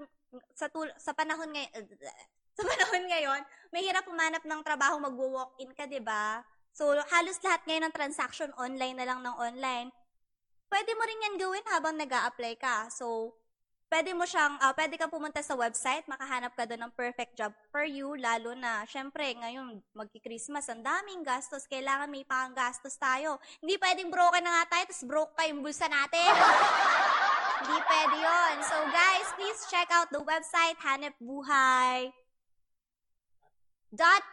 sa 0.54 0.68
tul- 0.68 0.96
sa 1.00 1.16
panahon 1.16 1.50
ngayon 1.52 1.84
sa 2.58 2.64
panahon 2.66 3.04
ngayon, 3.06 3.42
mahirap 3.70 4.04
pumanap 4.04 4.44
ng 4.44 4.62
trabaho, 4.66 4.98
magwo-walk-in 4.98 5.72
ka, 5.78 5.86
'di 5.86 6.02
ba? 6.02 6.42
So, 6.78 6.94
halos 6.94 7.42
lahat 7.42 7.66
ngayon 7.66 7.90
ng 7.90 7.96
transaction 7.96 8.50
online 8.54 9.02
na 9.02 9.08
lang 9.10 9.26
ng 9.26 9.36
online. 9.38 9.90
Pwede 10.68 10.92
mo 10.94 11.04
rin 11.10 11.26
yan 11.26 11.36
gawin 11.42 11.66
habang 11.74 11.96
nag 11.98 12.12
apply 12.12 12.54
ka. 12.60 12.92
So, 12.94 13.34
pwede 13.88 14.12
mo 14.12 14.28
siyang, 14.28 14.60
uh, 14.60 14.74
pwede 14.76 15.00
kang 15.00 15.12
pumunta 15.12 15.40
sa 15.40 15.56
website, 15.56 16.04
makahanap 16.12 16.52
ka 16.54 16.68
doon 16.68 16.88
ng 16.88 16.94
perfect 16.94 17.40
job 17.40 17.56
for 17.72 17.88
you, 17.88 18.16
lalo 18.20 18.52
na, 18.52 18.84
syempre, 18.84 19.32
ngayon, 19.32 19.80
magki-Christmas, 19.96 20.68
ang 20.68 20.84
daming 20.84 21.24
gastos, 21.24 21.64
kailangan 21.72 22.12
may 22.12 22.28
panggastos 22.28 23.00
tayo. 23.00 23.40
Hindi 23.64 23.80
pwedeng 23.80 24.12
broken 24.12 24.44
na 24.44 24.62
nga 24.62 24.76
tayo, 24.76 24.84
tapos 24.92 25.08
broke 25.08 25.34
pa 25.36 25.48
yung 25.48 25.64
bulsa 25.64 25.88
natin. 25.88 26.32
Hindi 27.58 27.78
pwede 27.84 28.16
yon. 28.22 28.56
So, 28.64 28.78
guys, 28.94 29.28
please 29.34 29.60
check 29.72 29.90
out 29.90 30.12
the 30.14 30.22
website, 30.22 30.78
hanepbuhay. 30.84 32.14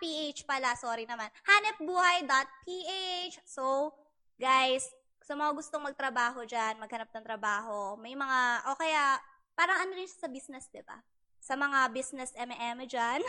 .ph 0.03 0.45
pala, 0.45 0.75
sorry 0.75 1.07
naman. 1.07 1.31
hanepbuhay.ph. 1.47 3.35
So, 3.47 3.95
guys, 4.37 4.91
sa 5.25 5.33
mga 5.39 5.57
gustong 5.57 5.87
magtrabaho 5.89 6.45
dyan, 6.45 6.77
maghanap 6.77 7.09
ng 7.09 7.25
trabaho, 7.25 7.97
may 7.97 8.13
mga, 8.13 8.69
o 8.69 8.77
kaya, 8.77 9.17
Parang 9.55 9.87
ano 9.87 9.95
rin 9.95 10.11
sa 10.11 10.27
business, 10.27 10.67
di 10.67 10.83
ba? 10.83 10.99
Sa 11.39 11.55
mga 11.55 11.95
business 11.95 12.35
M&M 12.35 12.79
dyan. 12.91 13.23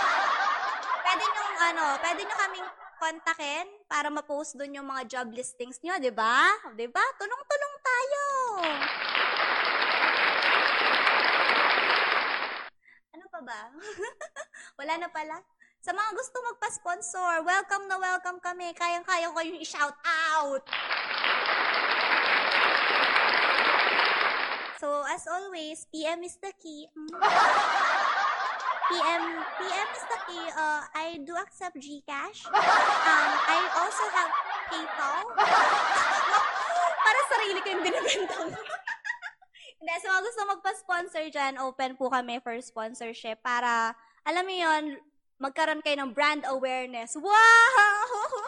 pwede 1.04 1.24
nyo, 1.28 1.44
ano, 1.68 1.84
pwede 2.00 2.20
nyo 2.24 2.36
kaming 2.36 2.68
kontakin 2.96 3.66
para 3.84 4.08
ma-post 4.08 4.56
doon 4.56 4.80
yung 4.80 4.88
mga 4.88 5.04
job 5.04 5.28
listings 5.28 5.84
nyo, 5.84 6.00
di 6.00 6.08
ba? 6.08 6.48
Di 6.72 6.88
ba? 6.88 7.04
Tulong-tulong 7.20 7.74
tayo. 7.84 8.24
Ano 13.12 13.24
pa 13.28 13.40
ba? 13.44 13.60
Wala 14.80 14.96
na 14.96 15.08
pala? 15.12 15.44
Sa 15.84 15.92
mga 15.92 16.10
gusto 16.16 16.36
magpa-sponsor, 16.40 17.44
welcome 17.44 17.84
na 17.84 18.00
welcome 18.00 18.40
kami. 18.40 18.72
Kayang-kaya 18.72 19.28
ko 19.28 19.38
yung 19.44 19.60
i-shout 19.60 19.96
out. 20.08 20.64
So, 24.78 25.02
as 25.10 25.26
always, 25.26 25.90
PM 25.90 26.22
is 26.22 26.38
the 26.38 26.54
key. 26.54 26.86
Mm. 26.94 27.10
PM, 28.88 29.24
PM 29.58 29.88
is 29.90 30.04
the 30.06 30.18
key. 30.30 30.46
Uh, 30.54 30.86
I 30.94 31.18
do 31.26 31.34
accept 31.34 31.82
GCash. 31.82 32.46
Um, 32.46 33.30
I 33.42 33.58
also 33.74 34.04
have 34.14 34.30
PayPal. 34.70 35.34
Para 37.04 37.20
sarili 37.26 37.58
ko 37.58 37.68
yung 37.74 37.82
binibenta 37.82 38.34
ko. 38.38 38.54
Hindi, 39.82 39.92
sa 39.98 40.06
mga 40.14 40.22
gusto 40.22 40.40
magpa-sponsor 40.46 41.24
dyan, 41.26 41.58
open 41.58 41.98
po 41.98 42.06
kami 42.06 42.38
for 42.38 42.54
sponsorship 42.62 43.42
para, 43.42 43.98
alam 44.22 44.46
mo 44.46 44.54
yon 44.54 44.84
magkaroon 45.42 45.82
kayo 45.82 45.98
ng 46.02 46.14
brand 46.14 46.46
awareness. 46.46 47.18
Wow! 47.18 47.34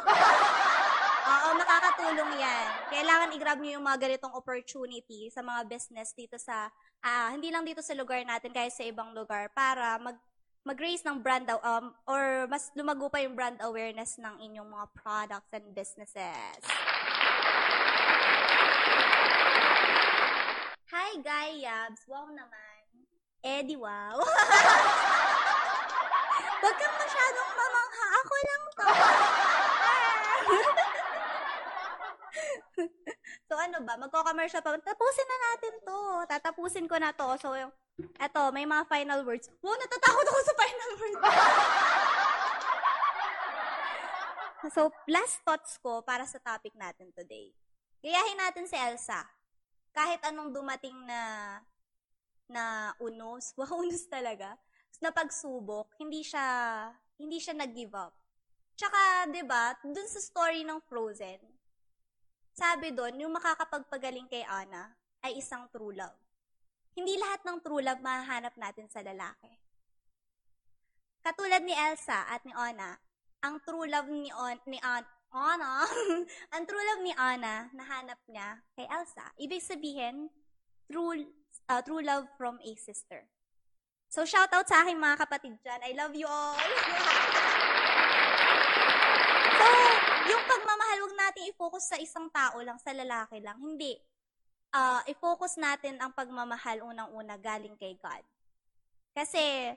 Nakakatulong 1.60 2.40
yan. 2.40 2.66
Kailangan 2.88 3.36
i-grab 3.36 3.60
nyo 3.60 3.76
yung 3.76 3.84
mga 3.84 4.08
ganitong 4.08 4.32
opportunity 4.32 5.28
sa 5.28 5.44
mga 5.44 5.68
business 5.68 6.16
dito 6.16 6.40
sa, 6.40 6.72
ah, 7.04 7.28
hindi 7.28 7.52
lang 7.52 7.68
dito 7.68 7.84
sa 7.84 7.92
lugar 7.92 8.24
natin, 8.24 8.48
kahit 8.48 8.72
sa 8.72 8.88
ibang 8.88 9.12
lugar, 9.12 9.52
para 9.52 10.00
mag, 10.00 10.16
mag-raise 10.64 11.04
ng 11.04 11.20
brand, 11.20 11.44
um, 11.60 11.92
or 12.08 12.48
mas 12.48 12.72
lumago 12.72 13.12
pa 13.12 13.20
yung 13.20 13.36
brand 13.36 13.60
awareness 13.60 14.16
ng 14.16 14.40
inyong 14.40 14.72
mga 14.72 14.86
products 14.96 15.52
and 15.52 15.68
businesses. 15.76 16.64
Hi, 20.88 21.12
Guy 21.20 21.60
Yabs. 21.60 22.08
Wow 22.08 22.32
naman. 22.32 23.04
Eddie, 23.44 23.76
wow. 23.76 24.16
Huwag 26.60 26.76
kang 26.76 26.96
masyadong 26.96 27.50
mamangha. 27.56 28.06
Ako 28.20 28.34
lang 28.44 28.62
to. 28.76 28.86
So 33.50 33.58
ano 33.58 33.82
ba, 33.82 33.98
magko-commercial 33.98 34.62
pa. 34.62 34.78
Tapusin 34.78 35.26
na 35.26 35.38
natin 35.50 35.74
to. 35.82 35.98
Tatapusin 36.30 36.86
ko 36.86 36.94
na 37.02 37.10
to. 37.10 37.34
So, 37.42 37.50
eto, 38.22 38.54
may 38.54 38.62
mga 38.62 38.86
final 38.86 39.26
words. 39.26 39.50
Wow, 39.58 39.74
natatakot 39.74 40.22
ako 40.22 40.40
sa 40.46 40.54
final 40.54 40.90
words. 40.94 41.18
so, 44.78 44.94
last 45.10 45.42
thoughts 45.42 45.82
ko 45.82 45.98
para 46.06 46.22
sa 46.30 46.38
topic 46.38 46.78
natin 46.78 47.10
today. 47.10 47.50
Gayahin 47.98 48.38
natin 48.38 48.70
si 48.70 48.78
Elsa. 48.78 49.26
Kahit 49.90 50.22
anong 50.30 50.54
dumating 50.54 50.94
na 51.10 51.20
na 52.46 52.94
unos, 53.02 53.50
wow, 53.58 53.82
unos 53.82 54.06
talaga, 54.06 54.54
na 55.02 55.10
pagsubok, 55.10 55.90
hindi 55.98 56.22
siya, 56.22 56.86
hindi 57.18 57.42
siya 57.42 57.58
nag-give 57.58 57.98
up. 57.98 58.14
Tsaka, 58.78 59.26
'di 59.26 59.42
ba, 59.42 59.74
dun 59.82 60.06
sa 60.06 60.22
story 60.22 60.62
ng 60.62 60.78
Frozen, 60.86 61.49
sabi 62.60 62.92
doon, 62.92 63.16
yung 63.16 63.32
makakapagpagaling 63.32 64.28
kay 64.28 64.44
Anna 64.44 64.92
ay 65.24 65.40
isang 65.40 65.64
true 65.72 65.96
love. 65.96 66.12
Hindi 66.92 67.16
lahat 67.16 67.40
ng 67.48 67.64
true 67.64 67.80
love 67.80 68.04
mahahanap 68.04 68.52
natin 68.60 68.84
sa 68.92 69.00
lalaki. 69.00 69.48
Katulad 71.24 71.64
ni 71.64 71.72
Elsa 71.72 72.28
at 72.28 72.44
ni 72.44 72.52
Anna, 72.52 73.00
ang 73.40 73.64
true 73.64 73.88
love 73.88 74.12
ni, 74.12 74.28
On, 74.28 74.60
ni 74.68 74.76
An, 74.84 75.00
Anna, 75.32 75.88
ang 76.52 76.62
true 76.68 76.84
love 76.92 77.00
ni 77.00 77.16
Anna, 77.16 77.72
nahanap 77.72 78.20
niya 78.28 78.60
kay 78.76 78.84
Elsa. 78.84 79.32
Ibig 79.40 79.64
sabihin, 79.64 80.28
true, 80.84 81.24
uh, 81.72 81.80
true 81.80 82.04
love 82.04 82.28
from 82.36 82.60
a 82.60 82.76
sister. 82.76 83.24
So, 84.12 84.28
shout 84.28 84.52
out 84.52 84.68
sa 84.68 84.84
aking 84.84 85.00
mga 85.00 85.16
kapatid 85.22 85.56
dyan. 85.64 85.80
I 85.80 85.96
love 85.96 86.12
you 86.12 86.28
all. 86.28 86.60
so, 89.60 90.19
yung 90.30 90.44
pagmamahal, 90.46 90.98
huwag 91.02 91.16
natin 91.18 91.42
i-focus 91.50 91.84
sa 91.90 91.98
isang 91.98 92.30
tao 92.30 92.62
lang, 92.62 92.78
sa 92.78 92.94
lalaki 92.94 93.42
lang. 93.42 93.58
Hindi. 93.58 93.98
Uh, 94.70 95.02
i-focus 95.10 95.58
natin 95.58 95.98
ang 95.98 96.14
pagmamahal 96.14 96.86
unang-una 96.86 97.34
galing 97.34 97.74
kay 97.74 97.98
God. 97.98 98.22
Kasi, 99.10 99.74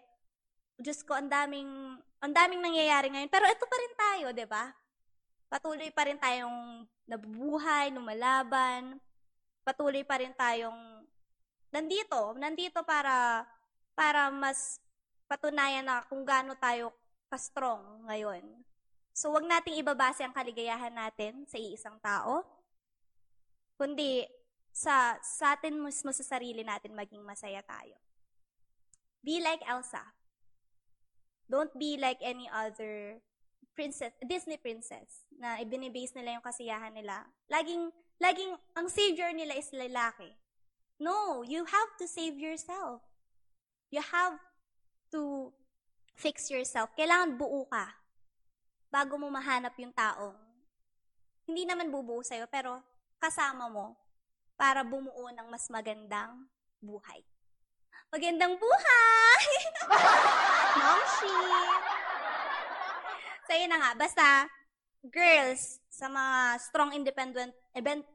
Diyos 0.78 1.02
ko, 1.02 1.18
ang 1.18 1.30
daming, 1.30 1.98
ang 2.22 2.34
daming 2.34 2.62
nangyayari 2.62 3.10
ngayon. 3.10 3.30
Pero 3.34 3.50
ito 3.50 3.66
pa 3.66 3.78
rin 3.82 3.94
tayo, 3.98 4.26
di 4.30 4.46
ba? 4.46 4.70
Patuloy 5.50 5.90
pa 5.94 6.06
rin 6.06 6.18
tayong 6.18 6.86
nabubuhay, 7.10 7.94
lumalaban. 7.94 8.98
Patuloy 9.66 10.06
pa 10.06 10.22
rin 10.22 10.34
tayong 10.34 11.06
nandito. 11.74 12.34
Nandito 12.38 12.82
para 12.86 13.46
para 13.94 14.34
mas 14.34 14.82
patunayan 15.30 15.86
na 15.86 16.02
kung 16.10 16.26
gaano 16.26 16.58
tayo 16.58 16.94
ka-strong 17.30 18.06
ngayon. 18.10 18.42
So, 19.14 19.30
wag 19.30 19.46
nating 19.46 19.78
ibabase 19.78 20.26
ang 20.26 20.34
kaligayahan 20.34 20.90
natin 20.90 21.46
sa 21.46 21.62
iisang 21.62 22.02
tao, 22.02 22.42
kundi 23.78 24.26
sa, 24.74 25.22
sa 25.22 25.54
atin 25.54 25.78
mismo 25.78 26.10
sa 26.10 26.26
sarili 26.26 26.66
natin 26.66 26.98
maging 26.98 27.22
masaya 27.22 27.62
tayo. 27.62 27.94
Be 29.22 29.38
like 29.38 29.62
Elsa. 29.70 30.02
Don't 31.46 31.70
be 31.78 31.96
like 32.02 32.18
any 32.26 32.50
other 32.50 33.22
princess, 33.78 34.18
Disney 34.26 34.58
princess 34.58 35.30
na 35.38 35.62
ibinibase 35.62 36.18
nila 36.18 36.42
yung 36.42 36.46
kasiyahan 36.46 36.98
nila. 36.98 37.30
Laging, 37.54 37.94
laging, 38.18 38.58
ang 38.74 38.90
savior 38.90 39.30
nila 39.30 39.54
is 39.54 39.70
lalaki. 39.70 40.34
No, 40.98 41.46
you 41.46 41.70
have 41.70 41.92
to 42.02 42.10
save 42.10 42.42
yourself. 42.42 43.06
You 43.94 44.02
have 44.02 44.42
to 45.14 45.54
fix 46.18 46.50
yourself. 46.50 46.90
Kailangan 46.98 47.38
buo 47.38 47.70
ka 47.70 48.03
bago 48.94 49.18
mo 49.18 49.26
mahanap 49.34 49.74
yung 49.82 49.90
taong 49.90 50.38
hindi 51.50 51.66
naman 51.66 51.90
bubuo 51.90 52.22
sa'yo, 52.22 52.46
pero 52.46 52.78
kasama 53.18 53.66
mo 53.66 53.98
para 54.54 54.86
bumuo 54.86 55.34
ng 55.34 55.50
mas 55.50 55.66
magandang 55.74 56.46
buhay. 56.78 57.26
Magandang 58.14 58.54
buhay! 58.62 59.46
Momshi! 60.78 61.36
So, 63.50 63.52
yun 63.58 63.74
na 63.74 63.82
nga. 63.82 63.92
Basta, 63.98 64.26
girls, 65.10 65.82
sa 65.90 66.06
mga 66.08 66.62
strong 66.62 66.94
independent 66.94 67.52
event, 67.74 68.06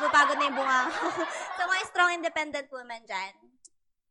Napapagod 0.00 0.40
na 0.40 0.48
yung 0.48 0.56
bunga 0.56 0.88
ko. 0.88 1.06
sa 1.60 1.62
mga 1.68 1.82
strong 1.92 2.10
independent 2.16 2.68
women 2.72 3.02
dyan, 3.04 3.34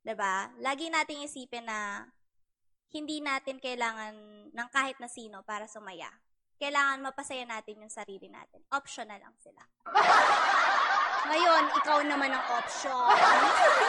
'di 0.05 0.13
ba? 0.13 0.53
Lagi 0.61 0.85
nating 0.85 1.25
isipin 1.25 1.65
na 1.65 2.05
hindi 2.89 3.21
natin 3.21 3.61
kailangan 3.61 4.13
ng 4.49 4.69
kahit 4.73 4.97
na 4.97 5.09
sino 5.09 5.45
para 5.45 5.69
sumaya. 5.69 6.09
Kailangan 6.59 7.05
mapasaya 7.05 7.45
natin 7.47 7.85
yung 7.85 7.93
sarili 7.93 8.27
natin. 8.27 8.65
Optional 8.73 9.21
lang 9.21 9.35
sila. 9.39 9.63
Ngayon, 11.29 11.63
ikaw 11.77 11.99
naman 12.03 12.33
ang 12.33 12.45
option. 12.51 13.13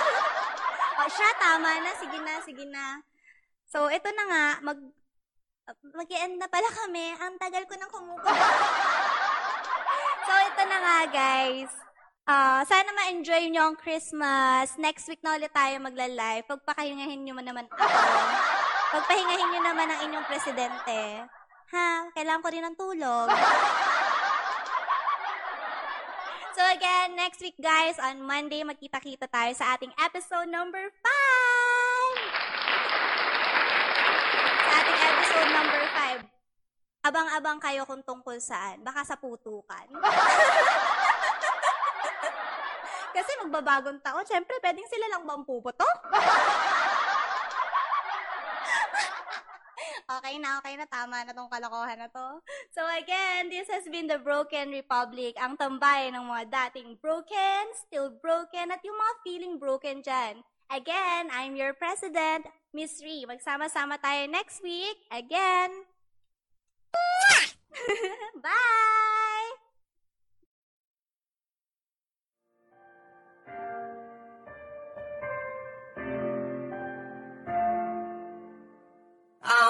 o 1.00 1.08
siya, 1.08 1.30
tama 1.40 1.80
na. 1.80 1.90
Sige 1.96 2.18
na, 2.20 2.34
sige 2.44 2.64
na. 2.68 3.00
So, 3.66 3.88
ito 3.88 4.06
na 4.12 4.24
nga. 4.28 4.46
Mag, 4.70 4.78
mag-end 5.96 6.36
na 6.36 6.46
pala 6.46 6.68
kami. 6.68 7.16
Ang 7.16 7.40
tagal 7.40 7.64
ko 7.64 7.74
nang 7.74 7.90
kumukuha. 7.90 8.28
so, 10.28 10.32
ito 10.52 10.62
na 10.68 10.78
nga, 10.78 10.98
guys. 11.08 11.72
Uh, 12.28 12.62
sana 12.68 12.92
ma-enjoy 12.94 13.50
nyo 13.50 13.72
ang 13.72 13.76
Christmas. 13.80 14.76
Next 14.76 15.08
week 15.08 15.24
na 15.24 15.40
ulit 15.40 15.50
tayo 15.50 15.80
magla-live. 15.80 16.46
Pagpakahingahin 16.46 17.24
nyo 17.24 17.34
naman 17.40 17.66
ako. 17.66 18.59
Pagpahingahin 18.90 19.54
nyo 19.54 19.62
naman 19.62 19.86
ang 19.86 20.02
inyong 20.02 20.26
presidente. 20.26 21.22
Ha? 21.70 22.10
Kailangan 22.10 22.42
ko 22.42 22.48
rin 22.50 22.66
ng 22.66 22.74
tulog. 22.74 23.30
So 26.58 26.62
again, 26.74 27.14
next 27.14 27.38
week 27.38 27.54
guys, 27.62 27.94
on 28.02 28.18
Monday, 28.26 28.66
magkita-kita 28.66 29.30
tayo 29.30 29.54
sa 29.54 29.78
ating 29.78 29.94
episode 29.94 30.50
number 30.50 30.82
5! 30.82 30.90
Sa 34.58 34.70
ating 34.82 34.98
episode 34.98 35.50
number 35.54 35.82
5. 36.26 37.06
Abang-abang 37.06 37.62
kayo 37.62 37.86
kung 37.86 38.02
tungkol 38.02 38.42
saan. 38.42 38.82
Baka 38.82 39.06
sa 39.06 39.14
putukan. 39.14 39.86
Kasi 43.14 43.30
magbabagong 43.46 44.02
taon, 44.02 44.26
syempre, 44.26 44.58
pwedeng 44.58 44.90
sila 44.90 45.06
lang 45.14 45.22
bang 45.22 45.46
puputok? 45.46 45.94
Okay 50.18 50.34
na, 50.42 50.58
okay 50.58 50.74
na, 50.74 50.86
tama 50.90 51.22
na 51.22 51.30
tong 51.30 51.46
kalokohan 51.46 51.98
na 52.02 52.08
to. 52.10 52.42
So 52.74 52.82
again, 52.98 53.46
this 53.46 53.70
has 53.70 53.86
been 53.86 54.10
the 54.10 54.18
Broken 54.18 54.74
Republic, 54.74 55.38
ang 55.38 55.54
tambay 55.54 56.10
ng 56.10 56.26
mga 56.26 56.44
dating 56.50 56.98
broken, 56.98 57.70
still 57.78 58.10
broken, 58.18 58.74
at 58.74 58.82
yung 58.82 58.98
mga 58.98 59.14
feeling 59.22 59.54
broken 59.62 60.02
dyan. 60.02 60.42
Again, 60.70 61.30
I'm 61.34 61.58
your 61.58 61.74
president, 61.74 62.46
Miss 62.70 63.02
Ree. 63.02 63.26
Magsama-sama 63.26 63.98
tayo 63.98 64.30
next 64.30 64.62
week. 64.62 64.98
Again. 65.10 65.86
Bye! 68.44 69.39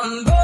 I'm 0.03 0.40